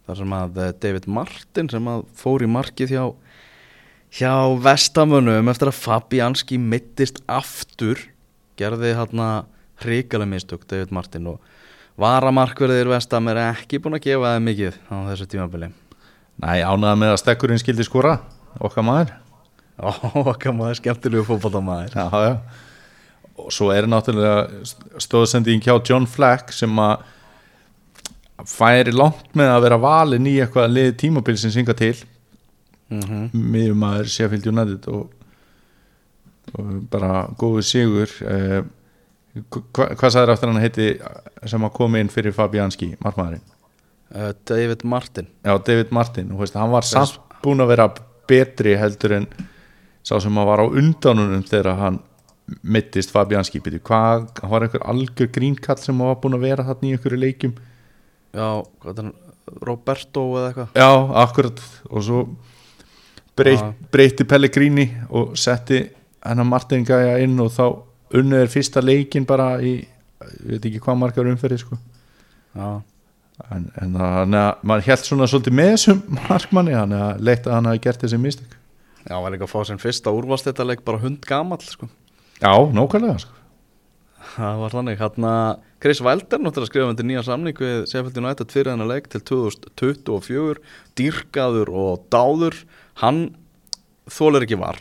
þar 0.03 0.19
sem 0.19 0.35
að 0.35 0.61
David 0.83 1.07
Martin 1.07 1.71
sem 1.71 1.91
að 1.91 2.05
fór 2.19 2.43
í 2.43 2.49
markið 2.51 2.95
hjá 2.95 3.03
hjá 4.13 4.33
Vestamunum 4.61 5.49
eftir 5.49 5.71
að 5.71 5.79
Fabianski 5.79 6.59
mittist 6.61 7.23
aftur 7.27 7.99
gerði 8.59 8.93
hérna 8.97 9.45
hrikalega 9.83 10.29
mistök 10.29 10.67
David 10.69 10.93
Martin 10.95 11.27
og 11.33 11.39
varamarkverðir 11.99 12.89
Vestam 12.89 13.29
er 13.31 13.41
ekki 13.49 13.79
búin 13.81 13.97
að 13.97 14.05
gefa 14.07 14.35
þeim 14.35 14.47
mikið 14.49 14.77
á 14.89 14.95
þessu 15.11 15.29
tímabili. 15.29 15.69
Nei 16.41 16.59
ánæða 16.65 16.95
með 16.97 17.13
að 17.13 17.19
stekkurinn 17.21 17.61
skildi 17.61 17.85
skora 17.85 18.17
okkar 18.59 18.85
maður. 18.85 19.15
Ó, 19.77 19.89
okkar 20.33 20.53
maður 20.55 20.79
skemmtilegu 20.81 21.25
fótballtamaður 21.27 21.97
Já, 21.97 22.05
já. 22.27 22.33
Og 23.33 23.49
svo 23.49 23.71
er 23.73 23.87
náttúrulega 23.89 25.01
stóðsending 25.01 25.63
hjá 25.65 25.73
John 25.81 26.05
Fleck 26.05 26.53
sem 26.53 26.73
að 26.77 27.01
færi 28.49 28.93
langt 28.93 29.31
með 29.37 29.51
að 29.55 29.63
vera 29.65 29.79
valin 29.81 30.27
í 30.29 30.35
eitthvað 30.41 30.73
liði 30.73 30.93
tímabil 31.01 31.37
sem 31.41 31.53
synga 31.53 31.73
til. 31.77 31.95
Mm 32.93 33.01
-hmm. 33.01 33.29
miðjum 33.33 33.83
aður 33.87 34.09
Sheffield 34.13 34.47
United 34.47 34.87
og, 34.87 35.09
og 35.09 35.22
bara 36.91 37.27
góðu 37.39 37.63
sigur 37.65 38.11
eh, 38.29 38.61
hva, 39.33 39.87
hvað 39.97 40.13
sagður 40.13 40.33
aftur 40.35 40.51
hann 40.51 40.61
heiti 40.61 40.87
sem 41.49 41.65
að 41.65 41.75
koma 41.77 42.01
inn 42.01 42.11
fyrir 42.13 42.35
Fabianski 42.35 42.93
markmaðurinn? 43.01 43.43
Uh, 44.13 44.29
David 44.45 44.83
Martin. 44.85 45.29
Já, 45.41 45.55
David 45.65 45.93
Martin, 45.95 46.33
veist, 46.37 46.57
hann 46.59 46.73
var 46.73 46.85
samt 46.85 47.17
búin 47.43 47.63
að 47.63 47.71
vera 47.73 47.87
betri 48.29 48.75
heldur 48.77 49.17
en 49.17 49.27
sá 50.05 50.19
sem 50.21 50.37
að 50.37 50.49
var 50.51 50.61
á 50.61 50.65
undanunum 50.67 51.41
þegar 51.47 51.79
hann 51.79 51.99
mittist 52.61 53.13
Fabianski. 53.15 53.63
Hvað, 53.63 54.27
hann 54.43 54.51
var 54.51 54.67
einhver 54.67 54.85
algjör 54.85 55.31
grínkall 55.33 55.79
sem 55.81 56.05
var 56.05 56.19
búin 56.21 56.37
að 56.37 56.45
vera 56.45 56.67
þarna 56.67 56.89
í 56.89 56.93
einhverju 56.93 57.21
leikjum? 57.23 57.55
Já, 58.33 58.47
hvað 58.83 58.91
er 58.93 59.01
hann 59.01 59.13
Roberto 59.63 60.27
eða 60.37 60.51
eitthvað? 60.51 60.77
Já, 60.77 60.89
akkurat 61.23 61.65
og 61.89 62.05
svo 62.05 62.23
breyt, 63.37 63.65
breyti 63.93 64.27
Pellegrini 64.29 64.87
og 65.09 65.33
setti 65.39 65.81
hennar 66.23 66.47
Martin 66.47 66.85
gæja 66.87 67.17
inn 67.23 67.39
og 67.43 67.51
þá 67.53 67.65
unnið 68.19 68.45
er 68.45 68.51
fyrsta 68.51 68.83
leikin 68.83 69.27
bara 69.27 69.57
í, 69.63 69.75
ég 69.81 70.49
veit 70.53 70.65
ekki 70.69 70.81
hvað 70.83 70.99
margar 71.01 71.29
umferði 71.29 71.59
sko. 71.63 71.77
Já, 72.53 72.67
en, 73.49 73.69
þannig 73.75 74.39
að 74.39 74.65
maður 74.69 74.89
held 74.89 75.05
svona 75.07 75.29
svolítið 75.29 75.57
með 75.59 75.71
þessum 75.73 76.03
markmanni 76.19 76.75
hann 76.77 76.97
að 76.97 77.23
leitt 77.25 77.47
að 77.47 77.57
hann 77.57 77.71
hafi 77.71 77.83
gert 77.87 78.05
þessi 78.05 78.21
mistök. 78.21 78.57
Já 79.03 79.17
var 79.19 79.33
líka 79.33 79.47
að 79.47 79.51
fá 79.51 79.59
sinn 79.67 79.81
fyrsta 79.81 80.13
úrvalstættarleik 80.15 80.83
bara 80.85 81.01
hund 81.01 81.25
gamall 81.27 81.63
sko. 81.65 81.89
Já, 82.39 82.53
nákvæmlega 82.53 83.23
sko. 83.25 83.39
Það 84.33 84.61
var 84.61 84.73
þannig. 84.73 85.01
Hanna 85.01 85.33
Chris 85.83 85.99
Wilder 86.01 86.39
náttúrulega 86.39 86.71
skrifa 86.71 86.93
undir 86.93 87.07
nýja 87.09 87.25
samning 87.27 87.59
við 87.59 87.83
Sheffield 87.91 88.21
United 88.21 88.53
fyrir 88.53 88.71
hennar 88.71 88.87
leik 88.89 89.09
til 89.11 89.19
2024 89.27 90.63
dýrkaður 90.97 91.73
og 91.83 92.07
dáður. 92.13 92.61
Hann 93.03 93.25
þólar 94.07 94.47
ekki 94.47 94.61
var 94.61 94.79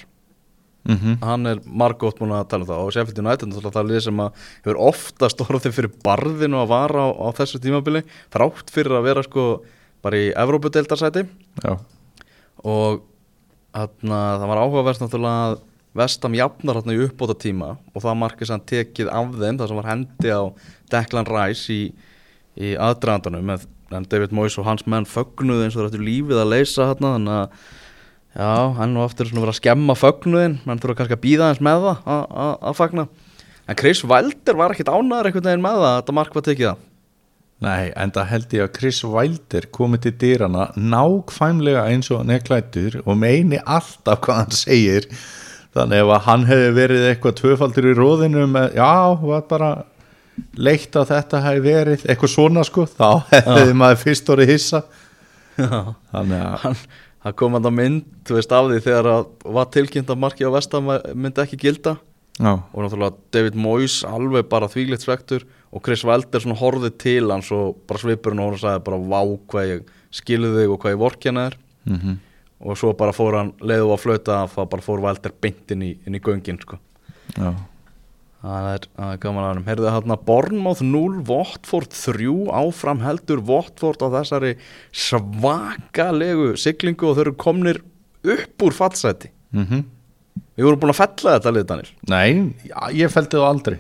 mm 0.85 0.97
-hmm. 0.97 1.17
hann 1.23 1.47
er 1.47 1.61
margótt 1.67 2.19
búin 2.19 2.35
að 2.35 2.49
tala 2.49 2.65
um 2.65 2.71
það. 2.71 2.83
Og 2.85 2.93
Sheffield 2.93 3.19
United 3.19 3.49
náttúrulega 3.49 3.75
það 3.77 3.85
er 3.85 3.91
lið 3.93 4.01
sem 4.01 4.21
að 4.21 4.31
hefur 4.65 4.79
ofta 4.89 5.29
stórðið 5.29 5.73
fyrir 5.73 5.93
barðinu 6.05 6.63
að 6.63 6.69
vara 6.69 7.01
á, 7.07 7.09
á 7.13 7.29
þessu 7.39 7.61
tímabili 7.61 8.03
þrátt 8.31 8.71
fyrir 8.71 8.99
að 8.99 9.07
vera 9.09 9.23
sko 9.23 9.63
bara 10.03 10.17
í 10.17 10.33
Evrópudeildarsæti. 10.35 11.27
Já, 11.63 11.79
og 12.65 13.03
þarna, 13.73 14.19
það 14.39 14.49
var 14.49 14.63
áhugavert 14.63 15.01
náttúrulega 15.01 15.51
að 15.51 15.61
Vestam 15.93 16.33
jafnar 16.33 16.79
hérna 16.79 16.95
í 16.97 17.03
uppbóta 17.05 17.35
tíma 17.37 17.77
og 17.93 18.01
það 18.01 18.17
markið 18.17 18.49
sem 18.49 18.61
tekið 18.65 19.11
af 19.13 19.35
þeim 19.37 19.59
það 19.61 19.69
sem 19.69 19.77
var 19.77 19.89
hendi 19.91 20.31
á 20.33 20.43
Declan 20.89 21.29
Rice 21.29 21.69
í, 21.69 21.93
í 22.57 22.73
aðdraðandanum 22.81 23.45
með 23.45 23.67
en 23.97 24.09
David 24.09 24.33
Moyes 24.33 24.59
og 24.61 24.65
hans 24.69 24.87
menn 24.89 25.09
fögnuði 25.09 25.67
eins 25.67 25.77
og 25.77 25.91
þetta 25.91 26.07
lífið 26.07 26.41
að 26.43 26.53
leysa 26.53 26.89
hérna 26.91 27.15
þannig 27.17 27.39
að 27.39 27.69
já, 28.37 28.53
hann 28.79 28.97
og 28.97 29.05
aftur 29.09 29.29
svona 29.29 29.45
verið 29.45 29.55
að 29.55 29.61
skemma 29.61 29.97
fögnuðin 29.99 30.57
menn 30.69 30.81
þurfa 30.83 30.99
kannski 31.03 31.19
að 31.19 31.25
býða 31.27 31.51
eins 31.51 31.61
með 31.65 31.85
það 31.89 32.07
að- 32.15 32.79
fagna. 32.79 33.07
En 33.69 33.77
Chris 33.79 34.01
Wilder 34.05 34.57
var 34.59 34.73
ekkit 34.75 34.91
ánæður 34.91 35.29
einhvern 35.31 35.47
veginn 35.51 35.63
með 35.65 35.77
það 35.79 35.89
að 35.91 36.01
þetta 36.01 36.17
mark 36.19 36.35
var 36.35 36.43
tekið 36.49 36.71
af 36.73 36.89
nei, 37.63 37.93
en 37.95 38.11
það 38.11 38.27
held 38.27 38.55
ég 38.57 38.65
að 38.65 38.73
Chris 38.75 38.97
Wilder 39.07 39.67
komið 39.71 40.01
til 40.03 40.13
dýrana 40.19 40.65
nákvæmlega 40.75 41.85
eins 41.93 42.09
og 42.11 42.19
hann 42.19 42.33
er 42.35 42.43
klættur 42.43 42.97
og 43.05 43.15
meini 43.21 43.61
alltaf 43.63 44.19
hvað 44.25 44.41
hann 44.41 44.57
segir. 44.57 45.07
Þannig 45.73 46.03
ef 46.03 46.11
að 46.17 46.25
hann 46.27 46.43
hefði 46.49 46.73
verið 46.77 47.05
eitthvað 47.13 47.37
tvöfaldur 47.39 47.87
í 47.89 47.95
róðinu 47.97 48.49
með, 48.51 48.75
já, 48.77 48.91
var 49.23 49.45
bara 49.49 49.71
leitt 50.59 50.99
að 50.99 51.13
þetta 51.15 51.41
hefði 51.47 51.63
verið 51.69 52.03
eitthvað 52.11 52.33
svona 52.35 52.65
sko, 52.67 52.85
þá 52.99 53.07
hefði 53.31 53.79
maður 53.79 54.03
fyrst 54.03 54.35
orðið 54.35 54.53
hissa. 54.57 54.83
Já. 55.63 55.79
Þannig 56.13 56.43
að, 56.43 56.59
hann, 56.67 56.77
hann 57.23 57.37
kom 57.39 57.57
hann 57.57 57.69
að 57.69 57.77
mynd 57.79 58.09
þú 58.27 58.39
veist 58.39 58.55
af 58.57 58.69
því 58.71 58.81
þegar 58.87 59.11
að 59.13 59.53
var 59.59 59.71
tilkynnt 59.75 60.11
að 60.11 60.23
markið 60.25 60.51
á 60.51 60.57
vestam 60.57 60.91
myndi 61.15 61.45
ekki 61.45 61.61
gilda. 61.65 61.97
Já, 62.41 62.53
og 62.57 62.79
náttúrulega 62.81 63.19
David 63.35 63.57
Moyes 63.61 63.99
alveg 64.09 64.47
bara 64.49 64.71
þvílitt 64.73 65.05
svektur 65.05 65.45
og 65.71 65.83
Chris 65.85 66.03
Wilder 66.09 66.41
svona 66.41 66.57
horfið 66.57 66.95
til 67.03 67.27
hans 67.29 67.51
og 67.53 67.83
bara 67.87 68.01
svipurinn 68.01 68.41
og 68.41 68.55
hann 68.55 68.63
sagði 68.63 68.85
bara 68.87 69.01
vá 69.13 69.21
hvað 69.53 69.69
ég 69.69 69.91
skilu 70.17 70.55
þig 70.57 70.73
og 70.73 70.81
hvað 70.81 70.95
ég 70.95 71.03
vorkjana 71.03 71.49
þér. 71.49 71.59
Mm 71.89 72.21
og 72.63 72.79
svo 72.79 72.93
bara 72.95 73.11
fór 73.11 73.35
hann 73.35 73.49
leiðu 73.59 73.91
að 73.91 74.03
flöta 74.05 74.43
þá 74.47 74.61
bara 74.71 74.85
fór 74.85 75.03
Wilder 75.03 75.33
beint 75.43 75.73
inn 75.75 75.81
í, 75.83 75.93
í 75.99 76.21
göngin 76.23 76.61
sko. 76.63 76.79
já 77.35 77.51
það 78.43 78.69
er, 78.73 78.87
það 78.99 79.15
gaman 79.23 79.45
að 79.45 79.51
hann 79.53 79.69
heyrðu 79.71 79.95
hann 79.95 80.15
að 80.17 80.25
Bournemouth 80.29 80.83
0 80.85 81.23
Watford 81.29 81.95
3 81.95 82.37
áfram 82.63 83.03
heldur 83.05 83.43
Watford 83.49 84.03
á 84.03 84.09
þessari 84.19 84.53
svakalegu 84.91 86.53
siglingu 86.61 87.11
og 87.11 87.17
þau 87.19 87.25
eru 87.27 87.35
komnir 87.39 87.83
upp 88.23 88.67
úr 88.67 88.77
fallseti 88.77 89.33
mm 89.55 89.83
við 90.57 90.67
vorum 90.67 90.81
búin 90.83 90.93
að 90.93 90.99
fella 91.01 91.35
þetta 91.37 91.53
lið 91.57 91.67
Danil 91.69 91.91
Nei, 92.13 92.31
já, 92.69 92.77
ég 92.97 93.13
fældi 93.13 93.39
það 93.39 93.49
aldrei. 93.49 93.77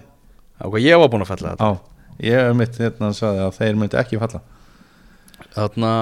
Það 0.58 0.72
var 0.74 0.82
ég 0.84 1.00
var 1.02 1.10
búin 1.12 1.24
að 1.24 1.30
fella 1.32 1.52
þetta. 1.52 1.68
Já, 1.68 2.28
ég 2.28 2.56
mitt 2.56 2.78
hérna 2.80 3.08
að 3.10 3.16
sagði 3.18 3.42
að 3.44 3.56
þeir 3.58 3.78
myndi 3.80 3.98
ekki 4.00 4.20
falla. 4.22 4.40
Þarna 5.52 5.92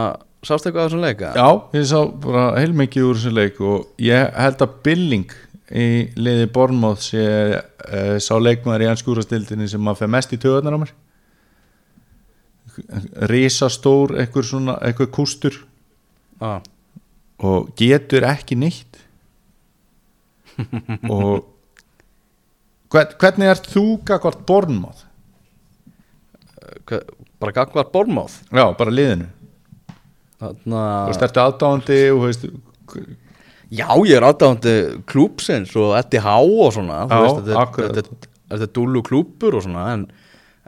sástu 0.46 0.70
eitthvað 0.70 0.82
að 0.82 0.88
þessum 0.88 1.04
leika? 1.04 1.32
Já, 1.36 1.48
ég 1.76 1.86
sá 1.90 1.98
bara 2.22 2.44
heilmikið 2.58 3.08
úr 3.08 3.18
þessu 3.18 3.32
leik 3.34 3.60
og 3.72 4.04
ég 4.06 4.30
held 4.36 4.64
að 4.66 4.76
Billing 4.86 5.34
í 5.70 5.86
liði 6.18 6.48
Bornmoth 6.50 7.04
sé 7.10 7.22
uh, 7.54 8.16
sá 8.22 8.34
leikmaður 8.42 8.84
í 8.86 8.88
ennskúrastildinni 8.90 9.68
sem 9.70 9.90
að 9.92 10.00
fer 10.02 10.10
mest 10.10 10.32
í 10.34 10.38
töðunar 10.42 10.76
á 10.76 10.82
mér. 10.82 10.92
Risastór 13.30 14.14
eitthvað 14.22 14.46
svona, 14.50 14.76
eitthvað 14.86 15.10
kústur. 15.18 15.60
Ah. 16.40 16.62
og 17.44 17.66
getur 17.76 18.24
ekki 18.24 18.56
neitt 18.56 18.96
og 21.12 21.42
hvern, 22.92 23.12
hvernig 23.20 23.50
ert 23.52 23.68
þú 23.68 23.82
gagvart 24.08 24.40
hva- 26.88 27.02
bara 27.40 27.52
gagvar 27.58 27.90
Bournemouth? 27.92 28.38
Já, 28.52 28.64
bara 28.76 28.92
liðinu. 28.94 29.28
Þarna, 30.40 30.82
og 31.10 31.16
sterti 31.18 31.42
aðdáandi 31.42 31.98
og 32.14 32.22
veist, 32.24 32.46
Já, 33.70 33.86
ég 34.02 34.16
er 34.18 34.26
aðdáðandi 34.26 34.74
klúpsins 35.06 35.76
og 35.78 35.94
Há 35.94 36.36
og 36.42 36.72
svona 36.74 37.04
Já, 37.06 37.20
veist, 37.22 37.44
þetta, 37.46 37.94
þetta, 38.00 38.30
þetta 38.50 38.66
er 38.66 38.74
dúlu 38.74 39.02
klúpur 39.06 39.54
og 39.60 39.62
svona 39.66 39.92
en, 39.94 40.08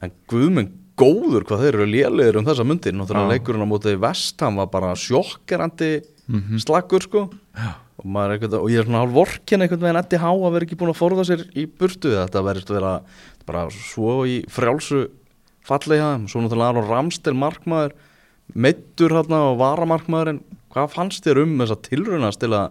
en 0.02 0.14
guðminn 0.30 0.70
góður 0.98 1.46
hvað 1.48 1.64
þeir 1.64 1.78
eru 1.80 1.88
lélegir 1.90 2.38
um 2.38 2.46
þessa 2.46 2.66
myndir 2.68 2.94
náttúrulega 2.94 3.32
Já. 3.32 3.32
leikurinn 3.34 3.64
á 3.66 3.72
móti 3.72 3.94
vestam 3.98 4.60
var 4.60 4.70
bara 4.70 4.94
sjokkerandi 4.98 5.92
Mhm. 6.32 6.60
slakkur 6.62 7.02
sko. 7.02 7.20
Og, 7.98 8.04
maður 8.06 8.30
er 8.30 8.38
eitthvað, 8.38 8.60
og 8.62 8.70
ég 8.70 8.78
er 8.78 8.86
svona 8.86 9.00
hálf 9.02 9.12
vorkin 9.12 9.62
einhvern 9.64 9.82
veginn. 9.82 10.20
Há 10.22 10.30
að 10.30 10.52
vera 10.54 10.66
ekki 10.66 10.78
búin 10.78 10.92
að 10.92 11.00
forða 11.00 11.24
sér 11.26 11.42
í 11.58 11.66
burtu. 11.66 12.12
Þetta 12.14 12.44
verðist 12.46 12.70
að 12.70 12.78
vera 12.78 12.92
bara 13.44 13.64
svo 13.74 14.14
í 14.24 14.36
frjálsu 14.46 15.10
fallega 15.66 16.12
svo 16.30 16.40
náttúrulega 16.40 16.70
Aron 16.72 16.88
Ramstel 16.88 17.34
markmaður 17.34 17.92
meittur 18.54 19.10
hérna 19.10 19.42
og 19.50 19.58
varamarkmaðurinn. 19.60 20.40
Hvað 20.72 20.94
fannst 20.94 21.26
þér 21.26 21.42
um 21.42 21.58
þessa 21.58 21.78
tilraunast 21.82 22.40
til 22.40 22.52
að 22.56 22.70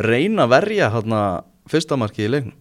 reyna 0.00 0.46
að 0.46 0.54
verja 0.56 0.90
hérna 0.94 1.20
fyrsta 1.70 1.98
markið 2.00 2.28
í 2.28 2.32
leiknum 2.36 2.58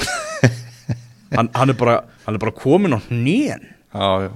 hann, 1.36 1.50
hann, 1.54 1.72
er 1.72 1.78
bara, 1.78 1.96
hann 2.26 2.36
er 2.36 2.42
bara 2.42 2.56
komin 2.56 2.96
á 2.96 3.00
hnén 3.08 3.64
já, 3.64 4.28
já 4.28 4.30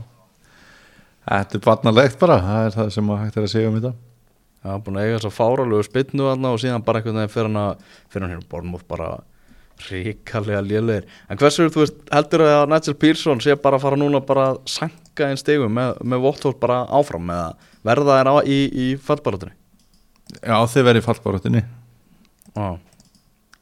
þetta 1.25 1.59
er 1.59 1.65
barnalegt 1.69 2.19
bara 2.21 2.41
það 2.43 2.67
er 2.67 2.77
það 2.79 2.91
sem 2.97 3.15
hægt 3.15 3.39
er 3.39 3.47
að 3.49 3.55
segja 3.55 3.71
um 3.71 3.79
þetta 3.81 3.95
Já, 4.65 4.79
búin 4.81 4.97
að 4.97 5.05
eiga 5.05 5.17
þess 5.19 5.29
að 5.29 5.35
fáralegu 5.37 5.85
spynnu 5.85 6.25
þarna 6.25 6.51
og 6.55 6.61
síðan 6.63 6.85
bara 6.87 7.01
einhvern 7.01 7.19
veginn 7.21 7.33
fyrir 7.35 7.49
hann 7.51 7.59
að 7.61 7.83
fyrir 8.09 8.25
hann 8.25 8.31
hérna 8.33 8.47
Bormóð 8.49 8.85
bara 8.89 9.09
ríkalega 9.91 10.63
lélegir. 10.65 11.09
En 11.29 11.41
hversu, 11.41 11.67
þú 11.75 11.83
veist, 11.83 11.99
heldur 12.15 12.45
að 12.47 12.65
Nigel 12.73 12.95
Pearson 13.03 13.43
sé 13.45 13.57
bara 13.61 13.77
að 13.77 13.85
fara 13.85 13.99
núna 14.01 14.23
bara 14.25 14.47
að 14.53 14.63
sanka 14.71 15.29
einn 15.29 15.41
stegum 15.41 15.75
með, 15.77 16.01
með 16.01 16.25
Vottholt 16.25 16.61
bara 16.63 16.79
áfram 16.97 17.27
með 17.29 17.43
að 17.43 17.69
verða 17.91 18.17
þær 18.23 18.49
í, 18.49 18.59
í 18.73 18.87
fallbarátunni? 19.05 19.53
Já, 20.41 20.57
þið 20.75 20.87
verið 20.89 21.05
fallbaróttinni 21.09 21.63
Já. 22.55 22.69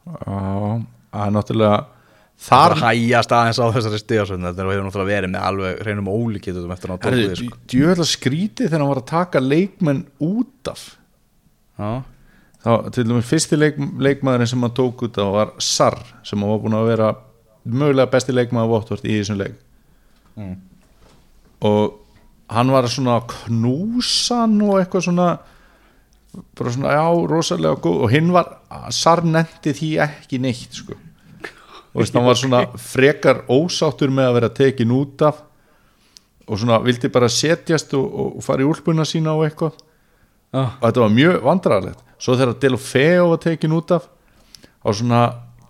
það 0.02 1.26
er 1.26 1.34
náttúrulega 1.36 1.80
þar 2.42 2.74
hægjast 2.80 3.32
aðeins 3.36 3.60
á 3.62 3.66
þessari 3.76 4.00
stegasönd 4.02 4.46
þetta 4.48 4.64
hefur 4.66 4.86
náttúrulega 4.86 5.12
verið 5.12 5.32
með 5.34 5.44
alveg 5.48 5.82
hreinum 5.84 6.08
ólíkjötum 6.10 6.72
eftir 6.74 6.94
að 6.94 7.36
sko. 7.38 7.58
djöfell 7.70 8.02
að 8.02 8.10
skrítið 8.12 8.66
þegar 8.72 8.82
hann 8.82 8.90
var 8.92 9.02
að 9.02 9.10
taka 9.12 9.42
leikmenn 9.44 10.00
út 10.26 10.72
af 10.72 10.82
Já, 11.82 11.90
þá, 12.62 12.72
til 12.94 13.04
dæmis 13.08 13.26
fyrsti 13.30 13.58
leik, 13.58 13.78
leikmaðurinn 13.78 14.50
sem 14.50 14.62
hann 14.66 14.74
tók 14.76 15.06
út 15.06 15.18
af 15.22 15.30
var 15.34 15.52
Sarr 15.62 15.98
sem 16.26 16.42
hann 16.42 16.50
var 16.52 16.60
búin 16.64 16.76
að 16.78 16.90
vera 16.90 17.08
mögulega 17.64 18.10
besti 18.12 18.34
leikmaður 18.34 18.72
Votvort 18.76 19.06
í 19.06 19.18
þessum 19.20 19.40
leik 19.42 19.60
Mm. 20.32 20.54
og 21.60 21.98
hann 22.48 22.70
var 22.72 22.86
svona 22.88 23.18
að 23.20 23.26
knúsa 23.34 24.38
hann 24.46 24.54
og 24.64 24.78
eitthvað 24.80 25.02
svona 25.04 25.26
bara 26.58 26.72
svona, 26.72 26.96
já, 26.96 27.06
rosalega 27.28 27.80
góð 27.84 28.04
og 28.06 28.12
hinn 28.12 28.32
var, 28.32 28.50
Sarr 28.94 29.24
nefndi 29.28 29.74
því 29.76 29.90
ekki 30.06 30.40
neitt, 30.42 30.76
sko. 30.82 30.96
Og 31.92 32.00
veist, 32.00 32.14
hann 32.16 32.28
var 32.28 32.38
svona 32.40 32.62
frekar 32.92 33.44
ósáttur 33.52 34.12
með 34.12 34.30
að 34.30 34.38
vera 34.40 34.52
tekin 34.62 34.94
út 34.96 35.26
af 35.28 35.42
og 36.48 36.58
svona 36.58 36.80
vildi 36.82 37.08
bara 37.12 37.28
setjast 37.30 37.92
og, 37.94 38.06
og 38.38 38.44
fara 38.44 38.64
í 38.64 38.68
úlpuna 38.68 39.04
sína 39.08 39.36
og 39.36 39.44
eitthvað. 39.46 39.76
Já, 40.52 40.64
og 40.66 40.82
þetta 40.84 41.04
var 41.04 41.14
mjög 41.14 41.44
vandrarlegt 41.46 42.08
svo 42.22 42.36
þegar 42.38 42.58
Delofeo 42.62 43.30
var 43.32 43.40
tekin 43.42 43.76
út 43.76 43.94
af 43.96 44.08
og 44.82 44.98
svona 44.98 45.22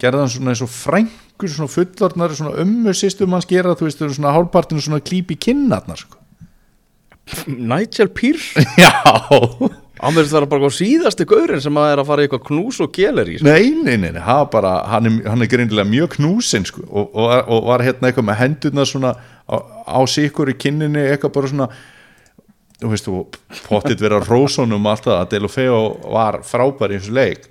gerði 0.03 0.25
hann 0.25 0.33
svona 0.33 0.53
eins 0.53 0.65
og 0.65 0.73
frængur 0.73 1.53
svona 1.53 1.73
fullorðnar 1.73 2.35
svona 2.37 2.57
ömmu 2.65 2.95
sýstum 2.97 3.37
hans 3.37 3.49
gera 3.49 3.77
þú 3.79 3.89
veist 3.89 4.01
þau 4.01 4.09
eru 4.09 4.19
svona 4.19 4.35
hálfpartinu 4.37 4.85
svona 4.85 5.05
klíp 5.05 5.33
í 5.33 5.39
kinnarnar 5.39 6.03
sko. 6.03 6.19
Nigel 7.47 8.11
Pearson 8.13 8.67
já 8.83 9.81
Hann 10.03 10.17
verður 10.17 10.33
það 10.33 10.49
bara 10.51 10.69
síðasti 10.75 11.27
gaurinn 11.31 11.63
sem 11.63 11.77
að 11.79 11.93
er 11.93 12.01
að 12.03 12.09
fara 12.09 12.23
í 12.23 12.27
eitthvað 12.27 12.47
knús 12.49 12.81
og 12.83 12.91
keler 12.97 13.29
í 13.31 13.37
sko. 13.39 13.47
nei, 13.47 13.71
nei, 13.71 13.95
nei, 14.03 14.11
nei 14.17 14.25
það 14.27 14.45
bara, 14.51 14.73
hann, 14.91 15.07
er, 15.07 15.19
hann 15.31 15.45
er 15.45 15.51
greinilega 15.53 15.87
mjög 15.87 16.17
knúsin 16.17 16.67
sko, 16.67 16.83
og, 16.91 17.13
og, 17.15 17.35
og 17.55 17.69
var 17.71 17.85
hérna 17.87 18.11
eitthvað 18.11 18.27
með 18.27 18.41
hendurna 18.41 18.87
svona 18.89 19.13
á, 19.15 19.57
á 19.87 20.01
sikur 20.11 20.51
í 20.51 20.57
kinninni 20.59 21.05
eitthvað 21.07 21.35
bara 21.37 21.53
svona 21.53 21.69
þú 22.83 22.91
veist, 22.91 23.09
og 23.13 23.39
pottit 23.69 24.03
vera 24.03 24.19
rósonum 24.25 24.91
alltaf 24.91 25.21
að 25.21 25.31
Delofeo 25.37 25.81
var 26.11 26.41
frábær 26.47 26.95
í 26.95 26.99
þessu 26.99 27.15
leik. 27.15 27.47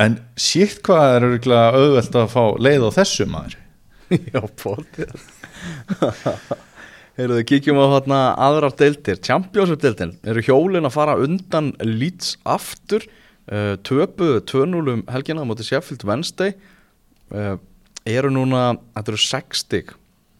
En 0.00 0.16
sítt 0.40 0.80
hvað 0.86 1.18
er 1.18 1.28
auðvelt 1.76 2.16
að 2.16 2.32
fá 2.32 2.42
leið 2.56 2.88
á 2.88 2.90
þessu 3.02 3.28
maður? 3.28 3.58
Já, 4.32 4.40
bótið 4.64 5.12
Heyrðu, 7.20 7.42
kíkjum 7.44 7.76
á 7.76 7.92
þarna 7.98 8.18
aðrar 8.40 8.72
deildir 8.80 9.18
Championship-deildin 9.20 10.14
eru 10.30 10.40
hjólin 10.40 10.88
að 10.88 10.94
fara 10.94 11.18
undan 11.20 11.74
Leeds 11.84 12.38
aftur? 12.48 13.04
Uh, 13.44 13.74
töpu 13.84 14.38
2-0 14.48 14.94
um 14.94 15.02
helgina 15.10 15.44
móti 15.44 15.66
Sheffield 15.66 16.06
Wednesday. 16.08 16.54
Uh, 17.28 17.58
eru 18.08 18.30
núna, 18.32 18.78
þetta 18.96 19.12
eru 19.12 19.20
6 19.26 19.64
stig 19.66 19.92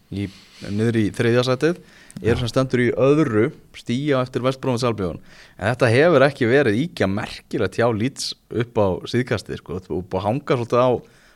í, 0.09 0.31
niður 0.73 1.01
í 1.03 1.05
þriðjasætið 1.21 1.83
eru 2.23 2.41
sem 2.41 2.55
stendur 2.55 2.87
í 2.87 2.89
öðru 2.97 3.51
stíja 3.77 4.25
eftir 4.25 4.47
Vestbrófins 4.49 4.89
Albjörn 4.89 5.21
en 5.21 5.69
þetta 5.69 5.93
hefur 5.93 6.25
ekki 6.31 6.49
verið 6.49 6.81
íkja 6.87 7.13
merkilegt 7.13 7.77
hjá 7.77 7.91
Leeds 7.93 8.33
upp 8.49 8.81
á 8.81 8.89
síðkastið 9.13 9.61
sko, 9.61 9.85
á 9.85 10.19
hanga 10.25 10.57
svolítið 10.57 10.81
á, 10.81 10.91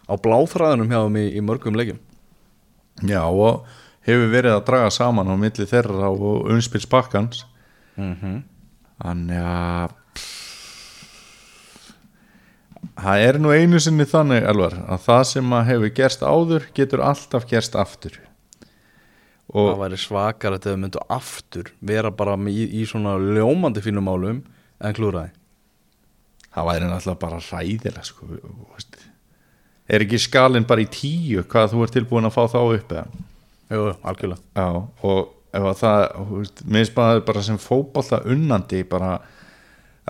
á 0.09 0.15
bláþræðunum 0.25 0.89
hjá 0.89 1.01
þeim 1.05 1.21
í, 1.21 1.31
í 1.37 1.45
mörgum 1.45 1.77
leikjum. 1.77 2.01
Já, 3.05 3.21
og 3.29 3.67
hefur 4.07 4.33
verið 4.33 4.57
að 4.57 4.65
draga 4.69 4.91
saman 4.95 5.31
á 5.31 5.35
milli 5.41 5.69
þeirra 5.69 6.11
og 6.13 6.51
umspils 6.55 6.89
bakkans 6.91 7.45
mm 7.97 8.43
þannig 9.05 9.41
að 9.43 9.95
það 12.95 13.23
er 13.27 13.39
nú 13.43 13.51
einu 13.51 13.81
sinni 13.83 14.07
þannig 14.07 14.47
alvar 14.47 14.77
að 14.87 15.01
það 15.09 15.25
sem 15.33 15.57
að 15.57 15.67
hefur 15.73 15.95
gerst 15.99 16.23
áður 16.23 16.69
getur 16.77 17.03
alltaf 17.03 17.47
gerst 17.51 17.75
aftur. 17.75 18.21
Það 18.21 18.35
og 19.55 19.79
væri 19.83 19.99
svakar 20.01 20.57
að 20.57 20.67
þau 20.67 20.77
myndu 20.83 21.03
aftur 21.13 21.71
vera 21.85 22.11
bara 22.11 22.37
í, 22.51 22.65
í 22.81 22.85
svona 22.89 23.17
ljómandi 23.19 23.83
fínum 23.85 24.07
málum 24.09 24.41
en 24.81 24.97
klúraði 24.97 25.35
það 26.55 26.69
væri 26.71 26.89
náttúrulega 26.89 27.21
bara 27.21 27.43
ræðilega 27.43 28.05
sko, 28.07 28.29
er 29.91 30.05
ekki 30.07 30.21
skalinn 30.23 30.67
bara 30.67 30.85
í 30.85 30.89
tíu 30.91 31.45
hvað 31.51 31.75
þú 31.75 31.85
ert 31.85 31.97
tilbúin 31.99 32.29
að 32.29 32.37
fá 32.37 32.43
þá 32.55 32.59
upp 32.63 32.95
eða? 32.95 33.07
Jú, 33.75 33.87
algjörlega 34.07 34.41
já, 34.55 34.67
og 35.05 35.33
að 35.55 35.71
það 35.79 36.05
veist, 36.31 36.63
minnst 36.67 36.95
maður 36.97 37.25
bara 37.29 37.43
sem 37.47 37.59
fótbolta 37.63 38.21
unnandi 38.31 38.83
bara 38.91 39.17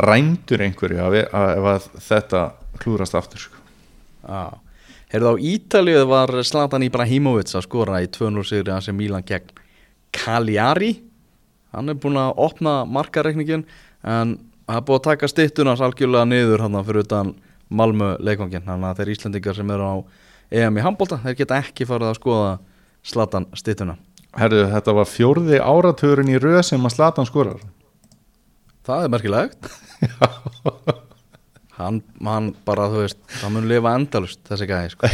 rændur 0.01 0.65
einhverju 0.65 1.01
að, 1.05 1.19
að, 1.37 1.69
að 1.71 1.89
þetta 2.03 2.45
klúrast 2.83 3.17
aftur 3.19 3.45
sko. 3.45 3.61
Já. 4.25 4.61
Heyrðu 5.13 5.31
á 5.31 5.35
Ítalíu 5.47 6.07
var 6.11 6.33
Zlatan 6.43 6.83
Ibrahimovic 6.87 7.53
að 7.55 7.67
skora 7.69 8.01
í 8.03 8.09
2-0 8.11 8.47
sigri 8.49 8.73
hans 8.75 8.89
í 8.91 8.95
Milan 8.97 9.27
gegn 9.27 9.53
Cagliari 10.15 10.97
hann 11.75 11.91
er 11.91 11.99
búinn 11.99 12.19
að 12.19 12.41
opna 12.43 12.81
markareikningin 12.89 13.67
en 14.03 14.37
það 14.67 14.79
er 14.79 14.87
búið 14.89 15.01
að 15.01 15.07
taka 15.09 15.31
stittunars 15.31 15.83
algjörlega 15.85 16.29
niður 16.31 16.65
hann 16.65 16.81
fyrir 16.83 17.07
utan 17.07 17.35
Malmö 17.75 18.15
leikvangin 18.23 18.65
þannig 18.67 18.91
að 18.91 19.01
þeir 19.01 19.13
Íslendingar 19.15 19.57
sem 19.57 19.71
eru 19.75 19.87
á 19.87 19.95
EM 20.55 20.79
í 20.79 20.85
handbólta 20.85 21.21
þeir 21.23 21.39
geta 21.41 21.61
ekki 21.63 21.87
farið 21.89 22.11
að 22.11 22.19
skoða 22.19 22.51
Zlatan 23.05 23.47
stittuna 23.57 23.99
Herðu, 24.35 24.65
þetta 24.73 24.95
var 24.97 25.07
fjórði 25.07 25.59
áratugurinn 25.63 26.33
í 26.33 26.39
röð 26.43 26.61
sem 26.67 26.83
að 26.83 26.97
Slatan 26.97 27.29
skorar. 27.29 27.61
Það 28.85 29.05
er 29.05 29.13
merkilegt. 29.15 29.69
Hann, 31.75 32.01
hann 32.23 32.53
bara, 32.67 32.89
þú 32.91 33.05
veist 33.05 33.19
það 33.41 33.55
mun 33.55 33.65
lifa 33.71 33.95
endalust 33.99 34.41
þessi 34.47 34.69
gæði 34.71 34.93
sko. 34.93 35.09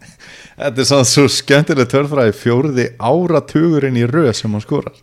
Þetta 0.60 0.82
er 0.82 0.88
svona 0.88 1.06
svo 1.08 1.22
skemmtileg 1.30 1.86
törfræði 1.90 2.32
fjórði 2.36 2.86
áratugurinn 2.98 3.98
í 3.98 4.02
röð 4.10 4.32
sem 4.38 4.56
hann 4.56 4.64
skorar. 4.64 4.96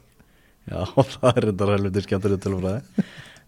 Já, 0.68 0.84
það 1.16 1.30
er 1.32 1.48
þetta 1.50 1.70
helviti 1.72 2.04
skemmtileg 2.04 2.44
tölfræði. 2.44 3.06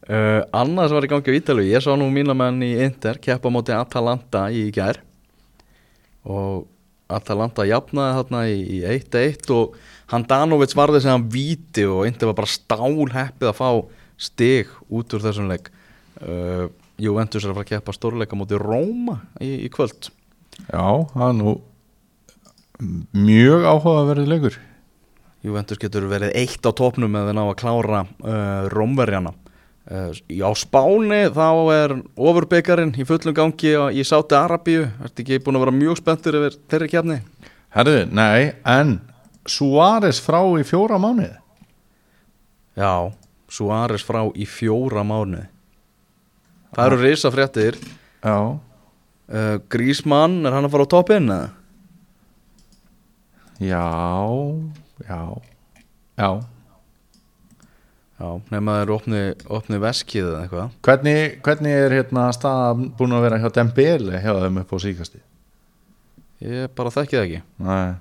Uh, 0.10 0.40
Annars 0.56 0.96
var 0.96 1.06
í 1.06 1.12
gangi 1.12 1.36
á 1.36 1.38
Ítalíu. 1.38 1.68
Ég 1.68 1.84
sá 1.84 1.92
nú 2.00 2.08
mína 2.14 2.36
menn 2.38 2.64
í 2.66 2.72
Inter 2.82 3.20
keppa 3.22 3.52
á 3.52 3.54
móti 3.54 3.76
Atalanta 3.76 4.46
í 4.56 4.70
gær. 4.74 5.02
Og 6.24 6.64
Atalanta 7.10 7.66
jafnaði 7.66 8.18
þarna 8.20 8.44
í, 8.52 8.60
í 8.78 8.80
1-1 8.86 9.50
og 9.56 9.78
Handanovic 10.12 10.76
varði 10.78 11.02
sem 11.04 11.14
hann 11.16 11.30
víti 11.34 11.86
og 11.90 12.06
Inter 12.10 12.30
var 12.30 12.38
bara 12.42 12.52
stálheppið 12.54 13.50
að 13.50 13.58
fá 13.58 13.70
stig 14.20 14.72
út 14.94 15.16
úr 15.16 15.24
þessum 15.24 15.50
leik. 15.50 15.72
Uh, 16.20 16.70
Juventus 17.00 17.46
er 17.46 17.52
að 17.52 17.60
fara 17.60 17.68
að 17.68 17.74
keppa 17.74 17.96
stórleika 17.96 18.38
móti 18.38 18.60
Róma 18.60 19.20
í, 19.42 19.66
í 19.66 19.70
kvöld. 19.74 20.12
Já, 20.68 20.86
það 21.14 21.26
er 21.28 21.38
nú 21.40 21.54
mjög 23.16 23.68
áhugaverðið 23.68 24.34
leikur. 24.34 24.58
Juventus 25.46 25.80
getur 25.80 26.10
verið 26.12 26.36
eitt 26.36 26.66
á 26.68 26.72
topnum 26.76 27.16
eða 27.16 27.36
ná 27.36 27.46
að 27.46 27.60
klára 27.62 28.04
uh, 28.04 28.68
Rómverjana 28.74 29.32
uh, 29.90 30.10
á 30.14 30.52
Spáni 30.58 31.22
þá 31.36 31.50
er 31.76 31.94
ofurbyggjarinn 32.16 32.96
í 32.98 33.06
fullum 33.08 33.36
gangi 33.38 33.76
í 33.94 34.06
Sáti 34.08 34.38
Arabíu. 34.38 34.88
Ertu 35.04 35.26
ekki 35.26 35.42
búin 35.44 35.60
að 35.60 35.66
vera 35.66 35.76
mjög 35.76 36.00
spenntur 36.02 36.40
yfir 36.40 36.58
þeirri 36.72 36.90
kefni? 36.94 37.20
Herðu, 37.76 38.00
nei, 38.14 38.54
en 38.66 38.98
Suárez 39.50 40.22
frá 40.22 40.42
í 40.58 40.66
fjóra 40.68 40.98
mánuði? 41.02 41.36
Já, 42.80 43.12
Suárez 43.50 44.06
frá 44.06 44.24
í 44.34 44.48
fjóra 44.50 45.06
mánuði. 45.06 45.48
Það 46.76 46.86
eru 46.86 46.98
risa 47.02 47.32
fréttir 47.34 47.78
Já, 48.22 48.36
uh, 48.36 49.56
Grísmann, 49.72 50.44
er 50.46 50.54
hann 50.54 50.68
að 50.68 50.76
fara 50.76 50.86
á 50.86 50.92
toppinn 50.94 51.32
eða? 51.34 51.48
já, 55.08 55.24
já 56.16 56.32
Já 58.20 58.26
Já, 58.30 58.34
nema 58.52 58.74
þeir 58.82 58.90
opni, 58.92 59.20
opni 59.48 59.78
veskið 59.80 60.26
eða 60.26 60.40
eitthvað. 60.44 60.72
Hvernig, 60.84 61.38
hvernig 61.46 61.76
er 61.86 61.94
hérna 61.96 62.26
staðan 62.36 62.90
búin 63.00 63.16
að 63.16 63.22
vera 63.24 63.38
hjá 63.40 63.48
Dembele 63.56 64.20
hjá 64.20 64.34
þeim 64.42 64.60
upp 64.60 64.74
á 64.76 64.78
síkasti? 64.84 65.22
Ég 66.44 66.74
bara 66.76 66.92
þekki 66.92 67.16
það 67.16 67.24
ekki. 67.24 67.40
Nei. 67.64 67.94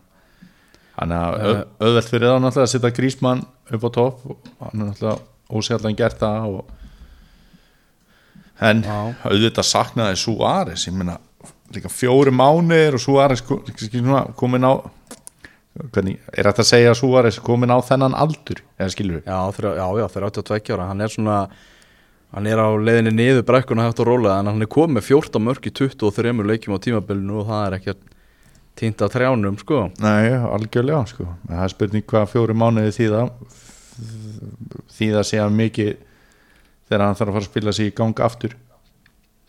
Þannig 0.99 1.23
að 1.23 1.37
uh, 1.53 1.61
auðvelt 1.87 2.11
fyrir 2.11 2.33
þá 2.33 2.35
náttúrulega 2.43 2.67
að 2.67 2.73
setja 2.75 2.91
grísmann 2.97 3.45
upp 3.71 3.87
á 3.87 3.91
topp 3.95 4.27
og 4.27 4.51
hann 4.65 4.83
er 4.83 4.91
náttúrulega 4.91 5.59
ósjallan 5.61 5.99
gert 6.03 6.19
það 6.19 6.51
og... 6.51 6.75
en 8.67 8.83
Já. 8.83 8.99
auðvitað 9.31 9.69
saknaði 9.71 10.19
Suárez. 10.19 10.89
Ég 10.91 10.99
meina 10.99 11.21
líka 11.77 11.93
fjóri 11.95 12.35
mánuðir 12.35 12.99
og 12.99 13.07
ko- 13.47 13.63
svona 13.79 14.25
komin 14.35 14.67
á 14.67 14.83
hvernig, 15.95 16.19
er 16.33 16.49
þetta 16.49 16.65
að 16.65 16.71
segja 16.71 16.93
að 16.93 17.01
Suárez 17.01 17.41
komin 17.45 17.73
á 17.75 17.79
þennan 17.85 18.17
aldur 18.19 18.63
eða 18.79 18.93
skilur 18.95 19.19
við? 19.19 19.29
Já, 19.31 19.75
já, 19.79 19.87
já, 20.01 20.07
þeir 20.15 20.29
82 20.31 20.77
ára. 20.77 20.93
Hann 20.93 21.05
er 21.05 21.15
svona 21.15 21.41
Hann 22.29 22.45
er 22.45 22.61
á 22.61 22.69
leiðinni 22.77 23.15
niður 23.17 23.47
brekkuna 23.49 23.87
hægt 23.87 24.03
að 24.03 24.11
róla 24.11 24.35
En 24.43 24.51
hann 24.51 24.61
er 24.61 24.69
komið 24.69 24.99
með 24.99 25.07
14 25.07 25.41
mörg 25.47 25.65
í 25.65 25.73
23 25.73 26.35
leikjum 26.51 26.77
á 26.77 26.85
tímabilinu 26.85 27.39
Og 27.41 27.47
það 27.49 27.63
er 27.65 27.77
ekki 27.79 27.95
týnt 28.79 29.03
af 29.03 29.11
trjánum, 29.11 29.57
sko. 29.59 29.89
Nei, 30.03 30.29
algjörlega 30.31 31.03
sko. 31.11 31.27
Það 31.49 31.63
er 31.65 31.73
spurning 31.73 32.05
hvað 32.09 32.29
fjóri 32.31 32.55
mánuði 32.55 32.93
þýða 32.95 33.23
þýða 34.95 35.25
sé 35.27 35.41
að 35.43 35.57
mikið 35.59 35.91
þegar 36.89 37.05
hann 37.05 37.19
þarf 37.19 37.33
að 37.33 37.37
fara 37.39 37.45
að 37.45 37.49
spila 37.51 37.75
sig 37.75 37.91
í 37.91 37.95
gang 37.99 38.23
aftur. 38.23 38.55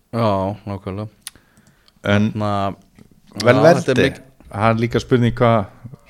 Já, 0.10 0.30
nákvæmlega. 0.66 1.10
En 2.10 2.32
Ná, 2.40 2.50
vel 3.44 3.54
er 3.54 3.62
verði 3.68 4.10
hann 4.50 4.74
er 4.74 4.82
líka 4.82 5.02
spurning 5.04 5.36
hvað 5.38 5.68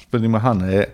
spurning 0.10 0.34
með 0.34 0.46
hann 0.48 0.64
er, 0.66 0.94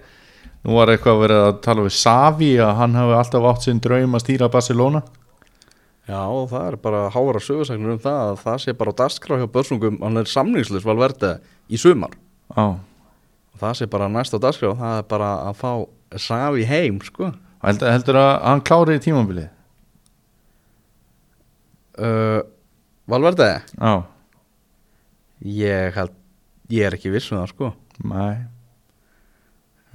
nú 0.66 0.76
var 0.76 0.92
eitthvað 0.92 1.22
verið 1.24 1.44
að 1.46 1.60
tala 1.64 1.86
við 1.86 1.96
Savi 1.96 2.52
að 2.60 2.74
hann 2.82 2.98
hafi 3.00 3.16
alltaf 3.16 3.48
átt 3.52 3.68
sinn 3.68 3.80
draum 3.84 4.18
að 4.18 4.26
stýra 4.26 4.52
Barcelona. 4.52 5.02
Já, 6.06 6.20
og 6.22 6.52
það 6.52 6.66
er 6.68 6.76
bara 6.84 7.06
hára 7.10 7.42
sögursagnir 7.42 7.96
um 7.96 8.02
það 8.02 8.20
að 8.28 8.42
það 8.44 8.58
sé 8.62 8.74
bara 8.78 8.92
á 8.94 9.00
dagskrá 9.00 9.40
hjá 9.42 9.48
börsungum 9.50 9.96
hann 10.04 10.22
er 10.22 10.30
samningslis 10.30 10.86
valverði 10.86 11.32
í 11.72 11.80
sumar. 11.82 12.14
Á, 12.54 12.78
og 12.78 13.62
það 13.64 13.78
sé 13.80 13.88
bara 13.90 14.12
næst 14.12 14.36
á 14.36 14.40
dagskrá 14.44 14.76
það 14.78 15.00
er 15.00 15.08
bara 15.16 15.32
að 15.48 15.62
fá 15.64 15.72
Savi 16.22 16.68
heim, 16.70 17.00
sko. 17.04 17.32
Heldur, 17.66 17.90
heldur 17.90 18.20
að 18.22 18.34
hann 18.46 18.62
klári 18.68 19.00
í 19.00 19.02
tímabilið? 19.02 19.48
Uh, 21.96 22.44
Valverði 23.10 23.48
á, 23.82 24.04
ég 25.42 25.96
held 25.96 26.14
ég 26.74 26.88
er 26.88 26.98
ekki 26.98 27.14
viss 27.14 27.32
um 27.32 27.40
það, 27.40 27.50
sko. 27.56 27.72
Mæ 28.06 28.55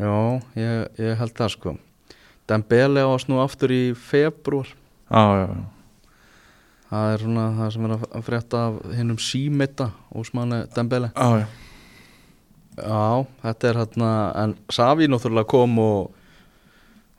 Já, 0.01 0.17
ég, 0.57 1.01
ég 1.05 1.19
held 1.21 1.35
það, 1.37 1.53
sko. 1.55 1.75
Dembele 2.49 3.05
á 3.05 3.11
að 3.11 3.21
snú 3.27 3.41
aftur 3.43 3.75
í 3.75 3.83
februar 3.95 4.71
á, 5.13 5.23
já, 5.37 5.47
já. 5.53 5.67
Það 6.91 7.11
er 7.15 7.23
svona 7.23 7.43
það 7.55 7.69
sem 7.75 7.85
er 7.87 7.93
að 7.97 8.23
frétta 8.27 8.63
af 8.67 8.79
hinnum 8.97 9.19
símita 9.23 9.91
Úsmanni 10.19 10.65
Dembele. 10.75 11.13
Á, 11.15 11.45
já, 11.45 11.47
Já, 12.81 13.27
þetta 13.43 13.69
er 13.69 13.79
hérna 13.83 14.11
en 14.41 14.57
Savi 14.73 15.09
náttúrulega 15.11 15.51
kom 15.51 15.77
og 15.83 16.17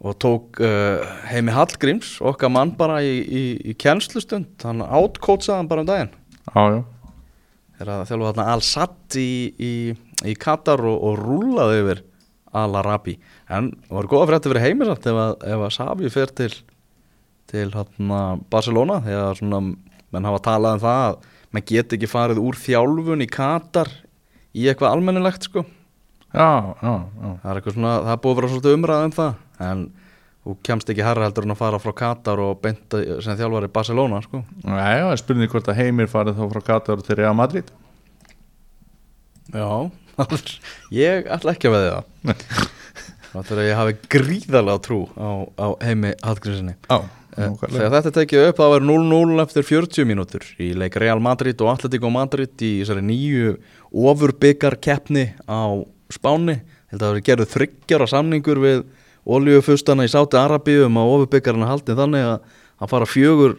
og 0.01 0.15
tók 0.17 0.57
uh, 0.65 1.03
heimi 1.29 1.53
Hallgríms 1.53 2.15
okkar 2.25 2.49
mann 2.49 2.71
bara 2.73 3.03
í, 3.05 3.19
í, 3.21 3.41
í 3.69 3.73
kennslustund, 3.77 4.55
hann 4.65 4.81
átkótsaði 4.81 5.59
hann 5.59 5.69
bara 5.69 5.83
um 5.83 5.89
daginn. 5.91 6.15
Á, 6.49 6.61
já. 6.73 6.79
Þegar 7.77 7.91
að 7.93 8.07
þjálfa 8.09 8.31
þarna 8.31 8.47
Al-Sadd 8.55 9.17
í, 9.21 9.33
í, 9.61 9.73
í 10.25 10.33
Katar 10.41 10.81
og, 10.89 10.97
og 11.05 11.21
rúlaði 11.21 11.83
yfir 11.83 12.01
Al-Arabi. 12.57 13.17
En 13.49 13.71
það 13.87 13.97
var 13.97 14.11
góða 14.11 14.29
frétti 14.31 14.51
fyrir 14.51 14.65
heimi 14.65 14.87
samt 14.89 15.07
ef 15.07 15.19
að, 15.25 15.33
ef 15.53 15.65
að 15.67 15.73
Savi 15.77 16.11
fer 16.13 16.33
til 16.35 16.51
til 17.51 17.67
hérna 17.73 18.21
Barcelona 18.51 19.01
þegar 19.03 19.39
svona 19.39 19.61
menn 20.11 20.27
hafa 20.27 20.43
talað 20.45 20.77
um 20.77 20.83
það 20.85 21.01
að 21.05 21.29
menn 21.51 21.67
get 21.67 21.95
ekki 21.97 22.09
farið 22.09 22.41
úr 22.41 22.59
þjálfun 22.59 23.25
í 23.25 23.29
Katar 23.31 23.91
í 24.55 24.67
eitthvað 24.71 24.95
almennilegt 24.95 25.47
sko. 25.49 25.65
Já, 26.31 26.75
já, 26.79 26.93
já, 26.93 27.29
það 27.41 27.49
er 27.51 27.57
eitthvað 27.59 27.75
svona, 27.75 27.95
það 28.07 28.21
búið 28.23 28.31
að 28.31 28.39
vera 28.39 28.51
svolítið 28.53 28.77
umræð 28.77 29.05
um 29.07 29.15
það 29.17 29.65
en 29.67 29.83
þú 30.41 30.55
kemst 30.67 30.91
ekki 30.93 31.05
herra 31.05 31.27
heldur 31.27 31.47
en 31.47 31.53
að 31.53 31.59
fara 31.59 31.81
frá 31.83 31.93
Katar 32.01 32.41
og 32.41 32.61
beinta 32.63 33.01
sem 33.21 33.39
þjálfari 33.39 33.71
Barcelona 33.75 34.21
sko. 34.23 34.43
Nei, 34.63 34.93
já, 35.01 35.07
spurning 35.19 35.51
hvort 35.51 35.71
að 35.71 35.81
heimir 35.83 36.11
farið 36.11 36.39
þá 36.39 36.45
frá 36.55 36.61
Katar 36.71 37.03
til 37.05 37.19
Real 37.19 37.35
Madrid. 37.37 37.67
Já, 39.51 39.67
ég 40.95 41.27
ætla 41.31 41.55
ekki 41.55 41.69
að 41.69 41.75
veði 41.77 41.91
það. 41.95 42.69
Það 43.31 43.51
er 43.55 43.59
að 43.61 43.67
ég 43.69 43.77
hafi 43.79 43.97
gríðarlega 44.11 44.83
trú 44.83 45.01
á, 45.15 45.29
á 45.55 45.67
heimi 45.87 46.11
Hallgrímsinni 46.19 46.75
Eh, 47.39 47.47
Þegar 47.61 47.93
þetta 47.93 48.11
tekið 48.17 48.49
upp 48.49 48.57
þá 48.59 48.65
er 48.75 48.83
0-0 48.83 49.37
eftir 49.39 49.63
40 49.63 50.07
mínútur 50.09 50.43
í 50.59 50.73
leik 50.75 50.97
Real 50.99 51.21
Madrid 51.23 51.61
og 51.63 51.69
Atletico 51.71 52.09
Madrid 52.11 52.59
í 52.59 52.81
þessari 52.81 53.05
nýju 53.07 53.53
ofurbyggarkeppni 54.11 55.23
á 55.47 55.79
Spáni. 56.11 56.57
Held 56.91 56.99
að 56.99 57.05
það 57.05 57.13
verið 57.13 57.27
gerðu 57.29 57.47
þryggjara 57.53 58.07
samningur 58.11 58.59
við 58.59 58.81
oljufustana 59.31 60.03
í 60.03 60.11
Sáti 60.11 60.35
Arabíu 60.41 60.89
um 60.89 60.99
að 60.99 61.13
ofurbyggarna 61.15 61.69
haldi 61.69 61.95
þannig 61.95 62.27
að 62.33 62.57
að 62.81 62.89
fara 62.89 63.07
fjögur 63.07 63.55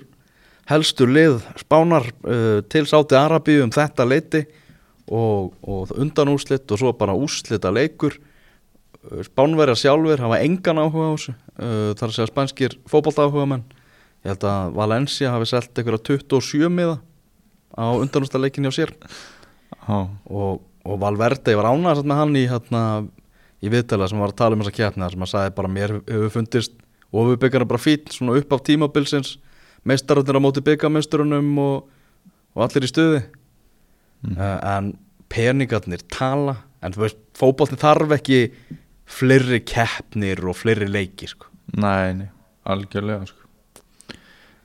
helstu 0.71 1.07
lið 1.07 1.41
Spánar 1.63 2.09
uh, 2.27 2.61
til 2.71 2.85
Sáti 2.91 3.17
Arabíu 3.19 3.63
um 3.65 3.73
þetta 3.73 4.07
leiti 4.09 4.45
og, 5.11 5.55
og 5.63 5.95
undan 5.99 6.31
úrslit 6.33 6.71
og 6.71 6.81
svo 6.81 6.93
bara 6.97 7.17
úrslita 7.19 7.73
leikur 7.75 8.19
Spánverjar 9.03 9.75
sjálfur 9.75 10.21
hafa 10.23 10.39
engan 10.47 10.79
áhuga 10.79 11.09
á 11.11 11.15
þessu. 11.19 11.33
Uh, 11.59 11.91
þar 11.99 12.07
að 12.07 12.13
segja 12.15 12.31
spænskir 12.31 12.77
fótbolta 12.87 13.25
áhuga 13.27 13.49
menn 13.51 13.65
ég 14.23 14.31
held 14.31 14.45
að 14.47 14.77
Valencia 14.77 15.33
hafi 15.35 15.49
selt 15.51 15.75
einhverja 15.75 16.05
27 16.23 16.71
miða 16.71 17.01
á 17.75 17.99
undanústa 17.99 18.39
leikin 18.39 18.69
hjá 18.69 18.77
sér. 18.77 18.93
Og, 19.91 20.63
og 20.87 21.01
Valverde 21.03 21.57
var 21.59 21.73
ánægast 21.73 22.07
með 22.07 22.21
hann 22.21 22.39
í, 22.39 22.45
hérna, 22.47 22.83
í 23.59 23.73
viðtala 23.73 24.07
sem 24.07 24.23
var 24.23 24.31
að 24.31 24.39
tala 24.39 24.55
um 24.59 24.63
þessa 24.63 24.93
þar 24.95 25.17
sem 25.17 25.27
að 25.27 25.33
sagði 25.33 25.57
bara 25.59 25.73
mér 25.73 25.97
hefur 26.07 26.35
fundist 26.37 26.79
og 27.11 27.33
við 27.33 27.41
byggjarum 27.43 27.73
bara 27.73 27.83
fít 27.83 28.15
svona 28.15 28.39
upp 28.39 28.55
af 28.55 28.63
tímabilsins. 28.69 29.35
Meistararnir 29.83 30.39
á 30.39 30.45
móti 30.45 30.63
byggamesturunum 30.63 31.51
og, 31.59 31.89
og 32.55 32.63
allir 32.69 32.87
í 32.87 32.93
stuði 32.93 33.25
Mm. 34.23 34.37
uh, 34.39 34.59
en 34.77 34.93
peningarnir 35.33 36.05
tala 36.13 36.57
en 36.83 36.95
þú 36.95 37.05
veist, 37.07 37.23
fótboltin 37.39 37.81
þarf 37.81 38.15
ekki 38.19 38.43
fleiri 39.13 39.61
keppnir 39.67 40.43
og 40.47 40.57
fleiri 40.59 40.87
leiki 40.91 41.29
sko. 41.31 41.49
nei, 41.75 42.13
nei, 42.15 42.29
algjörlega 42.65 43.27
sko. 43.27 43.41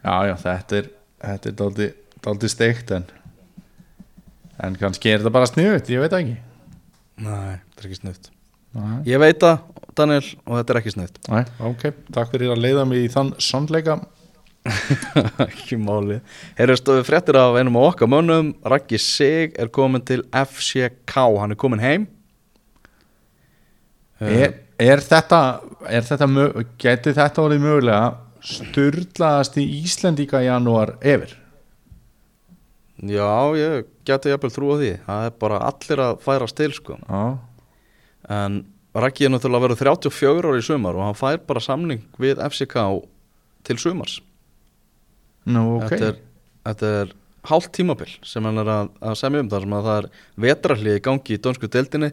Já, 0.04 0.14
já, 0.30 0.36
þetta 0.44 0.78
er 0.82 0.90
þetta 1.24 1.50
er 1.50 1.56
dálítið, 1.62 1.94
dálítið 2.26 2.54
steikt 2.54 2.94
en 2.98 3.08
en 4.64 4.78
kannski 4.80 5.12
er 5.12 5.22
þetta 5.22 5.34
bara 5.34 5.50
sniðut, 5.50 5.90
ég 5.94 6.02
veit 6.02 6.18
ekki 6.18 6.38
Nei, 7.18 7.58
þetta 7.58 7.82
er 7.82 7.90
ekki 7.90 8.00
snutt 8.02 8.30
Nei, 8.78 8.98
Ég 9.10 9.22
veit 9.22 9.40
það, 9.42 9.62
Daniel, 9.98 10.26
og 10.46 10.60
þetta 10.60 10.74
er 10.74 10.80
ekki 10.82 10.94
snutt 10.94 11.20
Nei, 11.34 11.44
ok, 11.70 11.88
takk 12.14 12.34
fyrir 12.34 12.54
að 12.54 12.64
leiða 12.66 12.86
mig 12.90 13.06
í 13.06 13.12
þann 13.14 13.34
sannleika 13.42 14.00
ekki 15.48 15.78
máli. 15.82 16.20
Herru 16.58 16.76
stóðu 16.78 17.06
fréttir 17.08 17.38
af 17.40 17.58
einum 17.60 17.80
af 17.80 17.94
okkar 17.94 18.12
mönnum 18.12 18.54
Raggi 18.66 19.00
Sig 19.02 19.58
er 19.60 19.72
komin 19.74 20.04
til 20.06 20.24
FCK 20.32 21.18
hann 21.40 21.56
er 21.56 21.60
komin 21.60 21.84
heim. 21.84 22.08
Er, 24.20 24.56
er 24.82 25.04
þetta, 25.04 25.42
er 25.86 26.06
þetta 26.06 26.30
gæti 26.82 27.14
þetta 27.14 27.44
orðið 27.44 27.66
mögulega 27.66 28.16
sturlaðast 28.48 29.60
í 29.62 29.66
Íslendíka 29.84 30.42
í 30.42 30.48
janúar 30.48 30.96
yfir? 31.06 31.36
Já, 32.98 33.54
ég 33.54 33.92
geti 34.08 34.32
jafnvel 34.32 34.54
trú 34.56 34.72
á 34.74 34.76
því. 34.80 34.94
Það 35.06 35.28
er 35.28 35.36
bara 35.44 35.60
allir 35.68 36.02
að 36.02 36.24
færa 36.26 36.48
til 36.58 36.72
sko. 36.74 36.98
Já, 37.06 37.22
en 38.34 38.64
Raggi 38.98 39.28
er 39.28 39.30
náttúrulega 39.30 39.68
verið 39.68 39.84
34 39.84 40.50
ári 40.50 40.64
í 40.64 40.66
sumar 40.66 40.98
og 40.98 41.06
hann 41.06 41.18
fær 41.18 41.38
bara 41.46 41.62
samning 41.62 42.02
við 42.18 42.40
FCK 42.42 42.88
til 43.68 43.78
sumars 43.78 44.18
nú 45.48 45.64
ok. 45.78 45.88
þetta, 45.92 46.10
er, 46.12 46.20
þetta 46.68 46.92
er 47.02 47.14
hálft 47.48 47.72
tímabil 47.78 48.10
sem 48.28 48.44
hann 48.48 48.60
er 48.64 48.72
að, 48.74 48.90
að 49.00 49.16
semja 49.22 49.44
um 49.46 49.52
þar 49.52 49.66
sem 49.66 49.78
að 49.78 49.88
það 49.88 50.00
er 50.02 50.10
vetrarlið 50.48 51.00
í 51.00 51.04
gangi 51.08 51.38
í 51.38 51.42
dönsku 51.44 51.70
deildinni. 51.72 52.12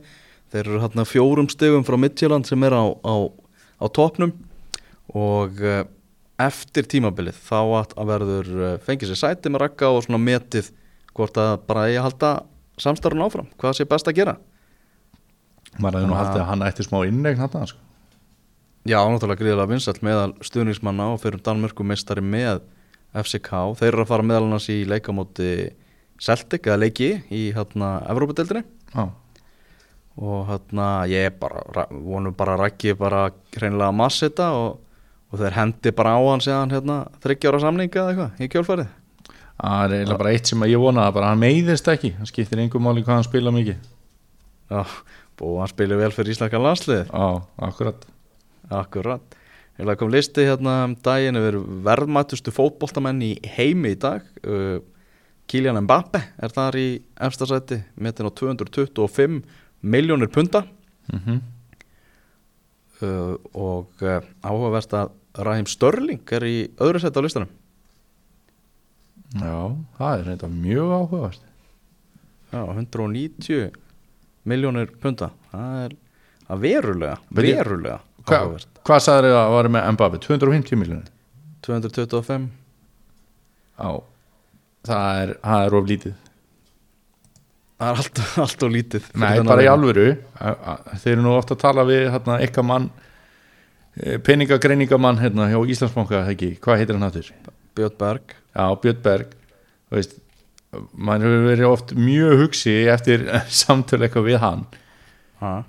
Þeir 0.55 0.62
eru 0.68 0.82
hérna 0.85 1.07
fjórum 1.09 1.51
stegum 1.51 1.87
frá 1.87 1.97
Midtjylland 1.99 2.47
sem 2.47 2.62
er 2.68 2.76
á, 2.78 2.85
á, 2.87 3.14
á 3.82 3.87
topnum 3.91 4.35
og 5.11 5.59
uh, 5.64 5.82
eftir 6.41 6.87
tímabilið 6.91 7.37
þá 7.49 7.59
að, 7.59 7.95
að 7.99 8.11
verður 8.12 8.51
uh, 8.55 8.72
fengið 8.87 9.12
sér 9.12 9.20
sæti 9.24 9.51
með 9.51 9.64
rakka 9.64 9.91
og 9.91 10.05
svona 10.07 10.22
metið 10.22 10.70
hvort 11.14 11.39
að 11.39 11.57
bara 11.66 11.89
ég 11.91 12.03
halda 12.03 12.37
samstarfun 12.80 13.22
áfram, 13.26 13.51
hvað 13.59 13.78
sé 13.78 13.87
best 13.91 14.11
að 14.11 14.18
gera? 14.20 14.37
Maður 15.78 16.01
hefði 16.01 16.11
nú 16.11 16.14
að- 16.14 16.22
haldið 16.22 16.43
að 16.45 16.49
hann 16.53 16.64
ætti 16.68 16.87
smá 16.87 17.01
innegn 17.09 17.43
hann 17.43 17.68
sko. 17.70 17.80
Já, 18.85 18.99
náttúrulega 19.01 19.41
gríðilega 19.41 19.70
vinsall 19.70 20.01
meðal 20.05 20.32
stuðningsmanna 20.45 21.07
og 21.14 21.22
fyrir 21.22 21.41
Danmörku 21.41 21.87
meistari 21.89 22.20
með 22.20 22.61
FCK. 23.14 23.50
Þeir 23.78 23.92
eru 23.92 24.02
að 24.04 24.10
fara 24.10 24.26
meðal 24.26 24.46
annars 24.48 24.68
í 24.74 24.80
leikamóti 24.90 25.50
Celtic 26.24 26.66
eða 26.66 26.80
leiki 26.84 27.08
í 27.34 27.44
hérna 27.54 27.96
Evrópadeildinni 28.10 28.64
Já, 28.94 29.04
og 30.16 30.44
hérna 30.48 30.88
ég 31.10 31.34
bara 31.40 31.62
ra- 31.74 31.88
vonum 31.90 32.34
bara 32.38 32.54
að 32.54 32.62
rækki 32.68 32.94
bara 32.98 33.24
hreinlega 33.56 33.88
að 33.90 33.96
massa 33.98 34.28
þetta 34.28 34.46
og, 34.54 34.76
og 35.32 35.40
þeir 35.40 35.56
hendi 35.58 35.92
bara 35.98 36.12
á 36.14 36.20
hann 36.22 36.44
síðan 36.44 36.70
hérna 36.74 36.98
þryggjára 37.24 37.60
samninga 37.64 37.98
eða 38.04 38.12
eitthvað 38.14 38.44
í 38.46 38.50
kjólfærið. 38.54 38.92
það 39.58 39.82
er 39.88 39.96
eiginlega 39.98 40.20
bara 40.22 40.34
eitt 40.36 40.50
sem 40.52 40.64
ég 40.70 40.82
vona 40.84 41.08
bara 41.14 41.32
hann 41.32 41.42
meiðist 41.42 41.90
ekki, 41.90 42.12
hann 42.18 42.30
skiptir 42.30 42.62
einhver 42.62 42.82
máli 42.86 43.02
hvað 43.02 43.18
hann 43.18 43.26
spila 43.26 43.50
mikið 43.54 43.90
Já, 44.70 44.80
og 45.44 45.58
hann 45.60 45.68
spilir 45.74 45.98
vel 46.00 46.12
fyrir 46.14 46.32
íslenska 46.32 46.62
landsliðið. 46.62 47.10
Já, 47.10 47.42
akkurat 47.68 48.06
Akkurat. 48.70 49.34
Ég 49.75 49.97
kom 49.99 50.11
listi 50.12 50.45
hérna 50.47 50.85
um 50.87 50.93
daginn 51.03 51.39
yfir 51.41 51.57
verðmættustu 51.87 52.53
fótboltamenn 52.55 53.22
í 53.27 53.33
heimi 53.57 53.97
í 53.97 53.99
dag. 53.99 54.22
Uh, 54.47 54.79
Kylian 55.51 55.81
Mbappe 55.83 56.20
er 56.41 56.55
þar 56.55 56.79
í 56.79 56.89
efstasæti, 57.27 57.81
metin 58.01 58.31
á 58.31 58.33
225 58.33 59.43
miljónir 59.85 60.31
punta 60.33 60.64
mm 61.12 61.43
uh, 63.03 63.35
og 63.53 63.91
uh, 64.03 64.22
áhugavert 64.41 64.95
að 64.97 65.12
Raheem 65.45 65.66
Störling 65.66 66.22
er 66.33 66.47
í 66.47 66.57
öðru 66.79 67.03
sæti 67.03 67.18
á 67.20 67.25
listanum. 67.27 67.51
Já, 69.35 69.75
það 69.99 70.12
er 70.14 70.29
reynda 70.29 70.49
mjög 70.49 70.93
áhugavert 70.95 71.43
Já, 72.55 72.61
190 72.70 73.75
miljónir 74.47 74.93
punta. 75.03 75.33
Það 75.51 75.81
er 75.83 75.97
verulega, 76.62 77.16
verulega 77.35 77.99
áhugavert. 78.22 78.74
Hvað 78.85 79.01
sagður 79.01 79.30
þið 79.30 79.39
að 79.41 79.55
var 79.55 79.68
með 79.72 79.87
Mbappe? 79.97 80.20
250 80.26 80.80
miljonir? 80.80 81.09
225 81.64 82.51
Já, 83.74 83.89
það 84.85 85.22
er, 85.22 85.32
það 85.41 85.64
er 85.68 85.76
of 85.78 85.89
lítið 85.89 86.18
Það 87.74 87.89
er 87.89 88.03
allt, 88.03 88.20
allt 88.45 88.66
og 88.66 88.74
lítið 88.74 89.09
Nei, 89.22 89.30
bara 89.49 89.64
í 89.64 89.70
alvöru 89.70 90.07
Þeir 90.37 91.14
eru 91.14 91.24
nú 91.24 91.32
ofta 91.39 91.57
að 91.57 91.64
tala 91.64 91.87
við 91.89 92.05
hérna, 92.12 92.39
eitthvað 92.45 92.68
mann 92.68 92.91
eh, 93.97 94.20
peningagreiningamann 94.26 95.22
hérna, 95.22 95.49
hjá 95.53 95.59
Íslandsbanka 95.74 96.26
ekki, 96.35 96.55
hvað 96.61 96.82
heitir 96.82 96.99
hann 96.99 97.09
aftur? 97.09 97.32
Björn 97.74 97.99
Berg 98.05 98.37
Já, 98.37 98.66
Björn 98.85 99.03
Berg 99.05 99.35
mann 100.93 101.22
hefur 101.22 101.45
verið 101.49 101.70
oft 101.70 101.93
mjög 101.97 102.41
hugsi 102.45 102.74
eftir 102.91 103.24
samtölu 103.62 104.07
eitthvað 104.07 104.28
við 104.28 104.43
hann 104.43 104.66
ha. 105.41 105.62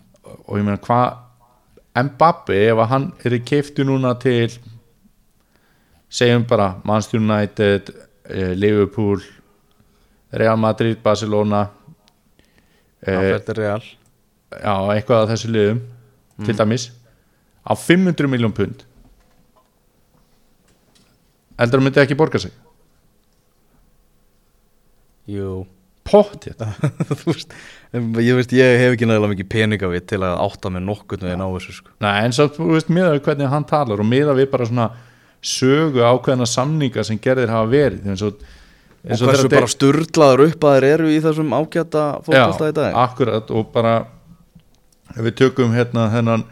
og 0.45 0.59
ég 0.59 0.65
meina 0.65 0.81
hvað 0.81 1.21
Mbappe 1.95 2.55
ef 2.69 2.81
hann 2.91 3.11
er 3.23 3.37
keiftu 3.47 3.85
núna 3.87 4.13
til 4.19 4.51
segjum 6.11 6.43
bara 6.47 6.75
Manchester 6.83 7.19
United 7.19 7.93
eh, 8.29 8.51
Liverpool 8.55 9.21
Real 10.35 10.57
Madrid, 10.59 10.97
Barcelona 11.03 11.67
Það 13.05 13.31
eh, 13.31 13.53
real. 13.59 13.83
já, 14.51 14.73
eitthvað 14.95 15.21
af 15.23 15.29
þessu 15.29 15.51
liðum 15.53 15.81
til 16.45 16.55
dæmis 16.57 16.89
á 17.65 17.73
500 17.77 18.27
miljón 18.29 18.53
pund. 18.53 18.81
Heldur 21.59 21.79
að 21.79 21.85
myndi 21.85 22.01
ekki 22.01 22.17
borga 22.17 22.41
sig? 22.41 22.51
Jú. 25.29 25.63
Pottið 26.05 26.59
Þú 27.21 27.31
veist, 27.31 27.53
ég 27.95 28.37
veist, 28.37 28.53
ég 28.55 28.79
hef 28.81 28.95
ekki 28.95 29.07
nægilega 29.07 29.31
mikið 29.33 29.49
peninga 29.51 29.89
við 29.91 30.05
til 30.11 30.21
að 30.25 30.39
átta 30.45 30.71
með 30.73 30.87
nokkurn 30.89 31.27
veginn 31.27 31.43
á 31.45 31.49
þessu 31.53 31.75
sko. 31.79 31.93
Nei, 32.03 32.15
en 32.25 32.35
svo, 32.35 32.47
þú 32.55 32.69
veist, 32.73 32.91
miða 32.93 33.13
við 33.13 33.21
hvernig 33.27 33.51
hann 33.53 33.67
talar 33.69 34.03
og 34.03 34.09
miða 34.09 34.35
við 34.37 34.49
bara 34.51 34.67
svona 34.69 34.89
sögu 35.45 36.01
ákveðna 36.01 36.47
samninga 36.49 37.05
sem 37.05 37.19
gerðir 37.21 37.53
hafa 37.53 37.69
verið 37.69 38.09
eins 38.09 38.23
og, 38.25 38.41
og 39.05 39.21
hversu 39.21 39.51
bara 39.53 39.69
sturlaður 39.69 40.47
upp 40.47 40.65
að 40.65 40.77
þeir 40.77 40.87
eru 40.89 41.09
í 41.13 41.21
þessum 41.23 41.53
ágæta 41.53 42.05
fótbolta 42.25 42.69
í 42.71 42.75
dag 42.75 42.91
Já, 42.91 42.99
akkurat 43.03 43.53
og 43.53 43.71
bara 43.73 43.95
ef 45.13 45.21
við 45.21 45.37
tökum 45.43 45.75
hérna 45.75 46.07
þennan 46.13 46.45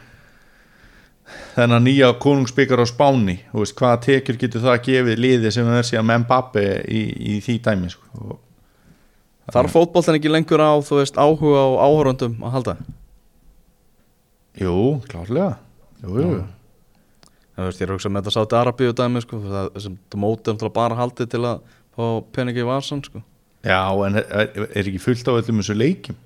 þennan 1.55 1.85
nýja 1.87 2.11
konungsbyggar 2.21 2.83
á 2.83 2.87
Spáni 2.89 3.39
þú 3.49 3.63
veist, 3.63 3.75
hvaða 3.79 4.01
tekjur 4.05 4.39
getur 4.41 4.65
það 4.67 4.81
gefið 4.87 5.21
liði 5.25 5.53
sem 5.53 5.69
er 5.73 5.87
síðan 5.87 6.09
með 6.09 6.23
Mbappe 6.25 6.65
í, 6.85 7.03
í 7.33 7.39
því 7.45 7.57
dæmi 7.65 7.91
sko. 7.93 8.09
og, 8.21 8.39
Þarf 9.51 9.73
fótboltan 9.75 10.15
ekki 10.17 10.31
lengur 10.31 10.61
á, 10.63 10.71
þú 10.79 11.01
veist, 11.01 11.17
áhuga 11.19 11.63
á 11.67 11.67
áhörundum 11.83 12.37
að 12.47 12.53
halda? 12.55 12.75
Jú, 14.61 14.75
klárlega. 15.11 15.57
Jú, 16.03 16.15
jú, 16.21 16.43
Það 17.53 17.67
veist, 17.67 17.81
ég 17.81 17.85
er 17.85 17.91
að 17.91 17.97
hugsa 17.99 18.09
með 18.09 18.23
þetta 18.23 18.33
sátti 18.33 18.55
Arabíu 18.57 18.93
dæmi 18.97 19.21
sko, 19.21 19.37
það 19.43 19.67
sem 19.83 19.97
það 20.09 20.21
mótið 20.23 20.53
um 20.53 20.71
bara 20.73 20.95
haldið 20.97 21.27
til 21.29 21.41
að 21.45 21.59
fá 21.93 22.05
peningi 22.33 22.63
í 22.63 22.65
vasan 22.65 23.03
sko. 23.05 23.21
Já, 23.63 23.83
en 24.07 24.17
er, 24.19 24.55
er 24.65 24.87
ekki 24.89 25.01
fullt 25.03 25.29
á 25.29 25.37
öllum 25.37 25.61
þessu 25.61 25.75
leikjum? 25.77 26.17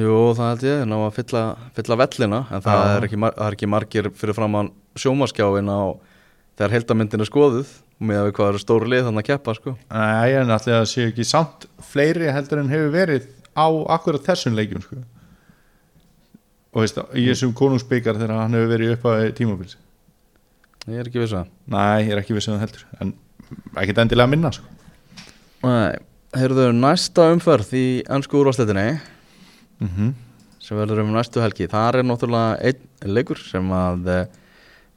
Jú, 0.00 0.16
það 0.38 0.50
held 0.50 0.64
ég, 0.66 0.82
ná 0.86 0.96
að 0.98 1.14
fylla, 1.16 1.44
fylla 1.78 1.98
vellina 1.98 2.40
en 2.50 2.64
það 2.66 2.82
er, 2.88 3.06
ekki, 3.08 3.20
það 3.22 3.46
er 3.46 3.56
ekki 3.56 3.70
margir 3.70 4.08
fyrir 4.18 4.36
framann 4.36 4.72
sjómaskjáin 4.98 5.70
á 5.70 5.82
þegar 6.60 6.74
heldamyndin 6.76 7.24
er 7.24 7.28
skoðuð 7.28 7.70
með 8.04 8.18
að 8.20 8.26
við 8.26 8.34
hvað 8.36 8.50
eru 8.50 8.60
stóru 8.60 8.88
lið 8.92 9.06
þannig 9.06 9.22
að 9.22 9.28
keppa 9.30 9.54
sko. 9.56 9.72
Nei, 9.88 10.32
en 10.36 10.52
allir 10.52 10.76
að 10.76 10.88
séu 10.90 11.06
ekki 11.08 11.24
samt 11.24 11.64
fleiri 11.88 12.28
heldur 12.28 12.60
en 12.60 12.72
hefur 12.72 12.90
verið 12.92 13.30
á 13.56 13.68
akkurat 13.96 14.26
þessum 14.28 14.58
leikjum 14.58 14.84
sko. 14.84 14.98
og 16.70 16.84
veist, 16.84 17.00
í 17.16 17.24
þessum 17.30 17.54
konungsbyggar 17.56 18.20
þegar 18.20 18.42
hann 18.42 18.58
hefur 18.58 18.72
verið 18.74 18.92
upp 18.98 19.08
á 19.08 19.12
tímabils 19.36 19.78
Ég 20.88 21.00
er 21.00 21.08
ekki 21.08 21.20
viss 21.20 21.36
að 21.36 21.48
Nei, 21.72 22.06
ég 22.06 22.12
er 22.14 22.20
ekki 22.20 22.36
vissum 22.36 22.56
það 22.56 22.66
heldur 22.66 22.84
en 23.00 23.14
ekkert 23.80 24.02
endilega 24.04 24.30
minna 24.30 24.52
sko. 24.54 24.68
Nei, 25.64 25.96
heyrðu 26.36 26.68
næsta 26.76 27.30
umferð 27.34 27.72
í 27.76 27.86
ennsku 28.04 28.36
úrvarsleitinni 28.40 28.86
mm 29.80 29.88
-hmm. 29.88 30.12
sem 30.60 30.76
verður 30.76 31.02
um 31.06 31.16
næstu 31.16 31.40
helgi 31.40 31.68
þar 31.72 32.00
er 32.00 32.04
náttúrulega 32.04 32.60
einn 32.60 33.14
leikur 33.16 33.40
sem 33.40 33.72
að 33.72 34.08
eh, 34.08 34.26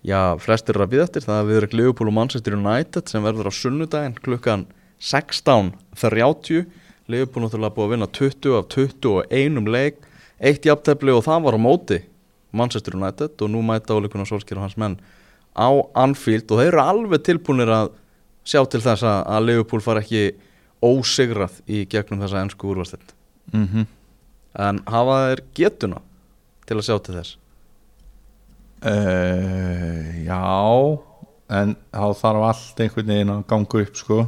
já, 0.04 0.38
flestir 0.40 0.76
eru 0.76 0.86
að 0.86 0.94
býða 0.94 1.08
eftir. 1.08 1.26
Það 1.26 1.40
er 1.40 1.50
viður 1.50 1.68
Liverpool 1.80 2.12
og 2.12 2.18
Manchester 2.18 2.58
United 2.58 3.12
sem 3.12 3.24
verður 3.26 3.50
á 3.50 3.54
sunnudaginn 3.56 4.18
klukkan 4.20 4.66
16.30 5.04 6.66
Liverpool 7.12 7.44
náttúrulega 7.44 7.76
búið 7.76 7.88
að 7.88 7.94
vinna 7.94 8.10
20 8.20 8.58
af 8.60 8.70
21 8.72 9.72
leik 9.74 9.98
eitt 10.40 10.66
jafntefli 10.68 11.12
og 11.12 11.26
það 11.26 11.44
var 11.48 11.58
á 11.60 11.66
móti 11.66 12.00
Manchester 12.56 12.96
United 12.96 13.42
og 13.42 13.52
nú 13.52 13.64
mæta 13.66 13.98
Óleikunar 13.98 14.30
Solskjær 14.30 14.62
og 14.62 14.68
hans 14.68 14.78
menn 14.80 15.00
á 15.58 15.70
Anfield. 16.00 16.48
Og 16.52 16.62
þeir 16.62 16.72
eru 16.72 16.84
alveg 16.84 17.26
tilbúinir 17.26 17.72
að 17.74 17.92
sjá 18.48 18.64
til 18.68 18.82
þess 18.84 19.04
að, 19.08 19.44
Liverpool 19.48 19.84
fara 19.84 20.04
ekki 20.04 20.34
ósigrað 20.84 21.60
í 21.68 21.84
gegnum 21.90 22.24
þessa 22.24 22.44
ennsku 22.44 22.72
úrvarsleitt 22.72 23.20
Mm 23.54 23.68
-hmm. 23.68 23.86
en 24.56 24.80
hafa 24.88 25.16
þeir 25.28 25.42
getuna 25.54 25.98
til 26.66 26.78
að 26.78 26.86
sjá 26.88 26.96
til 27.04 27.16
þess 27.16 27.38
uh, 28.84 30.26
Já 30.26 30.44
en 31.54 31.76
þá 31.94 32.08
þarf 32.20 32.48
allt 32.50 32.84
einhvern 32.84 33.12
veginn 33.14 33.34
að 33.34 33.46
ganga 33.52 33.82
upp 33.84 33.98
sko. 34.00 34.20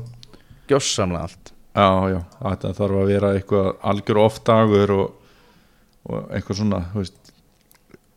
gjössamlega 0.70 1.28
allt 1.30 1.52
Já, 1.76 2.08
já, 2.08 2.20
þetta 2.40 2.74
þarf 2.78 2.98
að 3.02 3.10
vera 3.12 3.30
eitthvað 3.36 3.70
algjör 3.92 4.20
ofdagur 4.24 4.94
og, 4.96 5.32
og 6.08 6.30
eitthvað 6.32 6.60
svona 6.62 6.82
veist. 6.94 7.32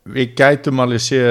við 0.07 0.35
gætum 0.39 0.79
alveg 0.79 1.03
sé 1.03 1.21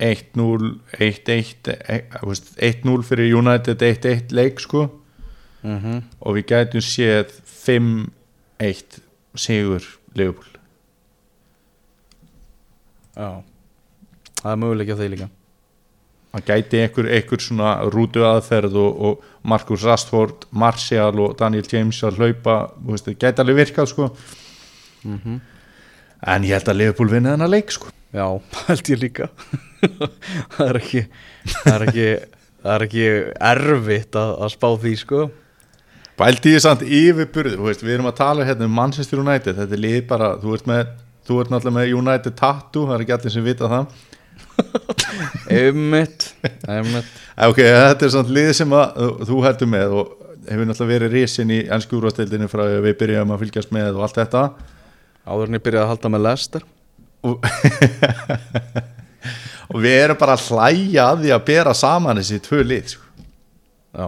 1-0 0.00 0.70
1-1 0.96 1.70
e- 1.76 2.00
þú 2.16 2.30
veist, 2.30 2.48
1-0 2.56 3.04
fyrir 3.04 3.36
United 3.36 3.84
1-1 3.84 4.32
leik 4.32 4.60
sko 4.64 4.86
mm 5.62 5.78
-hmm. 5.78 6.02
og 6.20 6.36
við 6.36 6.46
gætum 6.46 6.80
séð 6.80 7.36
5-1 7.44 9.00
sigur 9.36 9.82
Liverpool 10.14 10.58
já 13.16 13.42
það 14.44 14.52
er 14.52 14.60
möguleik 14.62 14.92
á 14.92 14.96
því 15.00 15.08
líka. 15.14 15.30
Það 16.34 16.46
gæti 16.50 16.78
einhver, 16.82 17.08
einhver 17.16 17.42
svona 17.42 17.72
rútu 17.94 18.22
aðferð 18.26 18.78
og, 18.78 19.02
og 19.06 19.26
Marcus 19.46 19.84
Rashford 19.86 20.46
Martial 20.50 21.14
og 21.22 21.34
Daniel 21.38 21.66
James 21.70 22.00
að 22.06 22.20
hlaupa 22.20 22.56
þú 22.76 22.94
veist, 22.94 23.10
það 23.10 23.20
gæti 23.24 23.44
alveg 23.44 23.60
virkað 23.64 23.90
sko. 23.94 24.08
Mm 25.04 25.42
en 26.24 26.46
ég 26.46 26.56
held 26.56 26.70
að 26.70 26.80
Liverpool 26.80 27.10
vinna 27.12 27.34
þennan 27.34 27.52
leik 27.52 27.72
sko. 27.74 27.90
Já, 28.14 28.26
held 28.68 28.90
ég 28.94 29.00
líka. 29.02 29.30
Það 30.54 30.68
er 30.68 30.78
ekki 30.80 31.00
það 31.44 31.74
er 31.74 31.82
ekki, 31.84 32.04
það 32.64 32.74
er 32.74 32.84
ekki 32.86 33.08
erfitt 33.50 34.16
að, 34.16 34.30
að 34.46 34.52
spá 34.54 34.68
því 34.80 34.92
sko. 34.96 35.24
Bældi 36.14 36.54
ég 36.54 36.62
samt 36.62 36.84
yfirburð, 36.86 37.56
þú 37.58 37.66
veist, 37.66 37.82
við 37.84 37.96
erum 37.96 38.08
að 38.08 38.20
tala 38.20 38.46
hérna 38.46 38.68
um 38.68 38.76
Manchester 38.78 39.20
United, 39.20 39.58
þetta 39.58 39.76
er 39.76 39.82
lið 39.82 39.98
bara, 40.08 40.30
þú 40.40 40.54
ert 40.56 40.68
með, 40.70 40.92
þú 41.26 41.40
ert 41.42 41.50
náttúrulega 41.52 41.76
með 41.80 41.94
United 41.98 42.36
tattoo, 42.38 42.86
það 42.86 42.94
er 42.96 43.04
ekki 43.04 43.16
allir 43.18 43.34
sem 43.34 43.44
vita 43.44 43.70
það. 43.72 44.04
einmitt, 45.58 46.28
einmitt. 46.68 47.08
Ok, 47.46 47.58
þetta 47.62 48.06
er 48.06 48.12
samt 48.14 48.30
lið 48.34 48.50
sem 48.60 48.74
að 48.76 49.00
þú- 49.28 49.42
heldur 49.46 49.70
með 49.70 49.96
og 50.00 50.12
hefur 50.48 50.68
náttúrulega 50.68 50.92
verið 50.92 51.14
risin 51.16 51.52
í 51.54 51.60
ennsku 51.72 51.98
úrvastildinu 51.98 52.48
frá 52.52 52.64
að 52.66 52.82
við 52.84 52.96
byrjum 53.00 53.32
að 53.34 53.44
fylgjast 53.44 53.72
með 53.74 53.96
og 53.98 54.04
allt 54.06 54.18
þetta. 54.20 54.44
áður 55.24 55.48
en 55.50 55.58
ég 55.58 55.64
byrjaði 55.64 55.84
að 55.84 55.92
halda 55.94 56.12
með 56.12 56.24
Lester 56.26 56.66
og, 57.24 57.46
og 59.72 59.78
við 59.80 59.96
erum 60.02 60.20
bara 60.20 60.36
að 60.36 60.46
hlæja 60.50 61.08
að 61.08 61.24
því 61.24 61.32
að 61.38 61.44
bera 61.48 61.74
saman 61.78 62.20
þessi 62.20 62.42
tvö 62.44 62.60
lið 62.68 62.94
sko. 62.94 63.04
Já, 63.94 64.06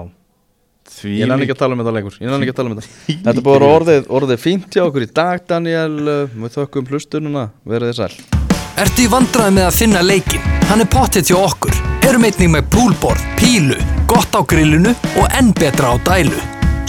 því 0.96 1.12
ég 1.20 1.30
nenni 1.30 1.46
ekki 1.46 1.56
að 1.56 1.62
tala 1.62 1.76
um 1.76 1.82
þetta 1.84 1.94
lengur. 1.96 2.18
Ég 2.20 2.30
nenni 2.32 2.46
ekki 2.48 2.54
að 2.56 2.58
tala 2.60 2.72
um 2.72 2.80
þetta. 2.80 3.20
Þetta 3.30 3.46
búið 3.48 3.68
orðið, 3.70 4.10
orðið 4.20 4.42
fínt 4.44 4.76
hjá 4.76 4.84
okkur 4.88 5.06
í 5.06 5.12
dag 5.16 5.46
Daniel. 5.48 5.94
Við 6.34 6.58
þökkum 6.58 6.90
hlustununa, 6.92 7.48
verið 7.64 7.94
þið 7.94 8.02
sæl 8.02 8.45
Ertu 8.76 9.06
í 9.06 9.08
vandræði 9.08 9.54
með 9.56 9.66
að 9.70 9.76
finna 9.78 10.02
leikin? 10.04 10.48
Hann 10.68 10.84
er 10.84 10.90
pottet 10.92 11.30
hjá 11.30 11.38
okkur. 11.38 11.72
Erum 12.04 12.26
einnig 12.28 12.50
með 12.52 12.68
púlborð, 12.74 13.22
pílu, 13.40 13.78
gott 14.10 14.36
á 14.36 14.44
grillinu 14.44 14.92
og 15.16 15.38
enn 15.38 15.54
betra 15.56 15.94
á 15.94 16.00
dælu. 16.04 16.42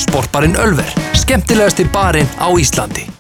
Sportbarinn 0.04 0.60
Ölver, 0.60 0.92
skemmtilegasti 1.16 1.88
barinn 1.94 2.28
á 2.44 2.52
Íslandi. 2.52 3.17